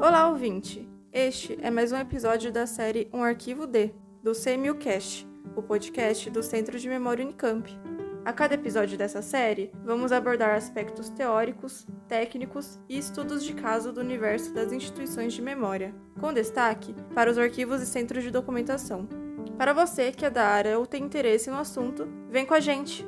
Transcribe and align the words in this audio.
Olá, 0.00 0.28
ouvinte! 0.28 0.88
Este 1.12 1.58
é 1.60 1.72
mais 1.72 1.90
um 1.90 1.96
episódio 1.96 2.52
da 2.52 2.68
série 2.68 3.08
Um 3.12 3.20
Arquivo 3.20 3.66
D, 3.66 3.92
do 4.22 4.30
CMUcast, 4.32 5.26
o 5.56 5.62
podcast 5.62 6.30
do 6.30 6.40
Centro 6.40 6.78
de 6.78 6.88
Memória 6.88 7.24
Unicamp. 7.24 7.68
A 8.24 8.32
cada 8.32 8.54
episódio 8.54 8.96
dessa 8.96 9.20
série, 9.22 9.72
vamos 9.84 10.12
abordar 10.12 10.54
aspectos 10.54 11.08
teóricos, 11.08 11.84
técnicos 12.06 12.78
e 12.88 12.96
estudos 12.96 13.42
de 13.42 13.54
caso 13.54 13.92
do 13.92 14.00
universo 14.00 14.54
das 14.54 14.70
instituições 14.70 15.32
de 15.32 15.42
memória, 15.42 15.92
com 16.20 16.32
destaque 16.32 16.94
para 17.12 17.28
os 17.28 17.36
arquivos 17.36 17.82
e 17.82 17.86
centros 17.86 18.22
de 18.22 18.30
documentação. 18.30 19.08
Para 19.56 19.72
você 19.72 20.12
que 20.12 20.24
é 20.24 20.30
da 20.30 20.46
área 20.46 20.78
ou 20.78 20.86
tem 20.86 21.02
interesse 21.02 21.50
no 21.50 21.58
assunto, 21.58 22.06
vem 22.30 22.46
com 22.46 22.54
a 22.54 22.60
gente! 22.60 23.04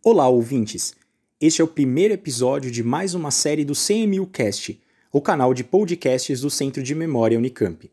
Olá, 0.00 0.28
ouvintes! 0.28 0.94
Este 1.38 1.60
é 1.60 1.64
o 1.64 1.68
primeiro 1.68 2.14
episódio 2.14 2.70
de 2.70 2.82
mais 2.82 3.12
uma 3.12 3.30
série 3.30 3.62
do 3.62 3.74
CMUcast, 3.74 4.80
o 5.12 5.20
canal 5.20 5.52
de 5.52 5.62
podcasts 5.62 6.40
do 6.40 6.48
Centro 6.48 6.82
de 6.82 6.94
Memória 6.94 7.36
Unicamp. 7.36 7.90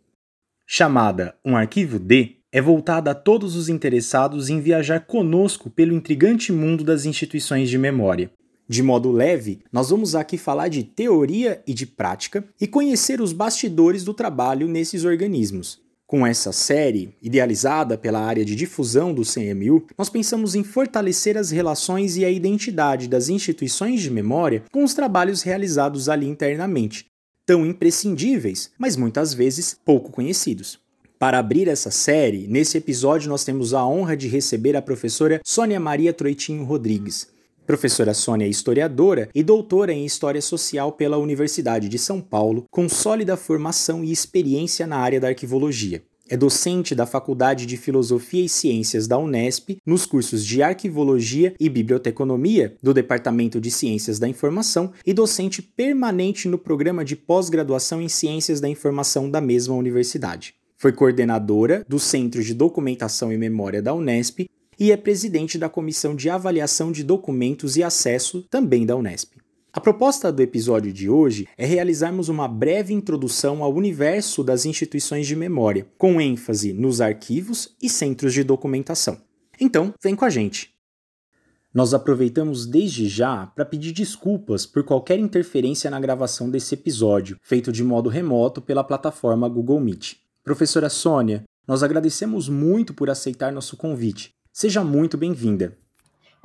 Chamada 0.66 1.36
Um 1.44 1.58
Arquivo 1.58 2.00
D, 2.00 2.38
é 2.54 2.62
voltada 2.62 3.12
a 3.12 3.16
todos 3.16 3.58
os 3.58 3.68
interessados 3.68 4.50
em 4.50 4.62
viajar 4.62 5.02
conosco 5.02 5.70
pelo 5.70 5.94
intrigante 5.94 6.54
mundo 6.54 6.86
das 6.86 7.04
instituições 7.04 7.70
de 7.70 7.78
memória. 7.78 8.32
De 8.66 8.82
modo 8.82 9.12
leve, 9.12 9.60
nós 9.74 9.90
vamos 9.90 10.16
aqui 10.16 10.38
falar 10.38 10.70
de 10.70 10.82
teoria 10.82 11.62
e 11.68 11.74
de 11.74 11.86
prática 11.86 12.48
e 12.62 12.66
conhecer 12.66 13.20
os 13.20 13.34
bastidores 13.34 14.06
do 14.06 14.14
trabalho 14.14 14.70
nesses 14.70 15.04
organismos. 15.04 15.83
Com 16.06 16.28
essa 16.28 16.52
série, 16.52 17.16
idealizada 17.22 17.98
pela 17.98 18.20
área 18.20 18.46
de 18.46 18.56
difusão 18.56 19.14
do 19.14 19.24
CMU, 19.24 19.86
nós 19.98 20.10
pensamos 20.10 20.54
em 20.54 20.64
fortalecer 20.64 21.38
as 21.38 21.50
relações 21.50 22.18
e 22.18 22.26
a 22.26 22.30
identidade 22.30 23.08
das 23.08 23.30
instituições 23.30 24.02
de 24.02 24.12
memória 24.12 24.64
com 24.72 24.84
os 24.84 24.94
trabalhos 24.94 25.42
realizados 25.42 26.10
ali 26.10 26.28
internamente, 26.28 27.08
tão 27.46 27.66
imprescindíveis, 27.66 28.72
mas 28.78 28.96
muitas 28.96 29.34
vezes 29.34 29.76
pouco 29.84 30.12
conhecidos. 30.12 30.80
Para 31.18 31.40
abrir 31.40 31.70
essa 31.70 31.90
série, 31.90 32.48
nesse 32.48 32.78
episódio 32.78 33.30
nós 33.30 33.46
temos 33.46 33.74
a 33.74 33.86
honra 33.86 34.16
de 34.16 34.28
receber 34.28 34.76
a 34.76 34.82
professora 34.82 35.40
Sônia 35.46 35.80
Maria 35.80 36.12
Troitinho 36.12 36.66
Rodrigues. 36.66 37.33
Professora 37.66 38.14
Sônia 38.14 38.46
é 38.46 38.50
historiadora 38.50 39.30
e 39.34 39.42
doutora 39.42 39.94
em 39.94 40.06
História 40.06 40.42
Social 40.42 40.92
pela 40.92 41.18
Universidade 41.18 41.88
de 41.88 41.98
São 41.98 42.20
Paulo, 42.20 42.66
com 42.70 42.90
sólida 42.90 43.38
formação 43.38 44.04
e 44.04 44.12
experiência 44.12 44.86
na 44.86 44.98
área 44.98 45.20
da 45.20 45.30
arquivologia. 45.30 46.04
É 46.30 46.36
docente 46.36 46.94
da 46.96 47.06
Faculdade 47.06 47.66
de 47.66 47.78
Filosofia 47.78 48.44
e 48.44 48.50
Ciências 48.50 49.08
da 49.08 49.18
Unesp, 49.18 49.78
nos 49.86 50.06
cursos 50.06 50.46
de 50.46 50.62
Arquivologia 50.62 51.54
e 51.60 51.70
Biblioteconomia 51.70 52.76
do 52.82 52.94
Departamento 52.94 53.62
de 53.62 53.72
Ciências 53.72 54.20
da 54.20 54.28
Informação 54.28 54.92
e 55.06 55.14
docente 55.14 55.62
permanente 55.62 56.50
no 56.50 56.58
programa 56.58 57.06
de 57.06 57.16
pós-graduação 57.16 58.02
em 58.02 58.10
Ciências 58.10 58.60
da 58.60 58.68
Informação 58.68 59.30
da 59.30 59.40
mesma 59.40 59.76
universidade. 59.76 60.56
Foi 60.78 60.92
coordenadora 60.92 61.86
do 61.88 62.00
Centro 62.00 62.44
de 62.44 62.54
Documentação 62.54 63.32
e 63.32 63.38
Memória 63.38 63.82
da 63.82 63.94
Unesp 63.94 64.48
e 64.84 64.92
é 64.92 64.98
presidente 64.98 65.58
da 65.58 65.70
Comissão 65.70 66.14
de 66.14 66.30
Avaliação 66.30 66.92
de 66.92 67.06
Documentos 67.06 67.78
e 67.78 67.84
Acesso, 67.84 68.42
também 68.50 68.86
da 68.86 68.98
Unesp. 68.98 69.38
A 69.72 69.80
proposta 69.80 70.30
do 70.30 70.42
episódio 70.42 70.92
de 70.92 71.10
hoje 71.10 71.48
é 71.58 71.66
realizarmos 71.66 72.28
uma 72.28 72.50
breve 72.50 72.94
introdução 72.94 73.64
ao 73.64 73.74
universo 73.74 74.44
das 74.44 74.66
instituições 74.66 75.26
de 75.26 75.38
memória, 75.38 75.88
com 75.98 76.20
ênfase 76.20 76.74
nos 76.74 77.00
arquivos 77.00 77.74
e 77.82 77.88
centros 77.88 78.34
de 78.34 78.44
documentação. 78.44 79.22
Então, 79.58 79.94
vem 80.04 80.18
com 80.18 80.26
a 80.26 80.30
gente! 80.30 80.74
Nós 81.74 81.94
aproveitamos 81.94 82.66
desde 82.66 83.08
já 83.08 83.48
para 83.48 83.64
pedir 83.64 83.94
desculpas 83.94 84.66
por 84.66 84.84
qualquer 84.84 85.18
interferência 85.18 85.90
na 85.90 85.98
gravação 85.98 86.50
desse 86.50 86.74
episódio, 86.74 87.38
feito 87.42 87.72
de 87.72 87.86
modo 87.86 88.10
remoto 88.10 88.62
pela 88.62 88.84
plataforma 88.84 89.48
Google 89.48 89.80
Meet. 89.80 90.16
Professora 90.44 90.90
Sônia, 90.90 91.46
nós 91.66 91.84
agradecemos 91.84 92.50
muito 92.50 92.94
por 92.94 93.10
aceitar 93.10 93.50
nosso 93.54 93.78
convite 93.78 94.34
Seja 94.54 94.84
muito 94.84 95.18
bem-vinda. 95.18 95.76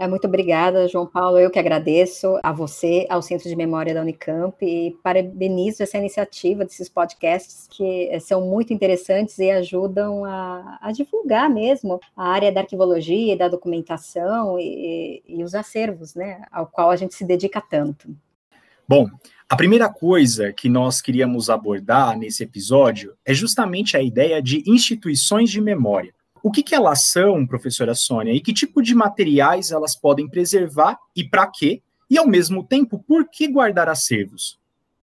É, 0.01 0.09
muito 0.09 0.27
obrigada, 0.27 0.89
João 0.89 1.07
Paulo. 1.07 1.39
Eu 1.39 1.51
que 1.51 1.59
agradeço 1.59 2.39
a 2.43 2.53
você, 2.53 3.07
ao 3.11 3.21
Centro 3.21 3.51
de 3.51 3.55
Memória 3.55 3.93
da 3.93 4.01
Unicamp 4.01 4.57
e 4.65 4.97
parabenizo 5.03 5.83
essa 5.83 5.99
iniciativa 5.99 6.65
desses 6.65 6.89
podcasts 6.89 7.69
que 7.69 8.09
eh, 8.09 8.19
são 8.19 8.47
muito 8.47 8.73
interessantes 8.73 9.39
e 9.39 9.51
ajudam 9.51 10.25
a, 10.25 10.79
a 10.81 10.91
divulgar 10.91 11.51
mesmo 11.51 12.01
a 12.17 12.31
área 12.31 12.51
da 12.51 12.61
arquivologia 12.61 13.35
e 13.35 13.37
da 13.37 13.49
documentação 13.49 14.59
e, 14.59 15.23
e 15.29 15.45
os 15.45 15.55
acervos, 15.55 16.15
né, 16.15 16.43
ao 16.51 16.67
qual 16.67 16.91
a 16.91 16.97
gente 16.97 17.15
se 17.15 17.27
dedica 17.27 17.61
tanto. 17.61 18.09
Bom, 18.89 19.07
a 19.51 19.57
primeira 19.57 19.89
coisa 19.89 20.51
que 20.51 20.69
nós 20.69 21.03
queríamos 21.03 21.51
abordar 21.51 22.17
nesse 22.17 22.43
episódio 22.43 23.15
é 23.23 23.35
justamente 23.35 23.99
a 23.99 24.03
ideia 24.03 24.41
de 24.41 24.63
instituições 24.67 25.51
de 25.51 25.61
memória. 25.61 26.15
O 26.43 26.51
que, 26.51 26.63
que 26.63 26.75
elas 26.75 27.07
são, 27.11 27.47
professora 27.47 27.95
Sônia, 27.95 28.33
e 28.33 28.41
que 28.41 28.53
tipo 28.53 28.83
de 28.83 28.95
materiais 28.95 29.71
elas 29.71 29.97
podem 29.97 30.29
preservar 30.29 30.99
e 31.15 31.23
para 31.23 31.47
quê? 31.47 31.83
E, 32.11 32.17
ao 32.17 32.27
mesmo 32.27 32.65
tempo, 32.65 32.99
por 33.07 33.29
que 33.29 33.49
guardar 33.49 33.89
acervos? 33.89 34.59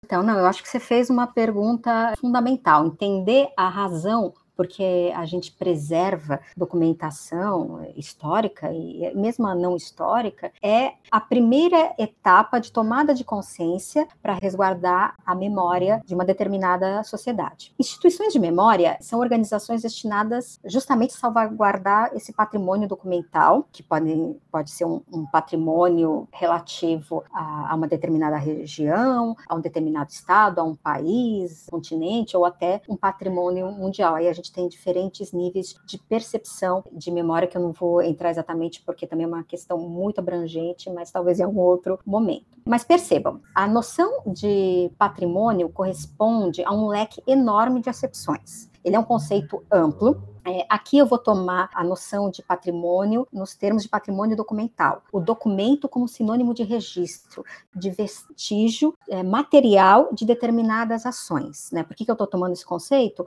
Então, 0.04 0.22
não, 0.22 0.38
eu 0.38 0.46
acho 0.46 0.62
que 0.62 0.68
você 0.68 0.80
fez 0.80 1.10
uma 1.10 1.26
pergunta 1.26 2.14
fundamental. 2.18 2.86
Entender 2.86 3.48
a 3.56 3.68
razão 3.68 4.32
porque 4.58 5.12
a 5.14 5.24
gente 5.24 5.52
preserva 5.52 6.40
documentação 6.56 7.86
histórica 7.96 8.72
e 8.72 9.08
mesmo 9.14 9.46
a 9.46 9.54
não 9.54 9.76
histórica, 9.76 10.50
é 10.60 10.94
a 11.12 11.20
primeira 11.20 11.94
etapa 11.96 12.58
de 12.58 12.72
tomada 12.72 13.14
de 13.14 13.22
consciência 13.22 14.08
para 14.20 14.34
resguardar 14.34 15.14
a 15.24 15.32
memória 15.32 16.02
de 16.04 16.12
uma 16.12 16.24
determinada 16.24 17.04
sociedade. 17.04 17.72
Instituições 17.78 18.32
de 18.32 18.40
memória 18.40 18.98
são 19.00 19.20
organizações 19.20 19.82
destinadas 19.82 20.58
justamente 20.64 21.14
a 21.14 21.18
salvaguardar 21.18 22.10
esse 22.16 22.32
patrimônio 22.32 22.88
documental, 22.88 23.68
que 23.70 23.84
pode, 23.84 24.36
pode 24.50 24.72
ser 24.72 24.86
um, 24.86 25.00
um 25.12 25.24
patrimônio 25.24 26.26
relativo 26.32 27.22
a, 27.32 27.70
a 27.70 27.74
uma 27.76 27.86
determinada 27.86 28.36
região, 28.36 29.36
a 29.48 29.54
um 29.54 29.60
determinado 29.60 30.10
estado, 30.10 30.58
a 30.58 30.64
um 30.64 30.74
país, 30.74 31.68
continente 31.70 32.36
ou 32.36 32.44
até 32.44 32.82
um 32.88 32.96
patrimônio 32.96 33.70
mundial. 33.70 34.16
Aí 34.16 34.26
a 34.26 34.32
gente 34.32 34.47
gente 34.48 34.52
tem 34.52 34.68
diferentes 34.68 35.32
níveis 35.32 35.74
de 35.84 35.98
percepção 35.98 36.82
de 36.92 37.10
memória, 37.10 37.46
que 37.46 37.56
eu 37.56 37.62
não 37.62 37.72
vou 37.72 38.02
entrar 38.02 38.30
exatamente 38.30 38.82
porque 38.82 39.06
também 39.06 39.24
é 39.24 39.28
uma 39.28 39.44
questão 39.44 39.78
muito 39.78 40.18
abrangente, 40.18 40.90
mas 40.90 41.10
talvez 41.10 41.38
em 41.38 41.44
algum 41.44 41.60
outro 41.60 41.98
momento. 42.04 42.46
Mas 42.64 42.84
percebam, 42.84 43.40
a 43.54 43.66
noção 43.66 44.22
de 44.26 44.90
patrimônio 44.98 45.68
corresponde 45.68 46.62
a 46.64 46.72
um 46.72 46.88
leque 46.88 47.22
enorme 47.26 47.80
de 47.80 47.90
acepções. 47.90 48.68
Ele 48.84 48.96
é 48.96 48.98
um 48.98 49.04
conceito 49.04 49.62
amplo, 49.70 50.22
é, 50.44 50.64
aqui 50.68 50.96
eu 50.96 51.04
vou 51.04 51.18
tomar 51.18 51.68
a 51.74 51.84
noção 51.84 52.30
de 52.30 52.42
patrimônio 52.42 53.28
nos 53.30 53.54
termos 53.54 53.82
de 53.82 53.88
patrimônio 53.88 54.34
documental. 54.34 55.02
O 55.12 55.20
documento 55.20 55.86
como 55.88 56.08
sinônimo 56.08 56.54
de 56.54 56.62
registro, 56.62 57.44
de 57.74 57.90
vestígio 57.90 58.94
é, 59.10 59.22
material 59.22 60.08
de 60.12 60.24
determinadas 60.24 61.04
ações. 61.04 61.70
Né? 61.70 61.82
Por 61.82 61.94
que, 61.94 62.04
que 62.04 62.10
eu 62.10 62.14
estou 62.14 62.26
tomando 62.26 62.52
esse 62.52 62.64
conceito? 62.64 63.26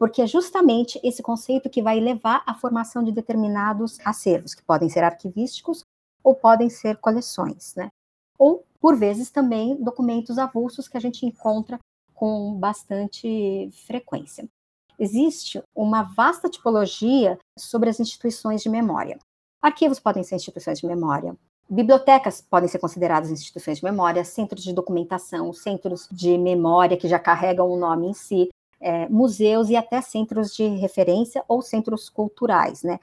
Porque 0.00 0.22
é 0.22 0.26
justamente 0.26 0.98
esse 1.04 1.22
conceito 1.22 1.68
que 1.68 1.82
vai 1.82 2.00
levar 2.00 2.42
à 2.46 2.54
formação 2.54 3.04
de 3.04 3.12
determinados 3.12 3.98
acervos, 4.02 4.54
que 4.54 4.62
podem 4.62 4.88
ser 4.88 5.04
arquivísticos 5.04 5.84
ou 6.24 6.34
podem 6.34 6.70
ser 6.70 6.96
coleções, 6.96 7.74
né? 7.76 7.90
Ou, 8.38 8.64
por 8.80 8.96
vezes, 8.96 9.30
também 9.30 9.76
documentos 9.76 10.38
avulsos 10.38 10.88
que 10.88 10.96
a 10.96 11.00
gente 11.00 11.26
encontra 11.26 11.78
com 12.14 12.54
bastante 12.54 13.68
frequência. 13.86 14.48
Existe 14.98 15.62
uma 15.74 16.02
vasta 16.02 16.48
tipologia 16.48 17.38
sobre 17.58 17.90
as 17.90 18.00
instituições 18.00 18.62
de 18.62 18.70
memória. 18.70 19.18
Arquivos 19.60 20.00
podem 20.00 20.24
ser 20.24 20.36
instituições 20.36 20.78
de 20.78 20.86
memória, 20.86 21.36
Bibliotecas 21.72 22.40
podem 22.40 22.68
ser 22.68 22.80
consideradas 22.80 23.30
instituições 23.30 23.78
de 23.78 23.84
memória, 23.84 24.24
centros 24.24 24.64
de 24.64 24.72
documentação, 24.72 25.52
centros 25.52 26.08
de 26.10 26.36
memória 26.36 26.96
que 26.96 27.06
já 27.06 27.16
carregam 27.16 27.70
o 27.70 27.78
nome 27.78 28.08
em 28.08 28.12
si, 28.12 28.48
é, 28.80 29.08
museus 29.08 29.68
e 29.68 29.76
até 29.76 30.00
centros 30.00 30.54
de 30.54 30.66
referência 30.66 31.44
ou 31.46 31.60
centros 31.60 32.08
culturais, 32.08 32.82
né? 32.82 32.98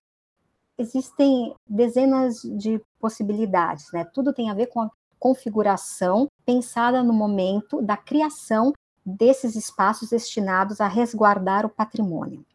Existem 0.78 1.54
dezenas 1.68 2.42
de 2.42 2.82
possibilidades, 3.00 3.92
né? 3.92 4.06
Tudo 4.06 4.34
tem 4.34 4.50
a 4.50 4.54
ver 4.54 4.68
com 4.68 4.82
a 4.82 4.92
configuração 5.20 6.28
pensada 6.46 7.04
no 7.04 7.14
momento 7.14 7.82
da 7.82 7.98
criação 7.98 8.74
desses 9.06 9.56
espaços 9.56 10.10
destinados 10.10 10.82
a 10.82 10.88
resguardar 10.88 11.66
o 11.66 11.70
patrimônio. 11.70 12.46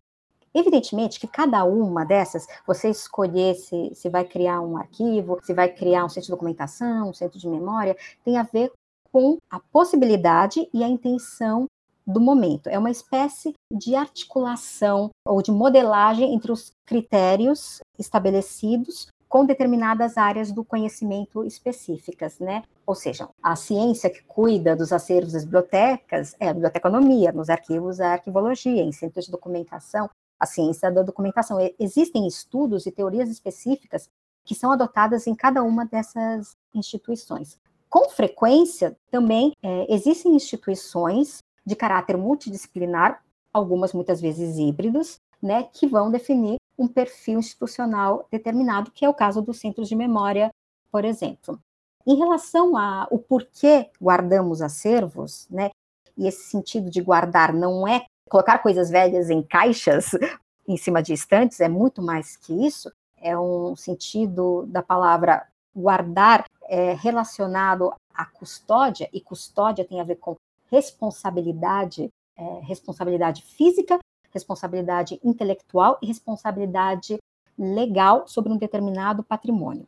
Evidentemente 0.54 1.18
que 1.18 1.26
cada 1.26 1.64
uma 1.64 2.04
dessas, 2.04 2.46
você 2.66 2.90
escolher 2.90 3.54
se, 3.54 3.94
se 3.94 4.08
vai 4.10 4.24
criar 4.24 4.60
um 4.60 4.76
arquivo, 4.76 5.38
se 5.42 5.54
vai 5.54 5.68
criar 5.68 6.04
um 6.04 6.08
centro 6.10 6.26
de 6.26 6.30
documentação, 6.30 7.08
um 7.08 7.14
centro 7.14 7.38
de 7.38 7.48
memória, 7.48 7.96
tem 8.22 8.36
a 8.36 8.42
ver 8.42 8.70
com 9.10 9.38
a 9.50 9.58
possibilidade 9.58 10.68
e 10.72 10.84
a 10.84 10.88
intenção 10.88 11.66
do 12.06 12.20
momento. 12.20 12.68
É 12.68 12.78
uma 12.78 12.90
espécie 12.90 13.54
de 13.70 13.94
articulação 13.94 15.10
ou 15.26 15.42
de 15.42 15.50
modelagem 15.50 16.34
entre 16.34 16.52
os 16.52 16.72
critérios 16.84 17.80
estabelecidos 17.98 19.08
com 19.28 19.46
determinadas 19.46 20.18
áreas 20.18 20.52
do 20.52 20.62
conhecimento 20.62 21.42
específicas, 21.42 22.38
né? 22.38 22.64
Ou 22.86 22.94
seja, 22.94 23.28
a 23.42 23.56
ciência 23.56 24.10
que 24.10 24.22
cuida 24.24 24.76
dos 24.76 24.92
acervos 24.92 25.32
das 25.32 25.44
bibliotecas 25.44 26.36
é 26.38 26.50
a 26.50 26.52
biblioteconomia, 26.52 27.32
nos 27.32 27.48
arquivos 27.48 27.98
a 27.98 28.12
arquivologia, 28.12 28.82
em 28.82 28.92
centros 28.92 29.24
de 29.24 29.30
documentação, 29.30 30.10
a 30.38 30.44
ciência 30.44 30.90
da 30.90 31.02
documentação. 31.02 31.56
Existem 31.78 32.26
estudos 32.26 32.84
e 32.84 32.92
teorias 32.92 33.30
específicas 33.30 34.06
que 34.44 34.54
são 34.54 34.70
adotadas 34.70 35.26
em 35.26 35.34
cada 35.34 35.62
uma 35.62 35.86
dessas 35.86 36.54
instituições. 36.74 37.58
Com 37.88 38.10
frequência, 38.10 38.96
também 39.10 39.52
é, 39.62 39.86
existem 39.88 40.34
instituições 40.34 41.38
de 41.64 41.76
caráter 41.76 42.16
multidisciplinar, 42.16 43.22
algumas 43.52 43.92
muitas 43.92 44.20
vezes 44.20 44.58
híbridos, 44.58 45.20
né, 45.40 45.64
que 45.72 45.86
vão 45.86 46.10
definir 46.10 46.56
um 46.78 46.88
perfil 46.88 47.38
institucional 47.38 48.26
determinado, 48.30 48.90
que 48.90 49.04
é 49.04 49.08
o 49.08 49.14
caso 49.14 49.42
dos 49.42 49.58
centros 49.58 49.88
de 49.88 49.94
memória, 49.94 50.50
por 50.90 51.04
exemplo. 51.04 51.58
Em 52.06 52.16
relação 52.16 52.76
ao 52.76 53.18
porquê 53.18 53.90
guardamos 54.00 54.62
acervos, 54.62 55.46
né, 55.50 55.70
e 56.16 56.26
esse 56.26 56.44
sentido 56.44 56.90
de 56.90 57.00
guardar 57.00 57.52
não 57.52 57.86
é 57.86 58.04
colocar 58.28 58.58
coisas 58.58 58.90
velhas 58.90 59.30
em 59.30 59.42
caixas 59.42 60.10
em 60.66 60.76
cima 60.76 61.02
de 61.02 61.12
estantes, 61.12 61.60
é 61.60 61.68
muito 61.68 62.00
mais 62.00 62.36
que 62.36 62.66
isso, 62.66 62.90
é 63.16 63.38
um 63.38 63.76
sentido 63.76 64.64
da 64.66 64.82
palavra 64.82 65.46
guardar 65.74 66.44
é, 66.64 66.92
relacionado 66.94 67.92
à 68.14 68.24
custódia, 68.26 69.08
e 69.12 69.20
custódia 69.20 69.84
tem 69.84 70.00
a 70.00 70.04
ver 70.04 70.16
com 70.16 70.36
responsabilidade, 70.72 72.08
é, 72.36 72.60
responsabilidade 72.64 73.42
física 73.42 73.98
responsabilidade 74.32 75.20
intelectual 75.22 75.98
e 76.02 76.06
responsabilidade 76.06 77.18
legal 77.56 78.26
sobre 78.26 78.52
um 78.52 78.56
determinado 78.56 79.22
patrimônio. 79.22 79.86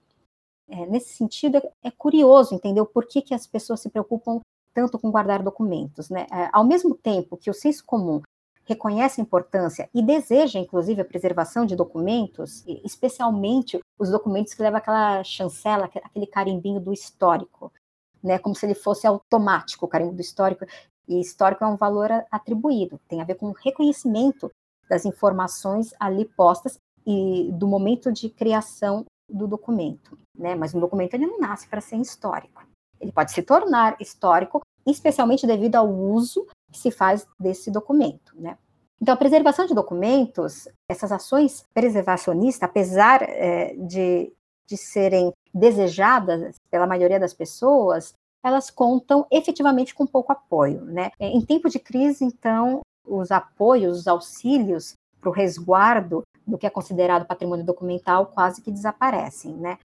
É, 0.69 0.87
nesse 0.87 1.15
sentido, 1.15 1.57
é, 1.57 1.73
é 1.85 1.91
curioso 1.91 2.55
entender 2.55 2.81
o 2.81 2.87
porquê 2.87 3.21
que 3.21 3.35
as 3.35 3.47
pessoas 3.47 3.81
se 3.81 3.91
preocupam 3.91 4.41
tanto 4.73 4.99
com 4.99 5.11
guardar 5.11 5.43
documentos. 5.43 6.11
Né? 6.11 6.27
É, 6.31 6.51
ao 6.53 6.65
mesmo 6.65 6.95
tempo 6.95 7.37
que 7.37 7.51
o 7.51 7.55
senso 7.55 7.85
comum 7.85 8.21
reconhece 8.67 9.21
a 9.21 9.25
importância 9.25 9.91
e 9.95 10.03
deseja, 10.03 10.59
inclusive, 10.59 11.01
a 11.01 11.05
preservação 11.05 11.67
de 11.67 11.77
documentos, 11.77 12.65
especialmente 12.67 13.79
os 13.99 14.11
documentos 14.11 14.55
que 14.55 14.63
levam 14.63 14.79
aquela 14.79 15.23
chancela, 15.23 15.85
aquele 15.85 16.27
carimbinho 16.27 16.81
do 16.81 16.93
histórico, 16.93 17.71
né, 18.25 18.39
como 18.39 18.55
se 18.55 18.65
ele 18.65 18.75
fosse 18.75 19.07
automático, 19.07 19.85
o 19.85 19.89
carimbo 19.89 20.15
do 20.15 20.23
histórico. 20.23 20.65
E 21.07 21.21
histórico 21.21 21.63
é 21.63 21.67
um 21.67 21.77
valor 21.77 22.11
atribuído, 22.31 22.99
tem 23.07 23.21
a 23.21 23.25
ver 23.25 23.35
com 23.35 23.51
o 23.51 23.55
reconhecimento 23.63 24.51
das 24.89 25.05
informações 25.05 25.93
ali 26.01 26.25
postas 26.25 26.79
e 27.07 27.51
do 27.53 27.67
momento 27.67 28.11
de 28.11 28.31
criação 28.31 29.05
do 29.29 29.47
documento, 29.47 30.19
né? 30.37 30.55
Mas 30.55 30.75
um 30.75 30.81
documento 30.81 31.15
ele 31.15 31.27
não 31.27 31.39
nasce 31.39 31.69
para 31.69 31.81
ser 31.81 31.97
histórico. 31.97 32.63
Ele 32.99 33.13
pode 33.13 33.33
se 33.33 33.43
tornar 33.43 33.97
histórico, 34.01 34.61
especialmente 34.87 35.47
devido 35.47 35.77
ao 35.77 35.91
uso 35.91 36.47
que 36.73 36.79
se 36.79 36.91
faz 36.91 37.27
desse 37.39 37.71
documento, 37.71 38.33
né? 38.35 38.57
Então, 39.01 39.13
a 39.13 39.19
preservação 39.19 39.67
de 39.67 39.75
documentos, 39.75 40.67
essas 40.89 41.13
ações 41.13 41.65
preservacionistas, 41.75 42.63
apesar 42.63 43.23
é, 43.23 43.75
de, 43.75 44.33
de 44.67 44.77
serem 44.79 45.31
desejadas 45.55 46.57
pela 46.71 46.87
maioria 46.87 47.21
das 47.21 47.33
pessoas, 47.33 48.13
elas 48.43 48.71
contam 48.71 49.27
efetivamente 49.31 49.95
com 49.95 50.07
pouco 50.07 50.33
apoio. 50.33 50.85
Né? 50.85 51.13
É, 51.19 51.29
em 51.29 51.41
tempo 51.41 51.71
de 51.71 51.79
crise, 51.79 52.25
então, 52.25 52.81
os 53.07 53.31
apoios, 53.31 54.01
os 54.01 54.09
auxílios 54.09 54.95
para 55.21 55.31
o 55.31 55.33
resguardo 55.33 56.23
do 56.47 56.59
que 56.59 56.67
é 56.67 56.71
considerado 56.71 57.27
patrimônio 57.27 57.65
documental 57.65 58.27
quase 58.27 58.61
que 58.61 58.71
desaparecem. 58.71 59.55
Né? 59.55 59.79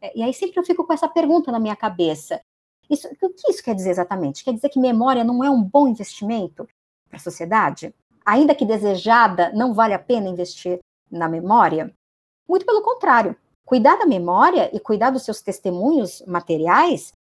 É, 0.00 0.16
e 0.16 0.22
aí 0.22 0.32
sempre 0.34 0.60
eu 0.60 0.64
fico 0.64 0.84
com 0.84 0.92
essa 0.92 1.08
pergunta 1.08 1.50
na 1.50 1.58
minha 1.58 1.74
cabeça. 1.74 2.40
Isso, 2.88 3.08
o 3.08 3.30
que 3.30 3.50
isso 3.50 3.64
quer 3.64 3.74
dizer 3.74 3.90
exatamente? 3.90 4.44
Quer 4.44 4.52
dizer 4.52 4.68
que 4.68 4.78
memória 4.78 5.24
não 5.24 5.42
é 5.42 5.48
um 5.50 5.62
bom 5.62 5.88
investimento 5.88 6.68
para 7.08 7.16
a 7.16 7.22
sociedade? 7.22 7.94
Ainda 8.24 8.54
que 8.54 8.64
desejada, 8.64 9.50
não 9.52 9.74
vale 9.74 9.94
a 9.94 9.98
pena 9.98 10.28
investir 10.28 10.78
na 11.10 11.28
memória? 11.28 11.92
Muito 12.48 12.66
pelo 12.66 12.82
contrário. 12.82 13.34
Cuidar 13.64 13.96
da 13.96 14.06
memória 14.06 14.74
e 14.74 14.80
cuidar 14.80 15.10
dos 15.10 15.24
seus 15.24 15.40
testemunhos 15.40 16.22
materiais 16.26 17.12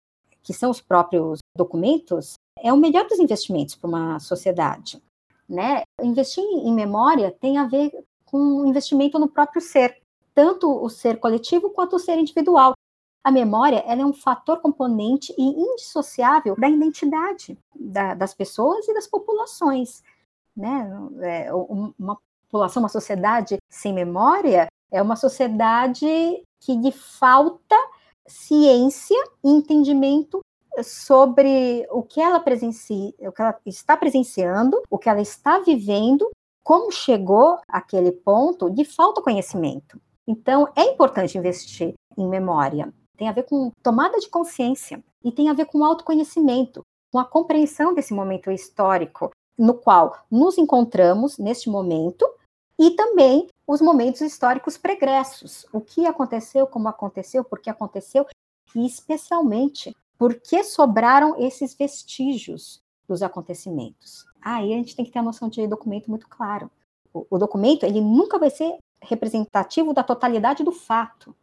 que 0.43 0.53
são 0.53 0.69
os 0.69 0.81
próprios 0.81 1.39
documentos, 1.55 2.33
é 2.59 2.71
o 2.71 2.77
melhor 2.77 3.07
dos 3.07 3.17
investimentos 3.17 3.75
para 3.75 3.87
uma 3.87 4.19
sociedade. 4.19 5.01
Né? 5.47 5.83
Investir 6.01 6.43
em 6.43 6.73
memória 6.73 7.31
tem 7.31 7.57
a 7.57 7.65
ver 7.65 7.91
com 8.25 8.65
investimento 8.65 9.17
no 9.17 9.27
próprio 9.27 9.61
ser, 9.61 9.97
tanto 10.35 10.69
o 10.69 10.89
ser 10.89 11.17
coletivo 11.19 11.69
quanto 11.69 11.95
o 11.95 11.99
ser 11.99 12.17
individual. 12.17 12.73
A 13.23 13.31
memória 13.31 13.83
ela 13.87 14.01
é 14.01 14.05
um 14.05 14.13
fator 14.13 14.59
componente 14.59 15.33
e 15.37 15.43
indissociável 15.43 16.55
da 16.57 16.67
identidade 16.67 17.57
da, 17.73 18.13
das 18.13 18.33
pessoas 18.33 18.85
e 18.87 18.93
das 18.93 19.07
populações. 19.07 20.03
Né? 20.55 20.89
É, 21.21 21.53
uma 21.53 22.17
população, 22.49 22.83
uma 22.83 22.89
sociedade 22.89 23.57
sem 23.69 23.93
memória 23.93 24.67
é 24.93 25.01
uma 25.01 25.15
sociedade 25.15 26.05
que 26.61 26.75
lhe 26.75 26.91
falta 26.91 27.75
ciência 28.27 29.21
e 29.43 29.49
entendimento 29.49 30.39
sobre 30.83 31.85
o 31.91 32.03
que 32.03 32.21
ela 32.21 32.39
presencia, 32.39 33.13
o 33.19 33.31
que 33.31 33.41
ela 33.41 33.59
está 33.65 33.97
presenciando, 33.97 34.81
o 34.89 34.97
que 34.97 35.09
ela 35.09 35.21
está 35.21 35.59
vivendo, 35.59 36.29
como 36.63 36.91
chegou 36.91 37.59
àquele 37.67 38.11
ponto 38.11 38.69
de 38.69 38.85
falta 38.85 39.21
conhecimento. 39.21 39.99
Então, 40.27 40.71
é 40.75 40.83
importante 40.83 41.37
investir 41.37 41.93
em 42.17 42.27
memória. 42.27 42.93
Tem 43.17 43.27
a 43.27 43.33
ver 43.33 43.43
com 43.43 43.71
tomada 43.81 44.17
de 44.19 44.29
consciência 44.29 45.03
e 45.23 45.31
tem 45.31 45.49
a 45.49 45.53
ver 45.53 45.65
com 45.65 45.83
autoconhecimento, 45.83 46.81
com 47.11 47.19
a 47.19 47.25
compreensão 47.25 47.93
desse 47.93 48.13
momento 48.13 48.49
histórico 48.49 49.31
no 49.57 49.73
qual 49.73 50.23
nos 50.31 50.57
encontramos 50.57 51.37
neste 51.37 51.69
momento 51.69 52.27
e 52.83 52.91
também 52.91 53.47
os 53.65 53.79
momentos 53.79 54.19
históricos 54.19 54.77
pregressos. 54.77 55.65
O 55.71 55.79
que 55.79 56.05
aconteceu, 56.05 56.67
como 56.67 56.89
aconteceu, 56.89 57.41
por 57.41 57.59
que 57.61 57.69
aconteceu, 57.69 58.25
e 58.75 58.85
especialmente 58.85 59.95
por 60.17 60.35
que 60.35 60.61
sobraram 60.65 61.39
esses 61.39 61.73
vestígios 61.73 62.81
dos 63.07 63.23
acontecimentos. 63.23 64.25
Aí 64.41 64.73
a 64.73 64.75
gente 64.75 64.97
tem 64.97 65.05
que 65.05 65.11
ter 65.11 65.19
a 65.19 65.23
noção 65.23 65.47
de 65.47 65.65
documento 65.65 66.09
muito 66.09 66.27
claro. 66.27 66.69
O, 67.13 67.25
o 67.29 67.37
documento 67.37 67.85
ele 67.85 68.01
nunca 68.01 68.37
vai 68.37 68.49
ser 68.49 68.77
representativo 69.01 69.93
da 69.93 70.03
totalidade 70.03 70.61
do 70.61 70.73
fato. 70.73 71.33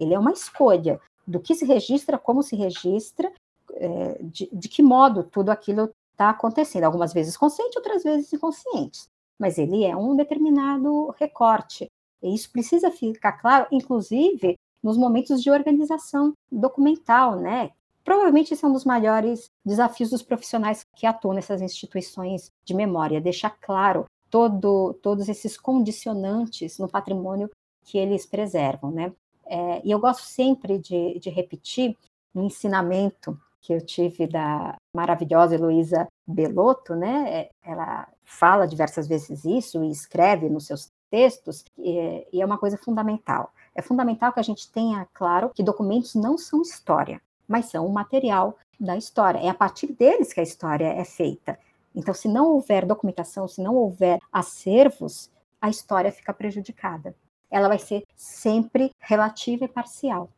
Ele 0.00 0.14
é 0.14 0.18
uma 0.18 0.32
escolha 0.32 0.98
do 1.26 1.40
que 1.40 1.54
se 1.54 1.66
registra, 1.66 2.16
como 2.16 2.42
se 2.42 2.56
registra, 2.56 3.30
é, 3.74 4.18
de, 4.22 4.48
de 4.50 4.66
que 4.66 4.82
modo 4.82 5.24
tudo 5.24 5.50
aquilo 5.50 5.90
está 6.12 6.30
acontecendo. 6.30 6.84
Algumas 6.84 7.12
vezes 7.12 7.36
consciente, 7.36 7.76
outras 7.76 8.02
vezes 8.02 8.32
inconscientes 8.32 9.14
mas 9.38 9.58
ele 9.58 9.84
é 9.84 9.96
um 9.96 10.16
determinado 10.16 11.14
recorte. 11.18 11.86
E 12.22 12.34
isso 12.34 12.50
precisa 12.50 12.90
ficar 12.90 13.32
claro, 13.32 13.66
inclusive 13.70 14.56
nos 14.82 14.96
momentos 14.96 15.42
de 15.42 15.50
organização 15.50 16.32
documental, 16.50 17.36
né? 17.36 17.70
Provavelmente 18.04 18.54
esse 18.54 18.64
é 18.64 18.68
um 18.68 18.72
dos 18.72 18.84
maiores 18.84 19.50
desafios 19.64 20.10
dos 20.10 20.22
profissionais 20.22 20.84
que 20.94 21.06
atuam 21.06 21.34
nessas 21.34 21.60
instituições 21.60 22.52
de 22.64 22.72
memória, 22.72 23.20
deixar 23.20 23.50
claro 23.60 24.04
todo, 24.30 24.94
todos 25.02 25.28
esses 25.28 25.58
condicionantes 25.58 26.78
no 26.78 26.88
patrimônio 26.88 27.50
que 27.84 27.98
eles 27.98 28.24
preservam, 28.24 28.90
né? 28.90 29.12
É, 29.46 29.80
e 29.84 29.90
eu 29.90 29.98
gosto 29.98 30.22
sempre 30.22 30.78
de, 30.78 31.18
de 31.18 31.30
repetir 31.30 31.96
um 32.34 32.44
ensinamento 32.44 33.38
que 33.66 33.72
eu 33.72 33.80
tive 33.80 34.28
da 34.28 34.76
maravilhosa 34.94 35.56
Heloísa 35.56 36.06
Belotto, 36.24 36.94
né? 36.94 37.28
É, 37.28 37.50
ela 37.64 38.06
fala 38.24 38.66
diversas 38.66 39.08
vezes 39.08 39.44
isso 39.44 39.82
e 39.82 39.90
escreve 39.90 40.48
nos 40.48 40.66
seus 40.66 40.88
textos, 41.10 41.64
e 41.76 42.40
é 42.40 42.44
uma 42.44 42.58
coisa 42.58 42.78
fundamental. 42.78 43.52
É 43.74 43.82
fundamental 43.82 44.32
que 44.32 44.40
a 44.40 44.42
gente 44.42 44.70
tenha 44.70 45.06
claro 45.12 45.50
que 45.52 45.62
documentos 45.62 46.14
não 46.14 46.38
são 46.38 46.62
história, 46.62 47.20
mas 47.46 47.66
são 47.66 47.86
o 47.86 47.92
material 47.92 48.56
da 48.78 48.96
história. 48.96 49.40
É 49.40 49.48
a 49.48 49.54
partir 49.54 49.92
deles 49.92 50.32
que 50.32 50.40
a 50.40 50.44
história 50.44 50.86
é 50.86 51.04
feita. 51.04 51.58
Então, 51.94 52.14
se 52.14 52.28
não 52.28 52.52
houver 52.52 52.84
documentação, 52.84 53.48
se 53.48 53.60
não 53.60 53.74
houver 53.74 54.20
acervos, 54.32 55.30
a 55.60 55.68
história 55.68 56.12
fica 56.12 56.32
prejudicada. 56.32 57.16
Ela 57.50 57.68
vai 57.68 57.78
ser 57.78 58.04
sempre 58.14 58.92
relativa 59.00 59.64
e 59.64 59.68
parcial. 59.68 60.28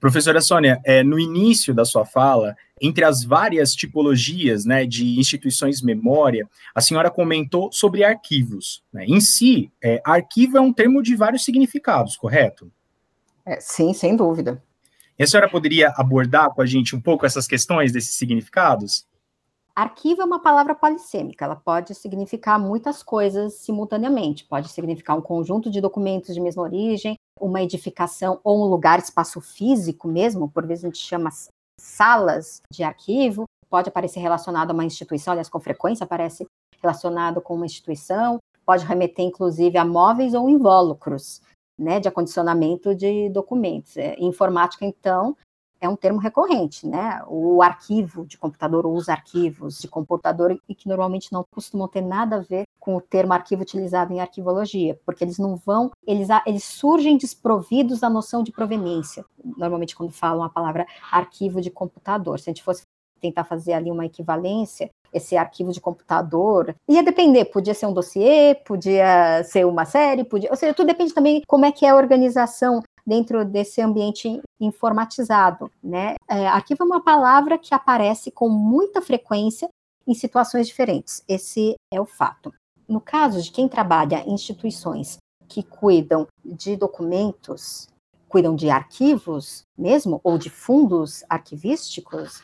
Professora 0.00 0.40
Sônia, 0.40 0.80
é, 0.84 1.02
no 1.02 1.18
início 1.18 1.72
da 1.72 1.84
sua 1.84 2.04
fala, 2.04 2.56
entre 2.80 3.04
as 3.04 3.24
várias 3.24 3.74
tipologias 3.74 4.64
né, 4.64 4.84
de 4.84 5.18
instituições 5.18 5.82
memória, 5.82 6.48
a 6.74 6.80
senhora 6.80 7.10
comentou 7.10 7.70
sobre 7.72 8.04
arquivos. 8.04 8.82
Né? 8.92 9.06
Em 9.06 9.20
si, 9.20 9.70
é, 9.82 10.00
arquivo 10.04 10.56
é 10.56 10.60
um 10.60 10.72
termo 10.72 11.02
de 11.02 11.16
vários 11.16 11.44
significados, 11.44 12.16
correto? 12.16 12.70
É, 13.46 13.60
sim, 13.60 13.92
sem 13.92 14.14
dúvida. 14.14 14.62
E 15.18 15.24
a 15.24 15.26
senhora 15.26 15.48
poderia 15.48 15.92
abordar 15.96 16.50
com 16.50 16.62
a 16.62 16.66
gente 16.66 16.94
um 16.94 17.00
pouco 17.00 17.26
essas 17.26 17.46
questões 17.46 17.90
desses 17.90 18.14
significados? 18.14 19.04
Arquivo 19.78 20.22
é 20.22 20.24
uma 20.24 20.42
palavra 20.42 20.74
polissêmica, 20.74 21.44
ela 21.44 21.54
pode 21.54 21.94
significar 21.94 22.58
muitas 22.58 23.00
coisas 23.00 23.54
simultaneamente. 23.58 24.44
Pode 24.44 24.68
significar 24.70 25.16
um 25.16 25.20
conjunto 25.20 25.70
de 25.70 25.80
documentos 25.80 26.34
de 26.34 26.40
mesma 26.40 26.64
origem, 26.64 27.14
uma 27.40 27.62
edificação 27.62 28.40
ou 28.42 28.60
um 28.60 28.68
lugar, 28.68 28.98
espaço 28.98 29.40
físico 29.40 30.08
mesmo, 30.08 30.50
por 30.50 30.66
vezes 30.66 30.84
a 30.84 30.88
gente 30.88 30.98
chama 30.98 31.30
salas 31.80 32.60
de 32.72 32.82
arquivo, 32.82 33.44
pode 33.70 33.88
aparecer 33.88 34.18
relacionado 34.18 34.72
a 34.72 34.74
uma 34.74 34.84
instituição, 34.84 35.30
aliás, 35.30 35.48
com 35.48 35.60
frequência 35.60 36.02
aparece 36.02 36.44
relacionado 36.82 37.40
com 37.40 37.54
uma 37.54 37.66
instituição, 37.66 38.38
pode 38.66 38.84
remeter 38.84 39.24
inclusive 39.24 39.78
a 39.78 39.84
móveis 39.84 40.34
ou 40.34 40.50
invólucros, 40.50 41.40
né, 41.78 42.00
de 42.00 42.08
acondicionamento 42.08 42.96
de 42.96 43.28
documentos. 43.28 43.96
É, 43.96 44.16
informática, 44.18 44.84
então, 44.84 45.36
é 45.80 45.88
um 45.88 45.96
termo 45.96 46.18
recorrente, 46.18 46.86
né? 46.86 47.22
O 47.26 47.62
arquivo 47.62 48.26
de 48.26 48.36
computador 48.36 48.86
ou 48.86 48.94
os 48.94 49.08
arquivos 49.08 49.78
de 49.78 49.88
computador 49.88 50.60
e 50.68 50.74
que 50.74 50.88
normalmente 50.88 51.32
não 51.32 51.44
costumam 51.50 51.88
ter 51.88 52.00
nada 52.00 52.36
a 52.36 52.40
ver 52.40 52.64
com 52.78 52.96
o 52.96 53.00
termo 53.00 53.32
arquivo 53.32 53.62
utilizado 53.62 54.12
em 54.12 54.20
arquivologia, 54.20 54.98
porque 55.04 55.22
eles 55.22 55.38
não 55.38 55.56
vão, 55.56 55.90
eles, 56.06 56.28
eles 56.46 56.64
surgem 56.64 57.16
desprovidos 57.16 58.00
da 58.00 58.08
noção 58.08 58.42
de 58.42 58.50
proveniência. 58.50 59.24
Normalmente 59.56 59.94
quando 59.94 60.12
falam 60.12 60.42
a 60.42 60.48
palavra 60.48 60.86
arquivo 61.10 61.60
de 61.60 61.70
computador, 61.70 62.38
se 62.38 62.48
a 62.48 62.52
gente 62.52 62.62
fosse 62.62 62.82
tentar 63.20 63.44
fazer 63.44 63.72
ali 63.72 63.90
uma 63.90 64.06
equivalência, 64.06 64.90
esse 65.12 65.36
arquivo 65.36 65.72
de 65.72 65.80
computador. 65.80 66.74
Ia 66.88 67.02
depender, 67.02 67.46
podia 67.46 67.74
ser 67.74 67.86
um 67.86 67.92
dossiê, 67.92 68.54
podia 68.66 69.42
ser 69.44 69.66
uma 69.66 69.84
série, 69.84 70.24
podia, 70.24 70.50
ou 70.50 70.56
seja, 70.56 70.74
tudo 70.74 70.86
depende 70.86 71.14
também 71.14 71.42
como 71.46 71.64
é 71.64 71.72
que 71.72 71.84
é 71.84 71.90
a 71.90 71.96
organização 71.96 72.82
dentro 73.08 73.42
desse 73.42 73.80
ambiente 73.80 74.38
informatizado, 74.60 75.72
né? 75.82 76.14
É, 76.28 76.46
arquivo 76.46 76.82
é 76.82 76.86
uma 76.86 77.02
palavra 77.02 77.56
que 77.56 77.74
aparece 77.74 78.30
com 78.30 78.50
muita 78.50 79.00
frequência 79.00 79.66
em 80.06 80.12
situações 80.12 80.66
diferentes. 80.66 81.24
Esse 81.26 81.74
é 81.90 81.98
o 81.98 82.04
fato. 82.04 82.52
No 82.86 83.00
caso 83.00 83.42
de 83.42 83.50
quem 83.50 83.66
trabalha 83.66 84.22
em 84.26 84.34
instituições 84.34 85.16
que 85.48 85.62
cuidam 85.62 86.26
de 86.44 86.76
documentos, 86.76 87.88
cuidam 88.28 88.54
de 88.54 88.68
arquivos 88.68 89.62
mesmo, 89.76 90.20
ou 90.22 90.36
de 90.36 90.50
fundos 90.50 91.24
arquivísticos, 91.30 92.42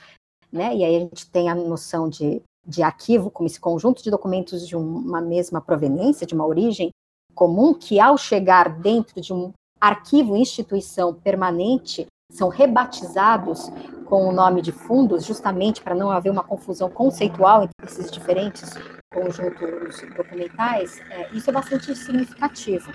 né? 0.50 0.75
E 0.75 0.83
aí 0.83 0.97
a 0.97 1.00
gente 1.00 1.30
tem 1.30 1.50
a 1.50 1.54
noção 1.54 2.09
de, 2.09 2.40
de 2.66 2.83
arquivo 2.83 3.30
como 3.30 3.47
esse 3.47 3.61
conjunto 3.61 4.02
de 4.02 4.11
documentos 4.11 4.66
de 4.66 4.75
uma 4.75 5.21
mesma 5.21 5.61
proveniência, 5.61 6.26
de 6.26 6.33
uma 6.33 6.47
origem 6.47 6.88
comum, 7.35 7.75
que 7.75 8.00
ao 8.00 8.16
chegar 8.16 8.80
dentro 8.80 9.21
de 9.21 9.35
um 9.35 9.52
arquivo 9.80 10.36
instituição 10.36 11.12
permanente 11.12 12.06
são 12.30 12.48
rebatizados 12.48 13.70
com 14.06 14.28
o 14.28 14.32
nome 14.32 14.60
de 14.60 14.72
fundos, 14.72 15.24
justamente 15.24 15.82
para 15.82 15.94
não 15.94 16.10
haver 16.10 16.30
uma 16.30 16.42
confusão 16.42 16.90
conceitual 16.90 17.62
entre 17.64 17.86
esses 17.86 18.10
diferentes 18.10 18.70
conjuntos 19.12 20.02
documentais, 20.16 21.00
é, 21.10 21.30
isso 21.32 21.48
é 21.48 21.52
bastante 21.52 21.94
significativo, 21.94 22.92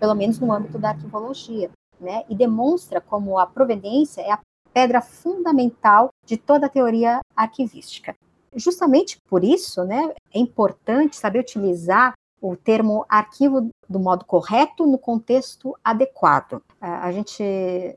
pelo 0.00 0.14
menos 0.14 0.38
no 0.38 0.52
âmbito 0.52 0.78
da 0.78 0.90
arquivologia, 0.90 1.70
né? 2.00 2.24
E 2.28 2.34
demonstra 2.34 3.00
como 3.00 3.38
a 3.38 3.46
proveniência 3.46 4.22
é 4.22 4.32
a 4.32 4.40
pedra 4.72 5.00
fundamental 5.02 6.08
de 6.24 6.36
toda 6.36 6.66
a 6.66 6.70
teoria 6.70 7.20
arquivística. 7.36 8.14
Justamente 8.54 9.18
por 9.28 9.44
isso, 9.44 9.84
né, 9.84 10.14
é 10.32 10.38
importante 10.38 11.16
saber 11.16 11.40
utilizar 11.40 12.14
o 12.40 12.56
termo 12.56 13.04
arquivo 13.08 13.70
do 13.88 13.98
modo 13.98 14.24
correto 14.24 14.86
no 14.86 14.98
contexto 14.98 15.76
adequado. 15.82 16.62
A 16.80 17.10
gente, 17.10 17.42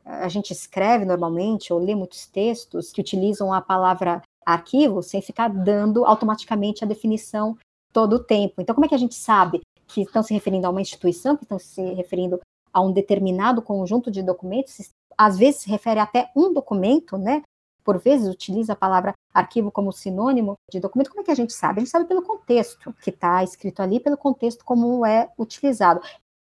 a 0.05 0.27
gente 0.27 0.51
escreve 0.51 1.05
normalmente 1.05 1.71
ou 1.71 1.79
lê 1.79 1.93
muitos 1.93 2.25
textos 2.25 2.91
que 2.91 3.01
utilizam 3.01 3.53
a 3.53 3.61
palavra 3.61 4.21
arquivo 4.45 5.03
sem 5.03 5.21
ficar 5.21 5.49
dando 5.49 6.03
automaticamente 6.05 6.83
a 6.83 6.87
definição 6.87 7.55
todo 7.93 8.13
o 8.13 8.23
tempo. 8.23 8.61
Então, 8.61 8.73
como 8.73 8.85
é 8.85 8.89
que 8.89 8.95
a 8.95 8.99
gente 8.99 9.15
sabe 9.15 9.61
que 9.87 10.01
estão 10.01 10.23
se 10.23 10.33
referindo 10.33 10.65
a 10.65 10.69
uma 10.69 10.81
instituição, 10.81 11.35
que 11.35 11.43
estão 11.43 11.59
se 11.59 11.81
referindo 11.93 12.39
a 12.73 12.81
um 12.81 12.91
determinado 12.91 13.61
conjunto 13.61 14.09
de 14.09 14.23
documentos? 14.23 14.89
Às 15.17 15.37
vezes 15.37 15.61
se 15.61 15.69
refere 15.69 15.99
até 15.99 16.31
um 16.35 16.53
documento, 16.53 17.17
né? 17.17 17.43
Por 17.91 17.99
vezes 17.99 18.29
utiliza 18.29 18.71
a 18.71 18.75
palavra 18.75 19.13
arquivo 19.33 19.69
como 19.69 19.91
sinônimo 19.91 20.55
de 20.71 20.79
documento, 20.79 21.09
como 21.09 21.21
é 21.21 21.25
que 21.25 21.31
a 21.31 21.35
gente 21.35 21.51
sabe? 21.51 21.79
A 21.79 21.83
gente 21.83 21.91
sabe 21.91 22.05
pelo 22.05 22.21
contexto 22.21 22.95
que 23.03 23.09
está 23.09 23.43
escrito 23.43 23.81
ali, 23.81 23.99
pelo 23.99 24.15
contexto 24.15 24.63
como 24.63 25.05
é 25.05 25.29
utilizado. 25.37 25.99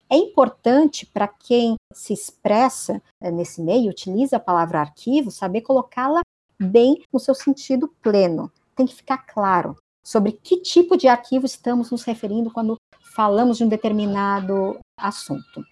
É 0.09 0.15
importante 0.15 1.05
para 1.05 1.27
quem 1.27 1.75
se 1.93 2.13
expressa 2.13 3.03
eh, 3.21 3.33
nesse 3.33 3.61
meio, 3.61 3.91
utiliza 3.91 4.37
a 4.37 4.41
palavra 4.41 4.79
arquivo, 4.79 5.33
saber 5.33 5.63
colocá-la 5.63 6.21
bem 6.61 7.03
no 7.13 7.19
seu 7.19 7.35
sentido 7.35 7.89
pleno. 8.01 8.49
Tem 8.77 8.87
que 8.87 8.95
ficar 8.95 9.19
claro 9.27 9.77
sobre 10.05 10.31
que 10.31 10.59
tipo 10.59 10.97
de 10.97 11.09
arquivo 11.09 11.45
estamos 11.45 11.91
nos 11.91 12.05
referindo 12.05 12.53
quando 12.53 12.77
falamos 13.17 13.59
de 13.59 13.65
um 13.65 13.69
determinado 13.69 14.79
assunto. 14.97 15.65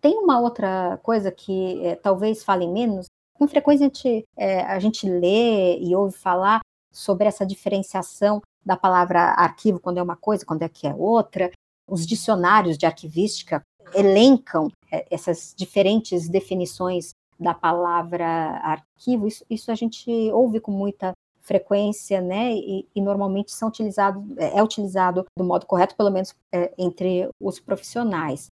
Tem 0.00 0.16
uma 0.16 0.40
outra 0.40 0.98
coisa 1.02 1.30
que 1.30 1.84
é, 1.84 1.94
talvez 1.94 2.42
fale 2.42 2.66
menos, 2.66 3.04
com 3.34 3.48
frequência 3.48 3.86
a 3.86 3.88
gente, 3.88 4.24
é, 4.36 4.60
a 4.62 4.78
gente 4.78 5.08
lê 5.08 5.78
e 5.78 5.94
ouve 5.94 6.16
falar 6.16 6.60
sobre 6.92 7.26
essa 7.26 7.44
diferenciação 7.44 8.40
da 8.64 8.76
palavra 8.76 9.20
arquivo 9.20 9.80
quando 9.80 9.98
é 9.98 10.02
uma 10.02 10.16
coisa, 10.16 10.46
quando 10.46 10.62
é 10.62 10.68
que 10.68 10.86
é 10.86 10.94
outra. 10.94 11.50
Os 11.88 12.06
dicionários 12.06 12.78
de 12.78 12.86
arquivística 12.86 13.62
elencam 13.94 14.70
é, 14.90 15.06
essas 15.10 15.54
diferentes 15.56 16.28
definições 16.28 17.10
da 17.38 17.52
palavra 17.52 18.26
arquivo. 18.62 19.26
Isso, 19.26 19.44
isso 19.50 19.70
a 19.70 19.74
gente 19.74 20.10
ouve 20.32 20.60
com 20.60 20.70
muita 20.70 21.12
frequência, 21.40 22.20
né? 22.20 22.54
E, 22.54 22.88
e 22.94 23.00
normalmente 23.02 23.52
são 23.52 23.68
utilizados, 23.68 24.22
é, 24.38 24.58
é 24.58 24.62
utilizado 24.62 25.26
do 25.36 25.44
modo 25.44 25.66
correto, 25.66 25.96
pelo 25.96 26.10
menos 26.10 26.34
é, 26.52 26.72
entre 26.78 27.28
os 27.40 27.60
profissionais. 27.60 28.46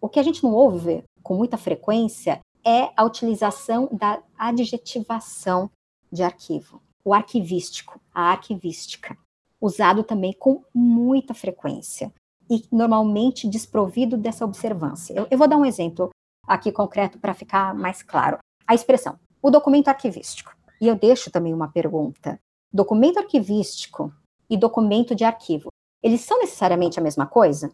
O 0.00 0.08
que 0.08 0.20
a 0.20 0.22
gente 0.22 0.42
não 0.42 0.52
ouve 0.52 1.02
com 1.22 1.34
muita 1.34 1.56
frequência 1.56 2.40
é 2.64 2.90
a 2.96 3.04
utilização 3.04 3.88
da 3.92 4.22
adjetivação 4.38 5.70
de 6.10 6.22
arquivo, 6.22 6.80
o 7.04 7.12
arquivístico, 7.12 8.00
a 8.14 8.30
arquivística, 8.30 9.16
usado 9.60 10.02
também 10.02 10.32
com 10.32 10.62
muita 10.74 11.34
frequência 11.34 12.12
e 12.48 12.64
normalmente 12.70 13.48
desprovido 13.48 14.16
dessa 14.16 14.44
observância. 14.44 15.14
Eu, 15.14 15.26
eu 15.30 15.38
vou 15.38 15.48
dar 15.48 15.56
um 15.56 15.64
exemplo 15.64 16.10
aqui 16.46 16.70
concreto 16.70 17.18
para 17.18 17.34
ficar 17.34 17.74
mais 17.74 18.02
claro. 18.02 18.38
A 18.66 18.74
expressão, 18.74 19.18
o 19.42 19.50
documento 19.50 19.88
arquivístico. 19.88 20.54
E 20.80 20.88
eu 20.88 20.96
deixo 20.96 21.30
também 21.30 21.54
uma 21.54 21.68
pergunta. 21.68 22.38
Documento 22.72 23.18
arquivístico 23.18 24.12
e 24.48 24.56
documento 24.56 25.14
de 25.14 25.24
arquivo, 25.24 25.68
eles 26.02 26.20
são 26.20 26.38
necessariamente 26.38 26.98
a 26.98 27.02
mesma 27.02 27.26
coisa? 27.26 27.72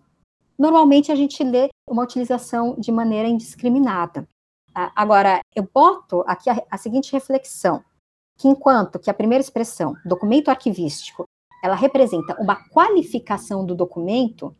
Normalmente 0.59 1.11
a 1.11 1.16
gente 1.16 1.42
lê 1.42 1.68
uma 1.88 2.02
utilização 2.02 2.76
de 2.78 2.92
maneira 2.92 3.28
indiscriminada. 3.28 4.28
Agora, 4.74 5.40
eu 5.54 5.68
boto 5.72 6.22
aqui 6.26 6.48
a, 6.48 6.62
a 6.70 6.78
seguinte 6.78 7.12
reflexão, 7.12 7.82
que 8.38 8.48
enquanto 8.48 8.98
que 8.98 9.10
a 9.10 9.14
primeira 9.14 9.42
expressão, 9.42 9.94
documento 10.04 10.48
arquivístico, 10.48 11.24
ela 11.62 11.74
representa 11.74 12.40
uma 12.40 12.56
qualificação 12.70 13.64
do 13.66 13.74
documento, 13.74 14.54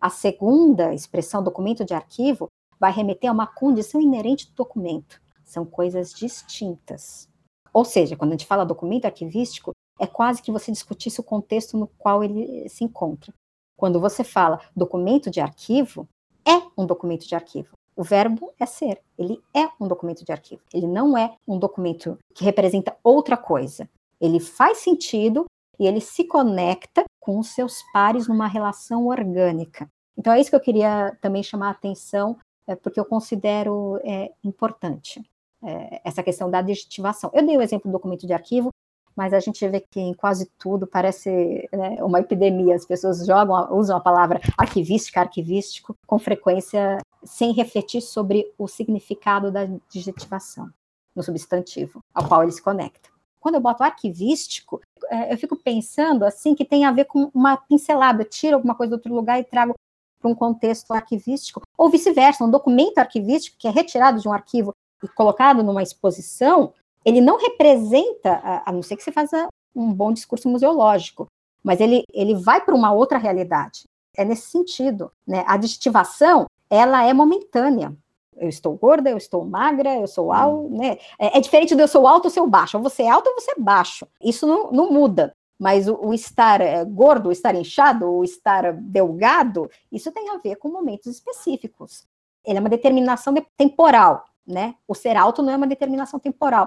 a 0.00 0.08
segunda 0.08 0.94
expressão, 0.94 1.42
documento 1.42 1.84
de 1.84 1.94
arquivo, 1.94 2.48
vai 2.78 2.92
remeter 2.92 3.28
a 3.28 3.32
uma 3.32 3.46
condição 3.46 4.00
inerente 4.00 4.48
do 4.48 4.54
documento. 4.54 5.20
São 5.44 5.64
coisas 5.64 6.12
distintas. 6.12 7.28
Ou 7.72 7.84
seja, 7.84 8.16
quando 8.16 8.30
a 8.30 8.34
gente 8.34 8.46
fala 8.46 8.64
documento 8.64 9.04
arquivístico, 9.04 9.72
é 9.98 10.06
quase 10.06 10.42
que 10.42 10.52
você 10.52 10.70
discutisse 10.72 11.20
o 11.20 11.24
contexto 11.24 11.76
no 11.76 11.86
qual 11.86 12.22
ele 12.22 12.68
se 12.68 12.84
encontra. 12.84 13.32
Quando 13.76 14.00
você 14.00 14.24
fala 14.24 14.60
documento 14.74 15.30
de 15.30 15.40
arquivo, 15.40 16.08
é 16.46 16.62
um 16.76 16.86
documento 16.86 17.26
de 17.26 17.34
arquivo. 17.34 17.75
O 17.96 18.04
verbo 18.04 18.52
é 18.60 18.66
ser. 18.66 19.00
Ele 19.18 19.42
é 19.54 19.66
um 19.80 19.88
documento 19.88 20.22
de 20.22 20.30
arquivo. 20.30 20.60
Ele 20.72 20.86
não 20.86 21.16
é 21.16 21.34
um 21.48 21.58
documento 21.58 22.18
que 22.34 22.44
representa 22.44 22.94
outra 23.02 23.38
coisa. 23.38 23.88
Ele 24.20 24.38
faz 24.38 24.78
sentido 24.78 25.46
e 25.78 25.86
ele 25.86 26.00
se 26.00 26.24
conecta 26.24 27.04
com 27.18 27.38
os 27.38 27.48
seus 27.48 27.82
pares 27.92 28.28
numa 28.28 28.46
relação 28.46 29.06
orgânica. 29.06 29.88
Então 30.16 30.32
é 30.32 30.40
isso 30.40 30.50
que 30.50 30.56
eu 30.56 30.60
queria 30.60 31.16
também 31.20 31.42
chamar 31.42 31.68
a 31.68 31.72
atenção, 31.72 32.38
é, 32.66 32.76
porque 32.76 33.00
eu 33.00 33.04
considero 33.04 33.98
é, 34.04 34.30
importante 34.44 35.22
é, 35.62 36.00
essa 36.04 36.22
questão 36.22 36.50
da 36.50 36.58
adjetivação. 36.58 37.30
Eu 37.34 37.44
dei 37.46 37.56
o 37.56 37.62
exemplo 37.62 37.90
do 37.90 37.92
documento 37.92 38.26
de 38.26 38.32
arquivo, 38.32 38.70
mas 39.16 39.32
a 39.32 39.40
gente 39.40 39.66
vê 39.66 39.80
que 39.80 39.98
em 39.98 40.12
quase 40.12 40.50
tudo 40.58 40.86
parece 40.86 41.68
né, 41.72 41.96
uma 42.02 42.20
epidemia. 42.20 42.74
As 42.74 42.84
pessoas 42.84 43.24
jogam, 43.24 43.74
usam 43.74 43.96
a 43.96 44.00
palavra 44.00 44.40
arquivística, 44.58 45.20
arquivístico, 45.20 45.96
com 46.06 46.18
frequência, 46.18 46.98
sem 47.24 47.52
refletir 47.52 48.02
sobre 48.02 48.52
o 48.58 48.68
significado 48.68 49.50
da 49.50 49.66
digitivação 49.90 50.68
no 51.14 51.22
substantivo 51.22 52.00
ao 52.14 52.28
qual 52.28 52.42
ele 52.42 52.52
se 52.52 52.60
conecta. 52.60 53.08
Quando 53.40 53.54
eu 53.54 53.60
boto 53.60 53.82
arquivístico, 53.82 54.82
é, 55.08 55.32
eu 55.32 55.38
fico 55.38 55.56
pensando 55.56 56.24
assim 56.24 56.54
que 56.54 56.64
tem 56.64 56.84
a 56.84 56.92
ver 56.92 57.06
com 57.06 57.30
uma 57.32 57.56
pincelada, 57.56 58.22
eu 58.22 58.28
tiro 58.28 58.56
alguma 58.56 58.74
coisa 58.74 58.90
do 58.90 58.94
outro 58.96 59.14
lugar 59.14 59.40
e 59.40 59.44
trago 59.44 59.72
para 60.20 60.30
um 60.30 60.34
contexto 60.34 60.92
arquivístico, 60.92 61.62
ou 61.78 61.88
vice-versa, 61.88 62.44
um 62.44 62.50
documento 62.50 62.98
arquivístico 62.98 63.56
que 63.58 63.68
é 63.68 63.70
retirado 63.70 64.20
de 64.20 64.28
um 64.28 64.32
arquivo 64.32 64.74
e 65.02 65.08
colocado 65.08 65.62
numa 65.62 65.82
exposição, 65.82 66.72
ele 67.06 67.20
não 67.20 67.38
representa, 67.38 68.62
a 68.66 68.72
não 68.72 68.82
ser 68.82 68.96
que 68.96 69.02
você 69.04 69.12
faça 69.12 69.46
um 69.72 69.94
bom 69.94 70.12
discurso 70.12 70.48
museológico, 70.48 71.28
mas 71.62 71.80
ele, 71.80 72.02
ele 72.12 72.34
vai 72.34 72.60
para 72.60 72.74
uma 72.74 72.92
outra 72.92 73.16
realidade. 73.16 73.84
É 74.16 74.24
nesse 74.24 74.50
sentido. 74.50 75.12
Né? 75.24 75.44
A 75.46 75.54
aditivação, 75.54 76.46
ela 76.68 77.04
é 77.04 77.12
momentânea. 77.12 77.96
Eu 78.36 78.48
estou 78.48 78.76
gorda, 78.76 79.08
eu 79.08 79.16
estou 79.16 79.44
magra, 79.44 79.94
eu 79.96 80.06
sou 80.06 80.32
alto, 80.32 80.68
né? 80.68 80.98
É, 81.18 81.38
é, 81.38 81.40
diferente 81.40 81.74
de 81.74 81.82
eu 81.82 81.88
sou 81.88 82.06
alto 82.06 82.26
ou 82.26 82.30
sou 82.30 82.46
baixo. 82.46 82.76
Ou 82.76 82.82
você 82.82 83.04
é 83.04 83.08
alto 83.08 83.28
ou 83.28 83.40
você 83.40 83.52
é 83.52 83.60
baixo. 83.60 84.06
Isso 84.22 84.46
não, 84.46 84.72
não 84.72 84.90
muda. 84.90 85.32
Mas 85.58 85.88
o, 85.88 85.94
o 85.94 86.12
estar 86.12 86.60
é, 86.60 86.84
gordo, 86.84 87.28
o 87.28 87.32
estar 87.32 87.54
inchado, 87.54 88.10
o 88.10 88.24
estar 88.24 88.72
delgado, 88.74 89.70
isso 89.90 90.12
tem 90.12 90.28
a 90.30 90.38
ver 90.38 90.56
com 90.56 90.68
momentos 90.68 91.06
específicos. 91.06 92.04
Ele 92.44 92.58
é 92.58 92.60
uma 92.60 92.68
determinação 92.68 93.32
de, 93.32 93.46
temporal, 93.56 94.24
né? 94.46 94.74
O 94.86 94.94
ser 94.94 95.16
alto 95.16 95.42
não 95.42 95.52
é 95.52 95.56
uma 95.56 95.66
determinação 95.66 96.20
temporal. 96.20 96.66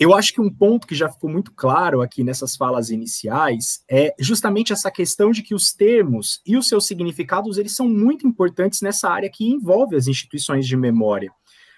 Eu 0.00 0.14
acho 0.14 0.32
que 0.32 0.40
um 0.40 0.48
ponto 0.48 0.86
que 0.86 0.94
já 0.94 1.10
ficou 1.10 1.28
muito 1.28 1.52
claro 1.52 2.00
aqui 2.00 2.24
nessas 2.24 2.56
falas 2.56 2.88
iniciais 2.88 3.84
é 3.86 4.14
justamente 4.18 4.72
essa 4.72 4.90
questão 4.90 5.30
de 5.30 5.42
que 5.42 5.54
os 5.54 5.74
termos 5.74 6.40
e 6.46 6.56
os 6.56 6.66
seus 6.66 6.86
significados 6.86 7.58
eles 7.58 7.76
são 7.76 7.86
muito 7.86 8.26
importantes 8.26 8.80
nessa 8.80 9.10
área 9.10 9.28
que 9.28 9.46
envolve 9.46 9.94
as 9.94 10.06
instituições 10.06 10.66
de 10.66 10.74
memória. 10.74 11.30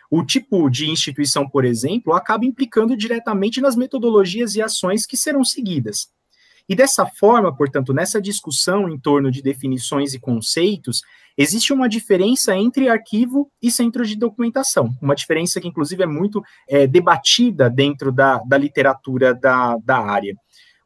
O 0.08 0.24
tipo 0.24 0.70
de 0.70 0.88
instituição, 0.88 1.48
por 1.48 1.64
exemplo, 1.64 2.14
acaba 2.14 2.46
implicando 2.46 2.96
diretamente 2.96 3.60
nas 3.60 3.74
metodologias 3.74 4.54
e 4.54 4.62
ações 4.62 5.04
que 5.04 5.16
serão 5.16 5.42
seguidas. 5.42 6.08
E 6.68 6.74
dessa 6.74 7.06
forma, 7.06 7.54
portanto, 7.54 7.92
nessa 7.92 8.20
discussão 8.20 8.88
em 8.88 8.98
torno 8.98 9.30
de 9.30 9.42
definições 9.42 10.14
e 10.14 10.20
conceitos, 10.20 11.02
existe 11.36 11.72
uma 11.72 11.88
diferença 11.88 12.54
entre 12.56 12.88
arquivo 12.88 13.50
e 13.60 13.70
centro 13.70 14.06
de 14.06 14.16
documentação, 14.16 14.90
uma 15.00 15.14
diferença 15.14 15.60
que, 15.60 15.68
inclusive, 15.68 16.02
é 16.02 16.06
muito 16.06 16.42
é, 16.68 16.86
debatida 16.86 17.68
dentro 17.68 18.12
da, 18.12 18.38
da 18.38 18.56
literatura 18.56 19.34
da, 19.34 19.76
da 19.78 19.98
área. 19.98 20.34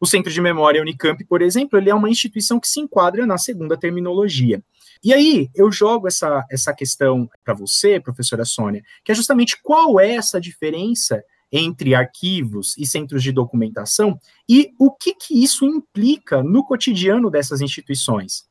O 0.01 0.07
Centro 0.07 0.31
de 0.31 0.41
Memória 0.41 0.81
Unicamp, 0.81 1.25
por 1.25 1.41
exemplo, 1.41 1.79
ele 1.79 1.89
é 1.89 1.95
uma 1.95 2.11
instituição 2.11 2.61
que 2.61 2.69
se 2.69 2.81
enquadra 2.81 3.27
na 3.27 3.39
segunda 3.39 3.79
terminologia. 3.79 4.63
E 5.03 5.13
aí, 5.13 5.49
eu 5.55 5.71
jogo 5.73 6.07
essa, 6.07 6.45
essa 6.51 6.75
questão 6.75 7.29
para 7.45 7.55
você, 7.55 8.01
professora 8.01 8.45
Sônia, 8.45 8.83
que 9.05 9.13
é 9.13 9.15
justamente 9.15 9.59
qual 9.63 9.99
é 9.99 10.15
essa 10.15 10.41
diferença 10.41 11.23
entre 11.51 11.95
arquivos 11.95 12.77
e 12.77 12.87
centros 12.87 13.23
de 13.23 13.33
documentação 13.33 14.19
e 14.49 14.73
o 14.79 14.91
que, 14.91 15.15
que 15.15 15.43
isso 15.43 15.65
implica 15.65 16.43
no 16.43 16.65
cotidiano 16.65 17.31
dessas 17.31 17.61
instituições. 17.61 18.47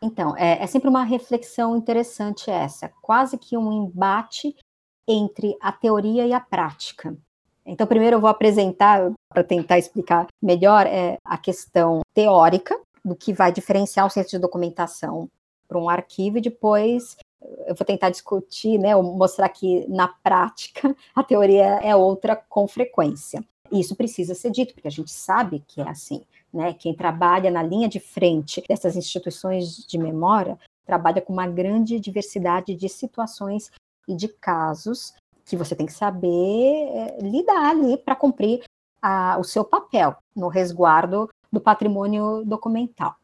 Então, 0.00 0.36
é, 0.36 0.62
é 0.62 0.66
sempre 0.66 0.88
uma 0.88 1.02
reflexão 1.02 1.76
interessante 1.76 2.50
essa, 2.50 2.90
quase 3.02 3.36
que 3.36 3.56
um 3.56 3.72
embate 3.72 4.54
entre 5.06 5.56
a 5.60 5.72
teoria 5.72 6.26
e 6.26 6.32
a 6.32 6.40
prática. 6.40 7.16
Então, 7.66 7.86
primeiro 7.86 8.16
eu 8.16 8.20
vou 8.20 8.30
apresentar, 8.30 9.12
para 9.28 9.42
tentar 9.42 9.78
explicar 9.78 10.26
melhor, 10.40 10.86
é, 10.86 11.18
a 11.24 11.36
questão 11.36 12.00
teórica 12.14 12.78
do 13.04 13.16
que 13.16 13.32
vai 13.32 13.52
diferenciar 13.52 14.06
o 14.06 14.10
centro 14.10 14.30
de 14.30 14.38
documentação 14.38 15.28
para 15.66 15.78
um 15.78 15.88
arquivo 15.88 16.38
e 16.38 16.42
depois 16.42 17.16
eu 17.66 17.74
vou 17.74 17.86
tentar 17.86 18.10
discutir, 18.10 18.78
né, 18.78 18.94
mostrar 18.96 19.48
que 19.48 19.86
na 19.88 20.08
prática 20.08 20.94
a 21.14 21.22
teoria 21.22 21.80
é 21.82 21.94
outra 21.94 22.36
com 22.36 22.66
frequência. 22.66 23.44
Isso 23.70 23.94
precisa 23.94 24.34
ser 24.34 24.50
dito, 24.50 24.74
porque 24.74 24.88
a 24.88 24.90
gente 24.90 25.10
sabe 25.10 25.62
que 25.66 25.80
é 25.80 25.88
assim. 25.88 26.24
Né? 26.52 26.72
Quem 26.72 26.94
trabalha 26.94 27.50
na 27.50 27.62
linha 27.62 27.88
de 27.88 28.00
frente 28.00 28.62
dessas 28.66 28.96
instituições 28.96 29.86
de 29.86 29.98
memória 29.98 30.58
trabalha 30.86 31.20
com 31.20 31.32
uma 31.32 31.46
grande 31.46 32.00
diversidade 32.00 32.74
de 32.74 32.88
situações 32.88 33.70
e 34.06 34.14
de 34.14 34.26
casos 34.28 35.14
que 35.44 35.56
você 35.56 35.76
tem 35.76 35.86
que 35.86 35.92
saber 35.92 36.28
é, 36.28 37.18
lidar 37.20 37.70
ali 37.70 37.98
para 37.98 38.16
cumprir 38.16 38.62
a, 39.02 39.36
o 39.38 39.44
seu 39.44 39.64
papel 39.64 40.16
no 40.34 40.48
resguardo 40.48 41.28
do 41.52 41.60
patrimônio 41.60 42.42
documental. 42.44 43.16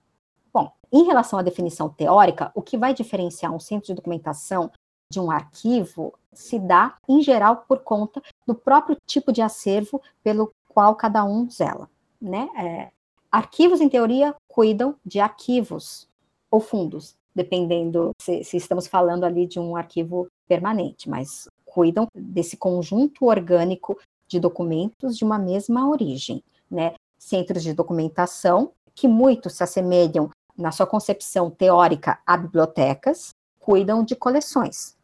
Bom, 0.54 0.70
em 0.92 1.02
relação 1.02 1.36
à 1.36 1.42
definição 1.42 1.88
teórica, 1.88 2.52
o 2.54 2.62
que 2.62 2.78
vai 2.78 2.94
diferenciar 2.94 3.52
um 3.52 3.58
centro 3.58 3.88
de 3.88 3.94
documentação 3.94 4.70
de 5.10 5.18
um 5.18 5.28
arquivo 5.28 6.14
se 6.32 6.60
dá, 6.60 6.96
em 7.08 7.20
geral, 7.20 7.64
por 7.68 7.80
conta 7.80 8.22
do 8.46 8.54
próprio 8.54 8.96
tipo 9.04 9.32
de 9.32 9.42
acervo 9.42 10.00
pelo 10.22 10.52
qual 10.68 10.94
cada 10.94 11.24
um 11.24 11.50
zela. 11.50 11.90
Né? 12.20 12.48
É, 12.56 12.90
arquivos, 13.30 13.80
em 13.80 13.88
teoria, 13.88 14.34
cuidam 14.46 14.94
de 15.04 15.18
arquivos 15.18 16.08
ou 16.48 16.60
fundos, 16.60 17.16
dependendo 17.34 18.12
se, 18.20 18.44
se 18.44 18.56
estamos 18.56 18.86
falando 18.86 19.24
ali 19.24 19.46
de 19.46 19.58
um 19.58 19.76
arquivo 19.76 20.28
permanente, 20.46 21.10
mas 21.10 21.48
cuidam 21.64 22.06
desse 22.14 22.56
conjunto 22.56 23.26
orgânico 23.26 23.98
de 24.28 24.38
documentos 24.38 25.16
de 25.16 25.24
uma 25.24 25.38
mesma 25.38 25.88
origem. 25.88 26.42
Né? 26.70 26.94
Centros 27.18 27.62
de 27.64 27.72
documentação, 27.72 28.70
que 28.94 29.08
muito 29.08 29.50
se 29.50 29.62
assemelham 29.62 30.30
na 30.56 30.70
sua 30.70 30.86
concepção 30.86 31.50
teórica, 31.50 32.18
a 32.26 32.36
bibliotecas 32.36 33.34
cuidam 33.58 34.04
de 34.04 34.14
coleções. 34.14 34.96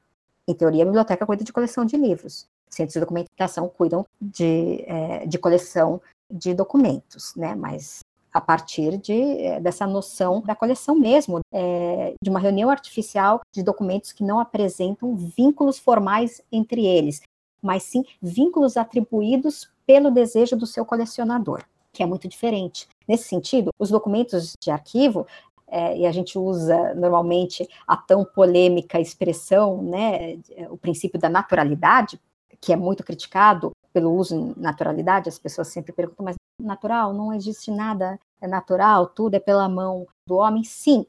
Em 0.47 0.55
teoria, 0.55 0.83
a 0.83 0.87
biblioteca 0.87 1.27
cuida 1.27 1.45
de 1.45 1.53
coleção 1.53 1.85
de 1.85 1.97
livros. 1.97 2.49
Centros 2.69 2.95
de 2.95 3.01
documentação 3.01 3.69
cuidam 3.69 4.07
de, 4.21 4.85
é, 4.87 5.27
de 5.27 5.39
coleção 5.39 6.01
de 6.31 6.55
documentos, 6.55 7.35
né? 7.35 7.55
Mas 7.55 8.01
a 8.33 8.41
partir 8.41 8.97
de, 8.97 9.13
é, 9.13 9.61
dessa 9.61 9.87
noção 9.87 10.41
da 10.43 10.55
coleção 10.55 10.95
mesmo, 10.95 11.41
é, 11.53 12.15
de 12.23 12.31
uma 12.31 12.39
reunião 12.39 12.71
artificial 12.71 13.41
de 13.53 13.63
documentos 13.63 14.13
que 14.13 14.23
não 14.23 14.39
apresentam 14.39 15.17
vínculos 15.17 15.79
formais 15.79 16.41
entre 16.53 16.87
eles, 16.87 17.21
mas 17.61 17.83
sim 17.83 18.05
vínculos 18.23 18.77
atribuídos 18.77 19.69
pelo 19.85 20.11
desejo 20.11 20.55
do 20.55 20.67
seu 20.67 20.85
colecionador 20.85 21.65
que 21.93 22.03
é 22.03 22.07
muito 22.07 22.29
diferente. 22.29 22.89
Nesse 23.11 23.25
sentido, 23.25 23.73
os 23.77 23.91
documentos 23.91 24.55
de 24.63 24.71
arquivo, 24.71 25.27
é, 25.67 25.99
e 25.99 26.07
a 26.07 26.13
gente 26.13 26.39
usa 26.39 26.95
normalmente 26.95 27.69
a 27.85 27.97
tão 27.97 28.25
polêmica 28.25 29.01
expressão, 29.01 29.83
né, 29.83 30.39
o 30.71 30.77
princípio 30.77 31.19
da 31.19 31.29
naturalidade, 31.29 32.21
que 32.61 32.73
é 32.73 32.77
muito 32.77 33.03
criticado 33.03 33.73
pelo 33.93 34.15
uso 34.15 34.37
em 34.37 34.55
naturalidade, 34.57 35.29
as 35.29 35.41
pessoas 35.41 35.67
sempre 35.67 35.93
perguntam, 35.93 36.25
mas 36.25 36.37
natural, 36.63 37.13
não 37.13 37.33
existe 37.33 37.69
nada 37.73 38.17
é 38.41 38.47
natural, 38.47 39.09
tudo 39.09 39.35
é 39.35 39.41
pela 39.41 39.69
mão 39.69 40.07
do 40.25 40.37
homem? 40.37 40.63
Sim, 40.63 41.05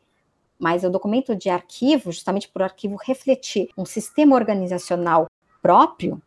mas 0.58 0.84
o 0.84 0.90
documento 0.90 1.36
de 1.36 1.52
arquivo, 1.52 2.12
justamente 2.12 2.50
por 2.50 2.64
arquivo 2.64 2.98
refletir 3.00 3.70
um 3.78 3.86
sistema 3.86 4.36
organizacional 4.36 5.28
próprio, 5.62 6.20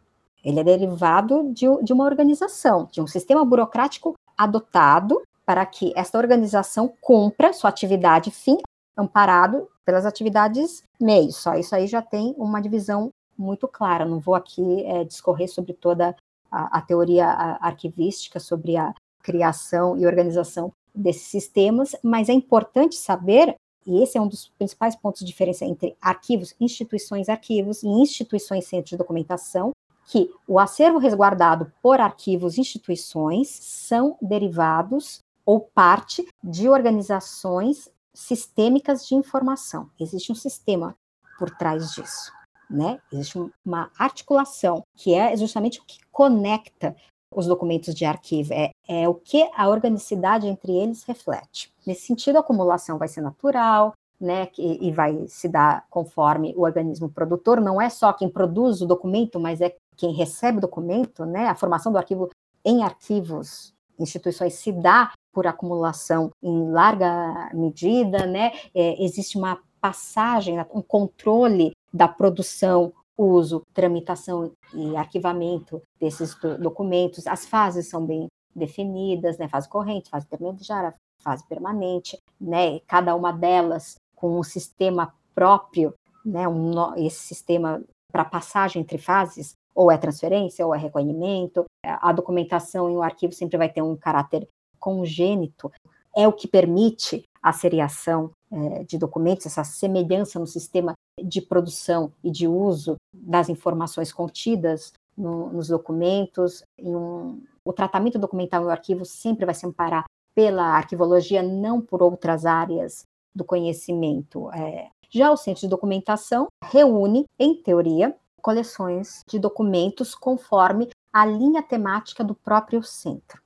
ele 0.45 0.61
é 0.61 0.63
derivado 0.63 1.51
de, 1.53 1.67
de 1.83 1.93
uma 1.93 2.05
organização, 2.05 2.89
de 2.93 3.01
um 3.01 3.09
sistema 3.09 3.45
burocrático 3.45 4.15
adotado 4.39 5.21
para 5.47 5.65
que 5.67 5.93
esta 5.97 6.19
organização 6.19 6.93
cumpra 7.01 7.53
sua 7.53 7.71
atividade 7.71 8.31
fim, 8.31 8.59
amparado 8.97 9.69
pelas 9.85 10.07
atividades 10.07 10.83
meios. 11.01 11.37
Só 11.37 11.55
isso 11.55 11.75
aí 11.75 11.87
já 11.87 12.01
tem 12.01 12.35
uma 12.39 12.61
divisão 12.61 13.11
muito 13.37 13.69
clara. 13.69 14.05
Não 14.05 14.21
vou 14.21 14.35
aqui 14.35 14.85
é, 14.85 15.05
discorrer 15.05 15.49
sobre 15.49 15.73
toda 15.73 16.17
a, 16.51 16.79
a 16.79 16.81
teoria 16.81 17.27
arquivística, 17.61 18.39
sobre 18.41 18.77
a 18.77 18.95
criação 19.23 19.97
e 19.97 20.07
organização 20.07 20.73
desses 20.95 21.29
sistemas, 21.29 21.97
mas 22.03 22.29
é 22.29 22.33
importante 22.33 22.95
saber, 22.95 23.57
e 23.85 24.03
esse 24.03 24.17
é 24.17 24.21
um 24.21 24.29
dos 24.29 24.49
principais 24.57 24.95
pontos 24.95 25.21
de 25.21 25.27
diferença 25.27 25.65
entre 25.65 25.97
arquivos, 26.01 26.55
instituições 26.61 27.29
arquivos 27.29 27.83
e 27.83 27.89
instituições 27.89 28.67
centros 28.67 28.91
de 28.91 28.97
documentação, 28.97 29.73
que 30.07 30.31
o 30.47 30.59
acervo 30.59 30.99
resguardado 30.99 31.73
por 31.83 32.01
arquivos 32.01 32.59
instituições 32.59 33.49
são 33.49 34.17
derivados 34.21 35.19
ou 35.45 35.61
parte 35.61 36.27
de 36.43 36.69
organizações 36.69 37.91
sistêmicas 38.13 39.07
de 39.07 39.15
informação. 39.15 39.91
Existe 39.99 40.31
um 40.31 40.35
sistema 40.35 40.97
por 41.39 41.51
trás 41.51 41.93
disso, 41.93 42.33
né? 42.71 43.01
Existe 43.13 43.39
uma 43.65 43.91
articulação 43.99 44.83
que 44.95 45.15
é 45.15 45.37
justamente 45.37 45.81
o 45.81 45.85
que 45.85 45.99
conecta 46.13 46.95
os 47.35 47.47
documentos 47.47 47.95
de 47.95 48.05
arquivo, 48.05 48.53
é, 48.53 48.71
é 48.87 49.09
o 49.09 49.15
que 49.15 49.51
a 49.57 49.69
organicidade 49.69 50.47
entre 50.47 50.73
eles 50.73 51.03
reflete. 51.03 51.73
Nesse 51.85 52.07
sentido, 52.07 52.37
a 52.37 52.41
acumulação 52.41 52.97
vai 52.97 53.09
ser 53.09 53.23
natural, 53.23 53.93
né, 54.21 54.49
e, 54.57 54.89
e 54.89 54.93
vai 54.93 55.27
se 55.27 55.49
dar 55.49 55.85
conforme 55.91 56.55
o 56.57 56.63
organismo 56.63 57.09
produtor, 57.09 57.61
não 57.61 57.81
é 57.81 57.91
só 57.91 58.13
quem 58.13 58.29
produz 58.29 58.81
o 58.81 58.87
documento, 58.87 59.41
mas 59.41 59.61
é 59.61 59.75
quem 59.97 60.13
recebe 60.13 60.59
o 60.59 60.61
documento, 60.61 61.27
né, 61.27 61.49
a 61.49 61.55
formação 61.57 61.91
do 61.91 61.99
arquivo 61.99 62.31
em 62.65 62.85
arquivos, 62.85 63.75
instituições 63.99 64.55
se 64.55 64.73
dá 64.73 65.13
por 65.35 65.47
acumulação 65.47 66.31
em 66.43 66.71
larga 66.71 67.51
medida, 67.53 68.25
né, 68.25 68.53
é, 68.75 69.03
existe 69.03 69.37
uma 69.37 69.59
passagem, 69.81 70.59
um 70.73 70.81
controle 70.81 71.73
da 71.93 72.09
produção, 72.09 72.93
uso, 73.19 73.63
tramitação 73.75 74.53
e 74.73 74.97
arquivamento 74.97 75.83
desses 76.01 76.35
do 76.35 76.59
documentos, 76.59 77.27
as 77.27 77.45
fases 77.45 77.89
são 77.89 78.07
bem 78.07 78.29
definidas, 78.55 79.37
né, 79.37 79.49
fase 79.49 79.69
corrente, 79.69 80.09
fase 80.09 80.27
intermediária, 80.27 80.95
fase 81.23 81.47
permanente, 81.47 82.19
né, 82.41 82.81
cada 82.87 83.15
uma 83.15 83.33
delas 83.33 83.97
com 84.15 84.39
um 84.39 84.43
sistema 84.43 85.13
próprio, 85.35 85.93
né, 86.25 86.49
um, 86.49 86.95
esse 86.97 87.21
sistema 87.21 87.83
para 88.11 88.25
passagem 88.25 88.81
entre 88.81 88.97
fases, 88.97 89.55
ou 89.75 89.91
é 89.91 89.99
transferência, 89.99 90.65
ou 90.65 90.75
é 90.75 90.79
recolhimento. 90.79 91.65
A 91.85 92.13
documentação 92.13 92.89
em 92.89 92.97
um 92.97 93.03
arquivo 93.03 93.33
sempre 93.33 93.59
vai 93.59 93.69
ter 93.69 93.83
um 93.83 93.97
caráter 93.97 94.49
congênito, 94.85 95.73
é 96.15 96.29
o 96.29 96.33
que 96.33 96.47
permite 96.47 97.27
a 97.43 97.55
seriação 97.55 98.31
é, 98.53 98.85
de 98.85 98.99
documentos, 98.99 99.47
essa 99.47 99.65
semelhança 99.65 100.39
no 100.39 100.47
sistema 100.47 100.93
de 101.23 101.41
produção 101.41 102.13
e 102.23 102.31
de 102.31 102.47
uso 102.47 102.97
das 103.11 103.49
informações 103.49 104.13
contidas 104.13 104.93
no, 105.17 105.51
nos 105.51 105.69
documentos. 105.69 106.63
Um, 106.79 107.43
o 107.65 107.73
tratamento 107.73 108.19
documental 108.19 108.63
no 108.63 108.69
arquivo 108.69 109.07
sempre 109.07 109.47
vai 109.47 109.55
se 109.55 109.67
amparar 109.67 110.05
pela 110.35 110.77
arquivologia, 110.77 111.43
não 111.43 111.81
por 111.81 112.03
outras 112.03 112.45
áreas 112.45 113.07
do 113.35 113.45
conhecimento. 113.45 114.53
É, 114.53 114.91
já 115.09 115.31
o 115.31 115.37
centro 115.37 115.63
de 115.63 115.69
documentação 115.69 116.49
reúne, 116.63 117.25
em 117.39 117.55
teoria, 117.55 118.15
coleções 118.43 119.23
de 119.27 119.39
documentos 119.39 120.15
conforme 120.15 120.91
a 121.11 121.25
linha 121.25 121.63
temática 121.63 122.23
do 122.23 122.35
próprio 122.35 122.83
centro. 122.83 123.44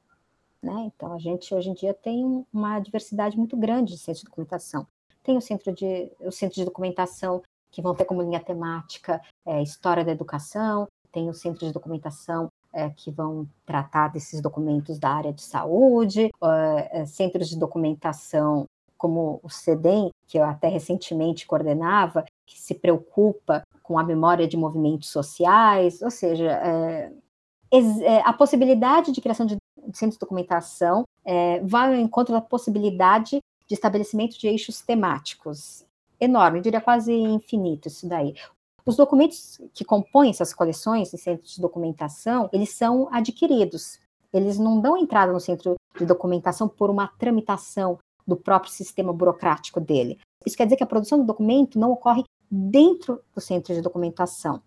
Né? 0.63 0.91
Então, 0.95 1.13
a 1.13 1.19
gente 1.19 1.55
hoje 1.55 1.71
em 1.71 1.75
dia 1.75 1.95
tem 1.95 2.45
uma 2.53 2.81
diversidade 2.81 3.37
muito 3.37 3.57
grande 3.57 3.93
de 3.93 3.99
centros 3.99 4.21
de 4.21 4.25
documentação. 4.25 4.87
Tem 5.23 5.37
o 5.37 5.41
centro 5.41 5.73
de, 5.73 6.11
o 6.21 6.33
centro 6.33 6.57
de 6.57 6.65
documentação 6.65 7.43
que 7.71 7.83
vão 7.83 7.95
ter 7.95 8.05
como 8.05 8.23
linha 8.23 8.41
temática 8.41 9.21
é, 9.47 9.63
história 9.63 10.05
da 10.05 10.13
educação, 10.13 10.89
tem 11.13 11.29
o 11.29 11.35
centro 11.35 11.67
de 11.67 11.73
documentação 11.73 12.49
é, 12.73 12.91
que 12.91 13.11
vão 13.11 13.49
tratar 13.65 14.09
desses 14.09 14.41
documentos 14.41 14.99
da 14.99 15.11
área 15.11 15.33
de 15.33 15.43
saúde, 15.43 16.31
é, 16.93 17.05
centros 17.07 17.49
de 17.49 17.59
documentação 17.59 18.67
como 18.97 19.39
o 19.45 19.49
CEDEM, 19.49 20.11
que 20.27 20.39
eu 20.39 20.45
até 20.45 20.67
recentemente 20.67 21.47
coordenava, 21.47 22.25
que 22.45 22.59
se 22.59 22.75
preocupa 22.75 23.63
com 23.83 23.99
a 23.99 24.03
memória 24.03 24.47
de 24.47 24.57
movimentos 24.57 25.09
sociais, 25.11 26.03
ou 26.03 26.11
seja, 26.11 26.51
é, 26.51 27.13
é, 27.71 28.21
a 28.21 28.33
possibilidade 28.33 29.13
de 29.13 29.21
criação 29.21 29.47
de 29.47 29.57
centros 29.93 30.15
de 30.15 30.21
documentação 30.21 31.05
é, 31.25 31.61
vai 31.61 31.89
ao 31.89 32.01
encontro 32.01 32.35
da 32.35 32.41
possibilidade 32.41 33.43
de 33.67 33.75
estabelecimento 33.75 34.39
de 34.39 34.47
eixos 34.47 34.81
temáticos. 34.81 35.85
Enorme, 36.21 36.59
eu 36.59 36.63
diria 36.63 36.81
quase 36.81 37.13
infinito 37.13 37.89
isso 37.89 38.09
daí. 38.09 38.35
Os 38.85 38.97
documentos 38.97 39.61
que 39.75 39.85
compõem 39.85 40.31
essas 40.31 40.55
coleções 40.55 41.13
em 41.13 41.19
centros 41.19 41.55
de 41.55 41.61
documentação, 41.61 42.49
eles 42.53 42.71
são 42.71 43.09
adquiridos. 43.13 44.01
Eles 44.33 44.59
não 44.59 44.81
dão 44.81 44.97
entrada 44.97 45.33
no 45.33 45.41
centro 45.41 45.77
de 45.99 46.07
documentação 46.07 46.69
por 46.69 46.91
uma 46.91 47.07
tramitação 47.07 47.99
do 48.27 48.37
próprio 48.37 48.73
sistema 48.73 49.13
burocrático 49.13 49.81
dele. 49.81 50.19
Isso 50.45 50.57
quer 50.57 50.65
dizer 50.65 50.77
que 50.77 50.83
a 50.83 50.87
produção 50.87 51.19
do 51.19 51.25
documento 51.25 51.79
não 51.79 51.93
ocorre 51.93 52.25
dentro 52.51 53.21
do 53.35 53.41
centro 53.41 53.75
de 53.75 53.83
documentação. 53.83 54.63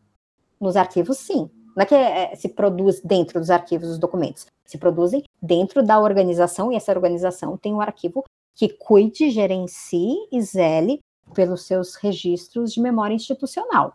Nos 0.60 0.76
arquivos, 0.76 1.18
sim. 1.18 1.50
Não 1.76 1.84
é 1.84 1.86
que 1.86 1.96
é, 1.96 2.36
se 2.36 2.50
produz 2.50 3.02
dentro 3.02 3.40
dos 3.40 3.50
arquivos 3.50 3.90
os 3.90 4.00
documentos, 4.00 4.46
se 4.66 4.78
produzem 4.78 5.24
dentro 5.42 5.84
da 5.84 6.00
organização 6.00 6.72
e 6.72 6.76
essa 6.76 6.92
organização 6.92 7.58
tem 7.58 7.74
um 7.74 7.82
arquivo 7.82 8.24
que 8.54 8.70
cuide, 8.70 9.30
gerencie 9.32 10.28
e 10.32 10.42
zele 10.42 11.00
pelos 11.34 11.66
seus 11.66 11.96
registros 11.96 12.74
de 12.74 12.82
memória 12.82 13.14
institucional. 13.14 13.94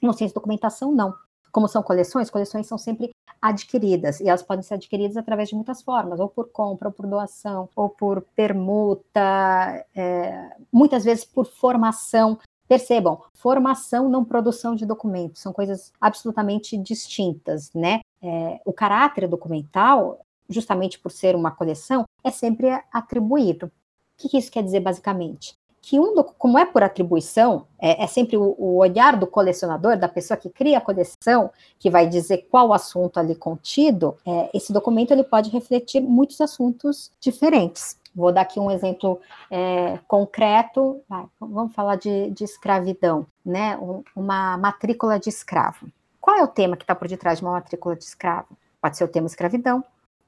No 0.00 0.12
centro 0.12 0.28
de 0.28 0.34
documentação, 0.34 0.92
não. 0.92 1.14
Como 1.52 1.68
são 1.68 1.82
coleções, 1.82 2.30
coleções 2.30 2.66
são 2.66 2.78
sempre 2.78 3.10
adquiridas 3.40 4.20
e 4.20 4.28
elas 4.28 4.42
podem 4.42 4.62
ser 4.62 4.74
adquiridas 4.74 5.16
através 5.16 5.48
de 5.48 5.54
muitas 5.54 5.82
formas, 5.82 6.18
ou 6.18 6.28
por 6.28 6.48
compra, 6.50 6.88
ou 6.88 6.92
por 6.92 7.06
doação, 7.06 7.68
ou 7.76 7.88
por 7.88 8.22
permuta, 8.34 9.84
é, 9.94 10.56
muitas 10.72 11.04
vezes 11.04 11.24
por 11.24 11.46
formação 11.46 12.38
Percebam, 12.72 13.20
formação, 13.34 14.08
não 14.08 14.24
produção 14.24 14.74
de 14.74 14.86
documentos, 14.86 15.42
são 15.42 15.52
coisas 15.52 15.92
absolutamente 16.00 16.74
distintas, 16.78 17.70
né? 17.74 18.00
É, 18.22 18.62
o 18.64 18.72
caráter 18.72 19.28
documental, 19.28 20.24
justamente 20.48 20.98
por 20.98 21.12
ser 21.12 21.36
uma 21.36 21.50
coleção, 21.50 22.06
é 22.24 22.30
sempre 22.30 22.70
atribuído. 22.90 23.66
O 23.66 23.70
que, 24.16 24.38
isso 24.38 24.50
quer 24.50 24.62
dizer, 24.62 24.80
basicamente? 24.80 25.54
Que 25.82 26.00
um, 26.00 26.14
como 26.38 26.56
é 26.56 26.64
por 26.64 26.82
atribuição, 26.82 27.66
é, 27.78 28.04
é 28.04 28.06
sempre 28.06 28.38
o, 28.38 28.54
o, 28.56 28.76
olhar 28.76 29.18
do 29.18 29.26
colecionador, 29.26 29.98
da 29.98 30.08
pessoa 30.08 30.38
que 30.38 30.48
cria 30.48 30.78
a 30.78 30.80
coleção, 30.80 31.50
que 31.78 31.90
vai 31.90 32.06
dizer 32.08 32.46
qual 32.50 32.72
assunto 32.72 33.20
ali 33.20 33.34
contido, 33.34 34.16
é, 34.24 34.48
esse 34.54 34.72
documento 34.72 35.10
ele 35.10 35.24
pode 35.24 35.50
refletir 35.50 36.00
muitos 36.00 36.40
assuntos 36.40 37.12
diferentes. 37.20 37.98
Vou 38.14 38.32
dar 38.32 38.42
aqui 38.42 38.60
um 38.60 38.70
exemplo 38.70 39.20
é, 39.50 39.98
concreto. 40.06 41.00
Vai, 41.08 41.24
vamos 41.40 41.74
falar 41.74 41.96
de, 41.96 42.30
de 42.30 42.44
escravidão, 42.44 43.26
né? 43.44 43.76
Um, 43.78 44.02
uma 44.14 44.56
matrícula 44.58 45.18
de 45.18 45.28
escravo. 45.28 45.86
Qual 46.20 46.36
é 46.36 46.42
o 46.42 46.48
tema 46.48 46.76
que 46.76 46.84
está 46.84 46.94
por 46.94 47.08
detrás 47.08 47.38
de 47.38 47.44
uma 47.44 47.52
matrícula 47.52 47.96
de 47.96 48.04
escravo? 48.04 48.56
Pode 48.80 48.96
ser 48.96 49.04
o 49.04 49.08
tema 49.08 49.26
escravidão. 49.26 49.82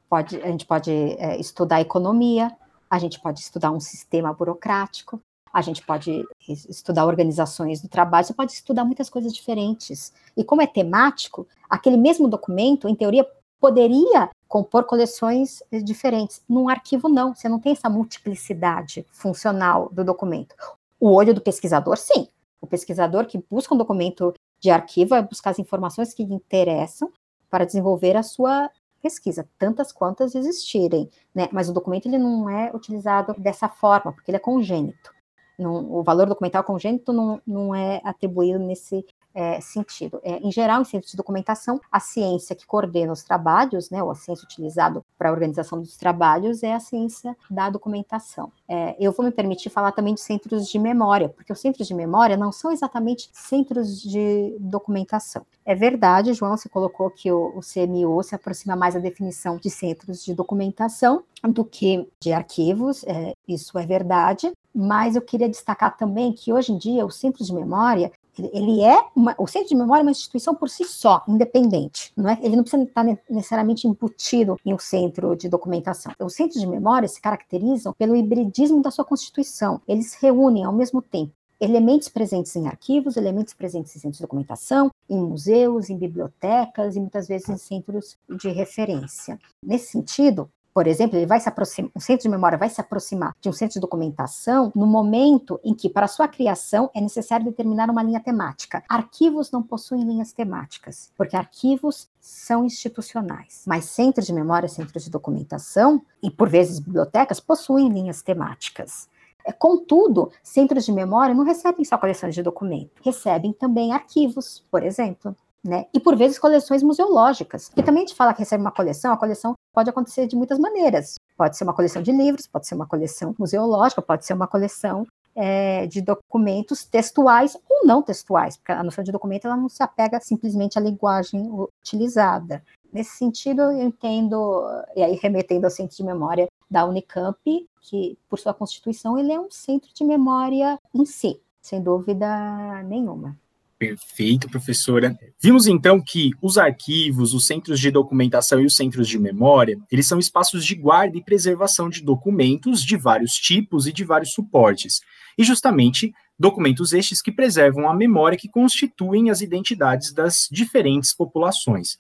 Pode, 0.09 0.41
a 0.43 0.47
gente 0.49 0.67
pode 0.67 0.91
é, 0.91 1.39
estudar 1.39 1.81
economia. 1.81 2.51
A 2.89 2.99
gente 2.99 3.21
pode 3.21 3.41
estudar 3.41 3.71
um 3.71 3.81
sistema 3.81 4.33
burocrático. 4.33 5.21
A 5.53 5.63
gente 5.63 5.85
pode 5.87 6.25
estudar 6.49 7.07
organizações 7.07 7.81
do 7.81 7.89
trabalho. 7.89 8.27
Você 8.27 8.35
pode 8.35 8.53
estudar 8.53 8.85
muitas 8.85 9.09
coisas 9.09 9.33
diferentes. 9.33 10.13
E 10.37 10.43
como 10.43 10.63
é 10.63 10.67
temático, 10.67 11.47
aquele 11.71 11.97
mesmo 11.97 12.27
documento, 12.27 12.89
em 12.89 12.95
teoria, 12.95 13.25
poderia 13.65 14.29
compor 14.47 14.85
coleções 14.85 15.63
diferentes. 15.83 16.43
Num 16.47 16.69
arquivo, 16.69 17.09
não, 17.09 17.35
você 17.35 17.49
não 17.49 17.59
tem 17.59 17.73
essa 17.73 17.89
multiplicidade 17.89 19.07
funcional 19.11 19.89
do 19.91 20.05
documento. 20.05 20.55
O 21.01 21.11
olho 21.11 21.33
do 21.33 21.41
pesquisador, 21.41 21.97
sim. 21.97 22.29
O 22.61 22.67
pesquisador 22.67 23.25
que 23.25 23.43
busca 23.51 23.75
um 23.75 23.79
documento 23.79 24.35
de 24.61 24.69
arquivo 24.69 25.11
vai 25.11 25.23
buscar 25.23 25.49
as 25.49 25.59
informações 25.59 26.13
que 26.13 26.27
lhe 26.27 26.35
interessam 26.35 27.11
para 27.49 27.65
desenvolver 27.65 28.19
a 28.19 28.23
sua 28.23 28.71
pesquisa, 29.01 29.49
tantas 29.59 29.93
quantas 29.93 30.35
existirem, 30.35 31.09
né? 31.35 31.49
Mas 31.51 31.71
o 31.71 31.73
documento 31.73 32.05
ele 32.05 32.19
não 32.19 32.51
é 32.51 32.71
utilizado 32.75 33.35
dessa 33.39 33.67
forma, 33.67 34.13
porque 34.13 34.31
ele 34.31 34.37
é 34.37 34.41
congênito. 34.41 35.11
Não, 35.59 35.91
o 35.91 36.03
valor 36.03 36.27
documental 36.27 36.63
congênito 36.65 37.15
não, 37.15 37.41
não 37.47 37.75
é 37.75 38.03
atribuído 38.05 38.59
nesse 38.59 39.07
é, 39.35 39.61
sentido. 39.61 40.21
É, 40.23 40.39
em 40.39 40.53
geral, 40.53 40.81
em 40.81 40.85
centros 40.85 41.11
de 41.11 41.17
documentação, 41.17 41.81
a 41.91 41.99
ciência 41.99 42.55
que 42.55 42.67
coordena 42.67 43.13
os 43.13 43.23
trabalhos, 43.23 43.91
né, 43.91 44.03
ou 44.03 44.11
a 44.11 44.15
ciência 44.15 44.45
utilizada 44.45 45.03
para 45.19 45.29
a 45.29 45.33
organização 45.33 45.81
dos 45.81 45.97
trabalhos, 45.97 46.63
é 46.63 46.73
a 46.73 46.81
ciência 46.81 47.37
da 47.51 47.69
documentação. 47.69 48.53
É, 48.69 48.95
eu 48.99 49.13
vou 49.13 49.25
me 49.25 49.33
permitir 49.33 49.71
falar 49.71 49.93
também 49.93 50.15
de 50.15 50.21
centros 50.21 50.69
de 50.69 50.79
memória, 50.79 51.29
porque 51.29 51.53
os 51.53 51.61
centros 51.61 51.89
de 51.89 51.95
memória 51.95 52.37
não 52.37 52.53
são 52.53 52.71
exatamente 52.71 53.29
centros 53.33 54.01
de 54.01 54.57
documentação. 54.61 55.45
É 55.65 55.75
verdade, 55.75 56.33
João, 56.33 56.57
você 56.57 56.69
colocou 56.69 57.11
que 57.11 57.33
o, 57.33 57.59
o 57.59 57.61
CMU 57.61 58.23
se 58.23 58.35
aproxima 58.35 58.77
mais 58.77 58.95
da 58.95 59.01
definição 59.01 59.57
de 59.57 59.71
centros 59.71 60.25
de 60.25 60.35
documentação 60.35 61.25
do 61.43 61.65
que 61.65 62.09
de 62.21 62.33
arquivos, 62.33 63.05
é, 63.05 63.35
isso 63.47 63.79
é 63.79 63.85
verdade, 63.85 64.53
mas 64.75 65.15
eu 65.15 65.23
queria 65.23 65.49
destacar 65.49 65.97
também 65.97 66.33
que 66.33 66.53
hoje 66.53 66.73
em 66.73 66.79
dia 66.79 67.05
os 67.05 67.17
centros 67.17 67.47
de 67.47 67.55
memória 67.55 68.11
ele 68.39 68.83
é 68.83 69.05
uma, 69.15 69.35
o 69.39 69.47
centro 69.47 69.69
de 69.69 69.77
memória 69.77 70.03
é 70.03 70.05
uma 70.05 70.11
instituição 70.11 70.55
por 70.55 70.69
si 70.69 70.85
só, 70.85 71.23
independente. 71.29 72.13
Não 72.17 72.29
é? 72.29 72.39
Ele 72.43 72.57
não 72.57 72.63
precisa 72.63 72.83
estar 72.83 73.05
necessariamente 73.29 73.87
embutido 73.87 74.59
em 74.65 74.75
um 74.75 74.79
centro 74.79 75.37
de 75.37 75.49
documentação. 75.49 76.13
Os 76.21 76.35
centros 76.35 76.61
de 76.61 76.67
memória 76.67 77.09
se 77.09 77.21
caracterizam 77.21 77.93
pelo 77.93 78.17
hibridismo 78.17 78.83
da 78.83 78.91
sua 78.91 79.05
constituição. 79.05 79.81
Eles 79.87 80.15
reúnem 80.15 80.65
ao 80.65 80.73
mesmo 80.73 81.01
tempo 81.01 81.33
elementos 81.61 82.09
presentes 82.09 82.55
em 82.57 82.67
arquivos, 82.67 83.17
elementos 83.17 83.55
presentes 83.55 83.95
em 83.97 83.99
centros 83.99 84.19
de 84.19 84.23
documentação, 84.23 84.91
em 85.09 85.19
museus, 85.19 85.89
em 85.89 85.97
bibliotecas 85.97 86.97
e 86.97 87.01
muitas 87.01 87.29
vezes 87.29 87.49
em 87.49 87.57
centros 87.57 88.19
de 88.29 88.49
referência. 88.51 89.39
Nesse 89.63 89.93
sentido, 89.93 90.51
por 90.75 90.89
exemplo, 90.89 91.17
ele 91.17 91.25
vai 91.25 91.39
se 91.39 91.49
aproximar, 91.49 91.93
um 91.95 92.01
centro 92.01 92.25
de 92.25 92.29
memória 92.29 92.59
vai 92.59 92.69
se 92.69 92.81
aproximar 92.81 93.37
de 93.41 93.49
um 93.49 93.53
centro 93.53 93.75
de 93.75 93.81
documentação 93.81 94.73
no 94.75 94.87
momento 94.87 95.61
em 95.63 95.73
que, 95.73 95.89
para 95.89 96.09
sua 96.09 96.27
criação, 96.27 96.91
é 96.93 97.01
necessário 97.01 97.47
determinar 97.47 97.89
uma 97.89 98.03
linha 98.03 98.19
temática. 98.19 98.83
Arquivos 98.89 99.53
não 99.53 99.63
possuem 99.63 100.03
linhas 100.03 100.33
temáticas, 100.33 101.13
porque 101.17 101.37
arquivos 101.37 102.09
são 102.21 102.65
institucionais, 102.65 103.63
mas 103.69 103.85
centros 103.85 104.27
de 104.27 104.33
memória, 104.33 104.69
centros 104.69 105.05
de 105.05 105.11
documentação 105.11 106.03
e, 106.21 106.29
por 106.29 106.49
vezes, 106.49 106.81
bibliotecas 106.81 107.39
possuem 107.39 107.89
linhas 107.89 108.21
temáticas. 108.21 109.09
É, 109.47 109.53
contudo, 109.53 110.33
centros 110.43 110.87
de 110.87 110.93
memória 110.93 111.35
não 111.37 111.45
recebem 111.45 111.85
só 111.85 111.97
coleções 111.97 112.35
de 112.35 112.43
documentos, 112.43 112.91
recebem 113.05 113.53
também 113.53 113.93
arquivos, 113.93 114.65
por 114.73 114.83
exemplo 114.83 115.37
né? 115.65 115.87
E 115.95 115.99
por 115.99 116.15
vezes 116.15 116.39
coleções 116.39 116.83
museológicas. 116.83 117.69
Porque 117.69 117.83
também 117.83 118.05
a 118.05 118.07
gente 118.07 118.17
fala 118.17 118.35
que 118.35 118.41
recebe 118.41 118.63
uma 118.63 118.71
coleção, 118.71 119.13
a 119.13 119.17
coleção 119.17 119.55
pode 119.73 119.89
acontecer 119.89 120.27
de 120.27 120.37
muitas 120.37 120.59
maneiras. 120.59 121.15
Pode 121.37 121.57
ser 121.57 121.65
uma 121.65 121.73
coleção 121.73 122.03
de 122.03 122.13
livros, 122.13 122.47
pode 122.47 122.67
ser 122.67 122.75
uma 122.75 122.87
coleção 122.87 123.35
museológica, 123.39 124.03
pode 124.03 124.27
ser 124.27 124.35
uma 124.35 124.47
coleção 124.47 125.07
é, 125.35 125.87
de 125.87 126.01
documentos 126.01 126.85
textuais 126.85 127.57
ou 127.69 127.87
não 127.87 128.03
textuais, 128.03 128.57
porque 128.57 128.73
a 128.73 128.85
noção 128.85 129.03
de 129.03 129.11
documento 129.11 129.47
ela 129.47 129.57
não 129.57 129.69
se 129.69 129.83
apega 129.83 130.21
simplesmente 130.21 130.79
à 130.79 130.83
linguagem 130.83 131.51
utilizada. 131.51 132.63
Nesse 132.93 133.17
sentido, 133.17 133.63
eu 133.63 133.83
entendo, 133.83 134.63
e 134.95 135.03
aí 135.03 135.19
remetendo 135.21 135.67
ao 135.67 135.71
centro 135.71 135.97
de 135.97 136.05
memória 136.05 136.47
da 136.71 136.85
Unicamp, 136.85 137.69
que 137.81 138.17
por 138.29 138.39
sua 138.39 138.55
constituição 138.55 139.19
ele 139.19 139.33
é 139.33 139.41
um 139.41 139.51
centro 139.51 139.93
de 139.93 140.05
memória 140.05 140.79
em 140.95 141.05
si, 141.05 141.41
sem 141.61 141.83
dúvida 141.83 142.83
nenhuma. 142.85 143.37
Perfeito, 143.79 144.49
professora. 144.49 145.19
Vimos 145.43 145.67
então 145.67 146.01
que 146.01 146.31
os 146.41 146.57
arquivos, 146.57 147.35
os 147.35 147.47
centros 147.47 147.81
de 147.81 147.91
documentação 147.91 148.61
e 148.61 148.67
os 148.67 148.77
centros 148.77 149.09
de 149.09 149.19
memória, 149.19 149.77
eles 149.91 150.07
são 150.07 150.19
espaços 150.19 150.65
de 150.65 150.75
guarda 150.75 151.19
e 151.19 151.25
preservação 151.25 151.89
de 151.89 152.03
documentos 152.03 152.83
de 152.83 152.97
vários 152.97 153.35
tipos 153.35 153.87
e 153.87 153.93
de 153.93 154.05
vários 154.05 154.33
suportes. 154.33 155.01
E 155.37 155.43
justamente 155.43 156.13
documentos 156.39 156.93
estes 156.93 157.21
que 157.21 157.33
preservam 157.33 157.89
a 157.89 157.95
memória 157.95 158.39
que 158.39 158.49
constituem 158.49 159.31
as 159.31 159.41
identidades 159.41 160.13
das 160.13 160.49
diferentes 160.51 161.15
populações. 161.15 161.99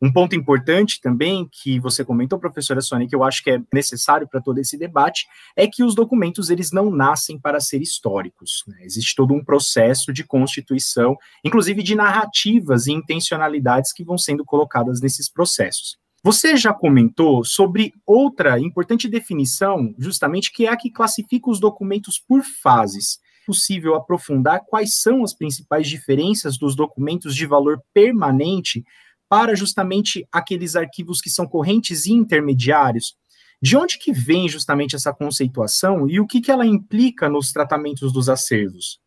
Um 0.00 0.12
ponto 0.12 0.36
importante 0.36 1.00
também 1.00 1.48
que 1.50 1.80
você 1.80 2.04
comentou, 2.04 2.38
professora 2.38 2.82
Sônia, 2.82 3.08
que 3.08 3.16
eu 3.16 3.24
acho 3.24 3.42
que 3.42 3.50
é 3.50 3.62
necessário 3.72 4.28
para 4.28 4.42
todo 4.42 4.58
esse 4.58 4.76
debate, 4.76 5.26
é 5.56 5.66
que 5.66 5.82
os 5.82 5.94
documentos 5.94 6.50
eles 6.50 6.70
não 6.70 6.90
nascem 6.90 7.38
para 7.38 7.60
ser 7.60 7.80
históricos. 7.80 8.62
Né? 8.66 8.78
Existe 8.82 9.14
todo 9.14 9.32
um 9.32 9.42
processo 9.42 10.12
de 10.12 10.22
constituição, 10.22 11.16
inclusive 11.42 11.82
de 11.82 11.94
narrativas 11.94 12.86
e 12.86 12.92
intencionalidades 12.92 13.92
que 13.92 14.04
vão 14.04 14.18
sendo 14.18 14.44
colocadas 14.44 15.00
nesses 15.00 15.30
processos. 15.30 15.96
Você 16.22 16.56
já 16.56 16.74
comentou 16.74 17.44
sobre 17.44 17.94
outra 18.04 18.58
importante 18.58 19.08
definição, 19.08 19.94
justamente 19.96 20.52
que 20.52 20.66
é 20.66 20.70
a 20.70 20.76
que 20.76 20.90
classifica 20.90 21.48
os 21.48 21.60
documentos 21.60 22.18
por 22.18 22.42
fases. 22.42 23.18
É 23.42 23.46
possível 23.46 23.94
aprofundar 23.94 24.64
quais 24.66 25.00
são 25.00 25.22
as 25.22 25.32
principais 25.32 25.88
diferenças 25.88 26.58
dos 26.58 26.74
documentos 26.74 27.34
de 27.34 27.46
valor 27.46 27.80
permanente 27.94 28.84
para 29.28 29.54
justamente 29.54 30.26
aqueles 30.30 30.76
arquivos 30.76 31.20
que 31.20 31.30
são 31.30 31.46
correntes 31.46 32.06
e 32.06 32.12
intermediários. 32.12 33.16
De 33.60 33.76
onde 33.76 33.98
que 33.98 34.12
vem 34.12 34.48
justamente 34.48 34.94
essa 34.94 35.12
conceituação 35.12 36.08
e 36.08 36.20
o 36.20 36.26
que, 36.26 36.40
que 36.40 36.50
ela 36.50 36.66
implica 36.66 37.28
nos 37.28 37.52
tratamentos 37.52 38.12
dos 38.12 38.28
acervos? 38.28 39.00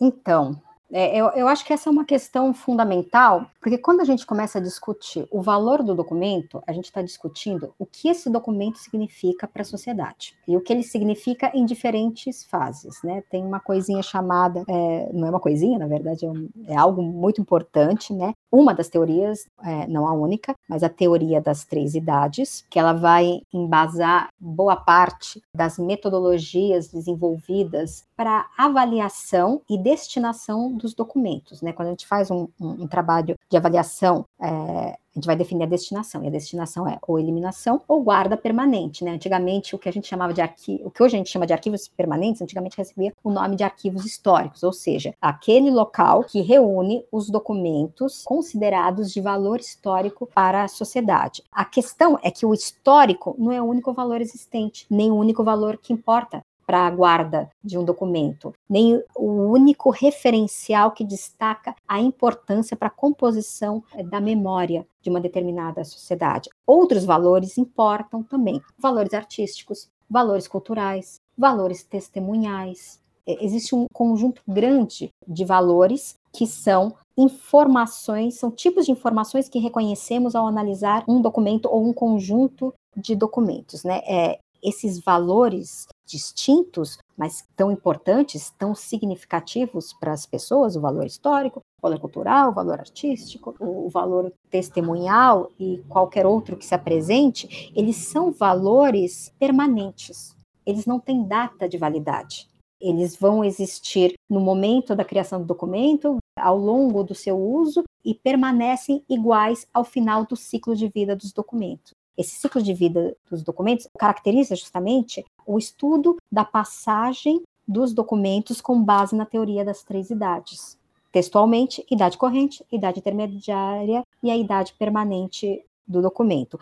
Então, 0.00 0.60
é, 0.94 1.16
eu, 1.16 1.28
eu, 1.30 1.48
acho 1.48 1.64
que 1.64 1.72
essa 1.72 1.88
é 1.88 1.90
uma 1.92 2.04
questão 2.04 2.52
fundamental, 2.52 3.46
porque 3.62 3.78
quando 3.78 4.02
a 4.02 4.04
gente 4.04 4.26
começa 4.26 4.58
a 4.58 4.60
discutir 4.60 5.26
o 5.30 5.40
valor 5.40 5.82
do 5.82 5.94
documento, 5.94 6.62
a 6.66 6.72
gente 6.72 6.84
está 6.84 7.00
discutindo 7.00 7.72
o 7.78 7.86
que 7.86 8.08
esse 8.08 8.28
documento 8.28 8.76
significa 8.76 9.48
para 9.48 9.62
a 9.62 9.64
sociedade 9.64 10.36
e 10.46 10.54
o 10.54 10.60
que 10.60 10.70
ele 10.70 10.82
significa 10.82 11.50
em 11.54 11.64
diferentes 11.64 12.44
fases. 12.44 13.02
Né? 13.02 13.22
Tem 13.30 13.42
uma 13.42 13.58
coisinha 13.58 14.02
chamada, 14.02 14.64
é, 14.68 15.10
não 15.14 15.26
é 15.26 15.30
uma 15.30 15.40
coisinha, 15.40 15.78
na 15.78 15.86
verdade, 15.86 16.26
é, 16.26 16.28
um, 16.28 16.50
é 16.66 16.76
algo 16.76 17.02
muito 17.02 17.40
importante, 17.40 18.12
né? 18.12 18.34
Uma 18.52 18.74
das 18.74 18.88
teorias, 18.88 19.46
é, 19.64 19.86
não 19.86 20.06
a 20.06 20.12
única, 20.12 20.54
mas 20.68 20.82
a 20.82 20.88
teoria 20.90 21.40
das 21.40 21.64
três 21.64 21.94
idades, 21.94 22.66
que 22.68 22.78
ela 22.78 22.92
vai 22.92 23.40
embasar 23.50 24.28
boa 24.38 24.76
parte 24.76 25.42
das 25.56 25.78
metodologias 25.78 26.88
desenvolvidas 26.88 28.04
para 28.14 28.46
avaliação 28.58 29.62
e 29.70 29.78
destinação 29.78 30.70
dos 30.76 30.92
documentos. 30.92 31.62
Né? 31.62 31.72
Quando 31.72 31.88
a 31.88 31.90
gente 31.92 32.06
faz 32.06 32.30
um, 32.30 32.46
um, 32.60 32.82
um 32.82 32.86
trabalho 32.86 33.36
de 33.48 33.56
avaliação 33.56 34.26
é, 34.38 34.98
a 35.14 35.18
gente 35.18 35.26
vai 35.26 35.36
definir 35.36 35.64
a 35.64 35.66
destinação, 35.66 36.24
e 36.24 36.26
a 36.26 36.30
destinação 36.30 36.88
é 36.88 36.98
ou 37.06 37.18
eliminação 37.18 37.82
ou 37.86 38.02
guarda 38.02 38.36
permanente, 38.36 39.04
né? 39.04 39.12
Antigamente, 39.12 39.74
o 39.74 39.78
que 39.78 39.88
a 39.88 39.92
gente 39.92 40.08
chamava 40.08 40.32
de 40.32 40.40
arquivo, 40.40 40.86
o 40.86 40.90
que 40.90 41.02
hoje 41.02 41.16
a 41.16 41.18
gente 41.18 41.30
chama 41.30 41.46
de 41.46 41.52
arquivos 41.52 41.86
permanentes, 41.86 42.40
antigamente 42.40 42.76
recebia 42.76 43.12
o 43.22 43.30
nome 43.30 43.56
de 43.56 43.62
arquivos 43.62 44.06
históricos, 44.06 44.62
ou 44.62 44.72
seja, 44.72 45.14
aquele 45.20 45.70
local 45.70 46.24
que 46.24 46.40
reúne 46.40 47.04
os 47.12 47.28
documentos 47.28 48.22
considerados 48.24 49.12
de 49.12 49.20
valor 49.20 49.60
histórico 49.60 50.26
para 50.26 50.64
a 50.64 50.68
sociedade. 50.68 51.42
A 51.52 51.64
questão 51.64 52.18
é 52.22 52.30
que 52.30 52.46
o 52.46 52.54
histórico 52.54 53.36
não 53.38 53.52
é 53.52 53.60
o 53.60 53.66
único 53.66 53.92
valor 53.92 54.20
existente, 54.20 54.86
nem 54.88 55.10
o 55.10 55.16
único 55.16 55.44
valor 55.44 55.76
que 55.76 55.92
importa 55.92 56.42
para 56.66 56.86
a 56.86 56.90
guarda 56.90 57.50
de 57.62 57.78
um 57.78 57.84
documento, 57.84 58.52
nem 58.68 59.02
o 59.16 59.26
único 59.26 59.90
referencial 59.90 60.92
que 60.92 61.04
destaca 61.04 61.74
a 61.86 62.00
importância 62.00 62.76
para 62.76 62.88
a 62.88 62.90
composição 62.90 63.82
eh, 63.94 64.02
da 64.02 64.20
memória 64.20 64.86
de 65.02 65.10
uma 65.10 65.20
determinada 65.20 65.84
sociedade. 65.84 66.50
Outros 66.66 67.04
valores 67.04 67.58
importam 67.58 68.22
também, 68.22 68.60
valores 68.78 69.14
artísticos, 69.14 69.88
valores 70.08 70.46
culturais, 70.46 71.20
valores 71.36 71.82
testemunhais. 71.82 73.00
Existe 73.26 73.74
um 73.74 73.86
conjunto 73.92 74.42
grande 74.46 75.10
de 75.26 75.44
valores 75.44 76.16
que 76.32 76.46
são 76.46 76.94
informações, 77.16 78.38
são 78.38 78.50
tipos 78.50 78.86
de 78.86 78.92
informações 78.92 79.48
que 79.48 79.58
reconhecemos 79.58 80.34
ao 80.34 80.46
analisar 80.46 81.04
um 81.06 81.20
documento 81.20 81.66
ou 81.66 81.86
um 81.86 81.92
conjunto 81.92 82.74
de 82.96 83.14
documentos, 83.14 83.84
né? 83.84 84.00
É, 84.06 84.38
esses 84.62 85.00
valores 85.00 85.86
distintos, 86.06 86.98
mas 87.16 87.46
tão 87.56 87.70
importantes, 87.70 88.50
tão 88.58 88.74
significativos 88.74 89.92
para 89.92 90.12
as 90.12 90.26
pessoas, 90.26 90.76
o 90.76 90.80
valor 90.80 91.06
histórico, 91.06 91.60
o 91.60 91.82
valor 91.82 92.00
cultural, 92.00 92.50
o 92.50 92.54
valor 92.54 92.80
artístico, 92.80 93.54
o 93.58 93.88
valor 93.88 94.32
testemunhal 94.50 95.50
e 95.58 95.82
qualquer 95.88 96.26
outro 96.26 96.56
que 96.56 96.64
se 96.64 96.74
apresente, 96.74 97.72
eles 97.74 97.96
são 97.96 98.32
valores 98.32 99.32
permanentes. 99.38 100.36
Eles 100.64 100.86
não 100.86 101.00
têm 101.00 101.24
data 101.24 101.68
de 101.68 101.78
validade. 101.78 102.48
Eles 102.80 103.16
vão 103.16 103.44
existir 103.44 104.14
no 104.28 104.40
momento 104.40 104.96
da 104.96 105.04
criação 105.04 105.40
do 105.40 105.46
documento, 105.46 106.18
ao 106.36 106.56
longo 106.56 107.04
do 107.04 107.14
seu 107.14 107.38
uso 107.38 107.84
e 108.04 108.14
permanecem 108.14 109.04
iguais 109.08 109.66
ao 109.72 109.84
final 109.84 110.26
do 110.26 110.34
ciclo 110.34 110.74
de 110.74 110.88
vida 110.88 111.14
dos 111.14 111.32
documentos. 111.32 111.92
Esse 112.16 112.36
ciclo 112.36 112.62
de 112.62 112.74
vida 112.74 113.16
dos 113.30 113.42
documentos 113.42 113.88
caracteriza 113.98 114.54
justamente 114.54 115.24
o 115.46 115.58
estudo 115.58 116.16
da 116.30 116.44
passagem 116.44 117.42
dos 117.66 117.92
documentos 117.92 118.60
com 118.60 118.82
base 118.82 119.14
na 119.16 119.24
teoria 119.24 119.64
das 119.64 119.82
três 119.82 120.10
idades. 120.10 120.78
Textualmente, 121.10 121.84
idade 121.90 122.16
corrente, 122.16 122.64
idade 122.70 122.98
intermediária 122.98 124.02
e 124.22 124.30
a 124.30 124.36
idade 124.36 124.74
permanente 124.78 125.64
do 125.86 126.00
documento. 126.00 126.58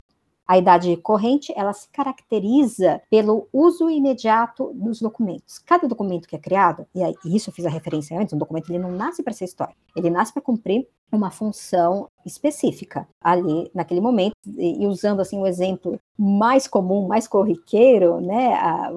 A 0.50 0.58
idade 0.58 0.96
corrente, 0.96 1.52
ela 1.54 1.72
se 1.72 1.88
caracteriza 1.90 3.00
pelo 3.08 3.46
uso 3.52 3.88
imediato 3.88 4.72
dos 4.74 5.00
documentos. 5.00 5.60
Cada 5.60 5.86
documento 5.86 6.26
que 6.26 6.34
é 6.34 6.40
criado, 6.40 6.84
e 6.92 7.36
isso 7.36 7.50
eu 7.50 7.54
fiz 7.54 7.64
a 7.66 7.70
referência 7.70 8.18
antes, 8.18 8.34
um 8.34 8.38
documento 8.38 8.68
ele 8.68 8.80
não 8.80 8.90
nasce 8.90 9.22
para 9.22 9.32
ser 9.32 9.44
história, 9.44 9.76
ele 9.94 10.10
nasce 10.10 10.32
para 10.32 10.42
cumprir 10.42 10.88
uma 11.12 11.30
função 11.30 12.08
específica 12.26 13.06
ali 13.20 13.70
naquele 13.72 14.00
momento 14.00 14.34
e, 14.58 14.84
usando 14.88 15.20
assim 15.20 15.38
o 15.38 15.42
um 15.42 15.46
exemplo 15.46 16.00
mais 16.18 16.66
comum, 16.66 17.06
mais 17.06 17.28
corriqueiro, 17.28 18.20
né? 18.20 18.54
A, 18.54 18.90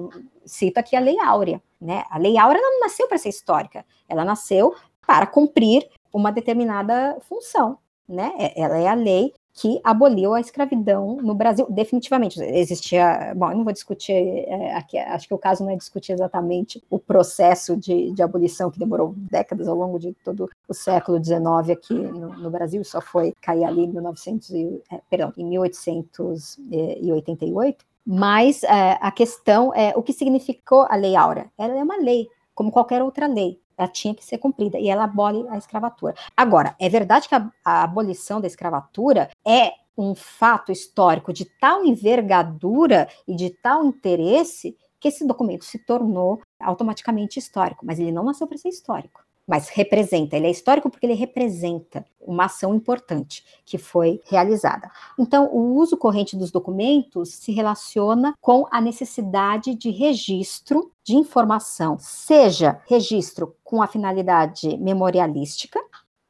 cito 0.44 0.80
aqui 0.80 0.96
a 0.96 1.00
Lei 1.00 1.20
Áurea, 1.20 1.62
né? 1.80 2.02
A 2.10 2.18
Lei 2.18 2.36
Áurea 2.36 2.60
não 2.60 2.80
nasceu 2.80 3.06
para 3.06 3.16
ser 3.16 3.28
histórica, 3.28 3.86
ela 4.08 4.24
nasceu 4.24 4.74
para 5.06 5.24
cumprir 5.24 5.88
uma 6.12 6.32
determinada 6.32 7.16
função, 7.28 7.78
né? 8.08 8.32
É, 8.40 8.60
ela 8.60 8.76
é 8.76 8.88
a 8.88 8.94
lei 8.94 9.32
que 9.54 9.80
aboliu 9.84 10.34
a 10.34 10.40
escravidão 10.40 11.18
no 11.22 11.32
Brasil, 11.32 11.64
definitivamente. 11.70 12.42
Existia, 12.42 13.32
bom, 13.36 13.52
eu 13.52 13.56
não 13.56 13.62
vou 13.62 13.72
discutir 13.72 14.12
é, 14.12 14.74
aqui, 14.74 14.98
acho 14.98 15.28
que 15.28 15.34
o 15.34 15.38
caso 15.38 15.62
não 15.62 15.70
é 15.70 15.76
discutir 15.76 16.10
exatamente 16.12 16.82
o 16.90 16.98
processo 16.98 17.76
de, 17.76 18.10
de 18.10 18.20
abolição 18.20 18.68
que 18.68 18.80
demorou 18.80 19.14
décadas 19.16 19.68
ao 19.68 19.76
longo 19.76 19.96
de 19.98 20.12
todo 20.24 20.50
o 20.68 20.74
século 20.74 21.24
XIX 21.24 21.70
aqui 21.70 21.94
no, 21.94 22.30
no 22.30 22.50
Brasil, 22.50 22.82
só 22.84 23.00
foi 23.00 23.32
cair 23.40 23.62
ali 23.64 23.84
em 23.84 23.92
1900 23.92 24.50
e, 24.50 24.82
é, 24.90 25.00
perdão, 25.08 25.32
em 25.36 25.44
1888. 25.44 27.84
Mas 28.04 28.64
é, 28.64 28.98
a 29.00 29.12
questão 29.12 29.72
é 29.72 29.92
o 29.96 30.02
que 30.02 30.12
significou 30.12 30.84
a 30.90 30.96
Lei 30.96 31.16
Áurea. 31.16 31.50
Ela 31.56 31.78
é 31.78 31.82
uma 31.82 31.96
lei, 31.96 32.28
como 32.54 32.70
qualquer 32.72 33.02
outra 33.02 33.26
lei 33.26 33.58
ela 33.76 33.88
tinha 33.88 34.14
que 34.14 34.24
ser 34.24 34.38
cumprida 34.38 34.78
e 34.78 34.88
ela 34.88 35.04
abole 35.04 35.46
a 35.48 35.56
escravatura. 35.56 36.14
Agora, 36.36 36.74
é 36.78 36.88
verdade 36.88 37.28
que 37.28 37.34
a, 37.34 37.50
a 37.64 37.82
abolição 37.82 38.40
da 38.40 38.46
escravatura 38.46 39.30
é 39.46 39.72
um 39.96 40.14
fato 40.14 40.72
histórico 40.72 41.32
de 41.32 41.44
tal 41.44 41.84
envergadura 41.84 43.08
e 43.26 43.34
de 43.34 43.50
tal 43.50 43.84
interesse 43.84 44.76
que 44.98 45.08
esse 45.08 45.26
documento 45.26 45.64
se 45.64 45.78
tornou 45.78 46.40
automaticamente 46.58 47.38
histórico, 47.38 47.84
mas 47.84 47.98
ele 47.98 48.10
não 48.10 48.24
nasceu 48.24 48.46
para 48.46 48.58
ser 48.58 48.70
histórico 48.70 49.23
mas 49.46 49.68
representa, 49.68 50.36
ele 50.36 50.46
é 50.46 50.50
histórico 50.50 50.90
porque 50.90 51.06
ele 51.06 51.14
representa 51.14 52.04
uma 52.20 52.46
ação 52.46 52.74
importante 52.74 53.44
que 53.64 53.76
foi 53.76 54.20
realizada. 54.24 54.90
Então, 55.18 55.48
o 55.52 55.74
uso 55.76 55.96
corrente 55.96 56.36
dos 56.36 56.50
documentos 56.50 57.34
se 57.34 57.52
relaciona 57.52 58.34
com 58.40 58.66
a 58.70 58.80
necessidade 58.80 59.74
de 59.74 59.90
registro 59.90 60.90
de 61.04 61.14
informação, 61.14 61.98
seja 61.98 62.80
registro 62.88 63.54
com 63.62 63.82
a 63.82 63.86
finalidade 63.86 64.76
memorialística, 64.78 65.78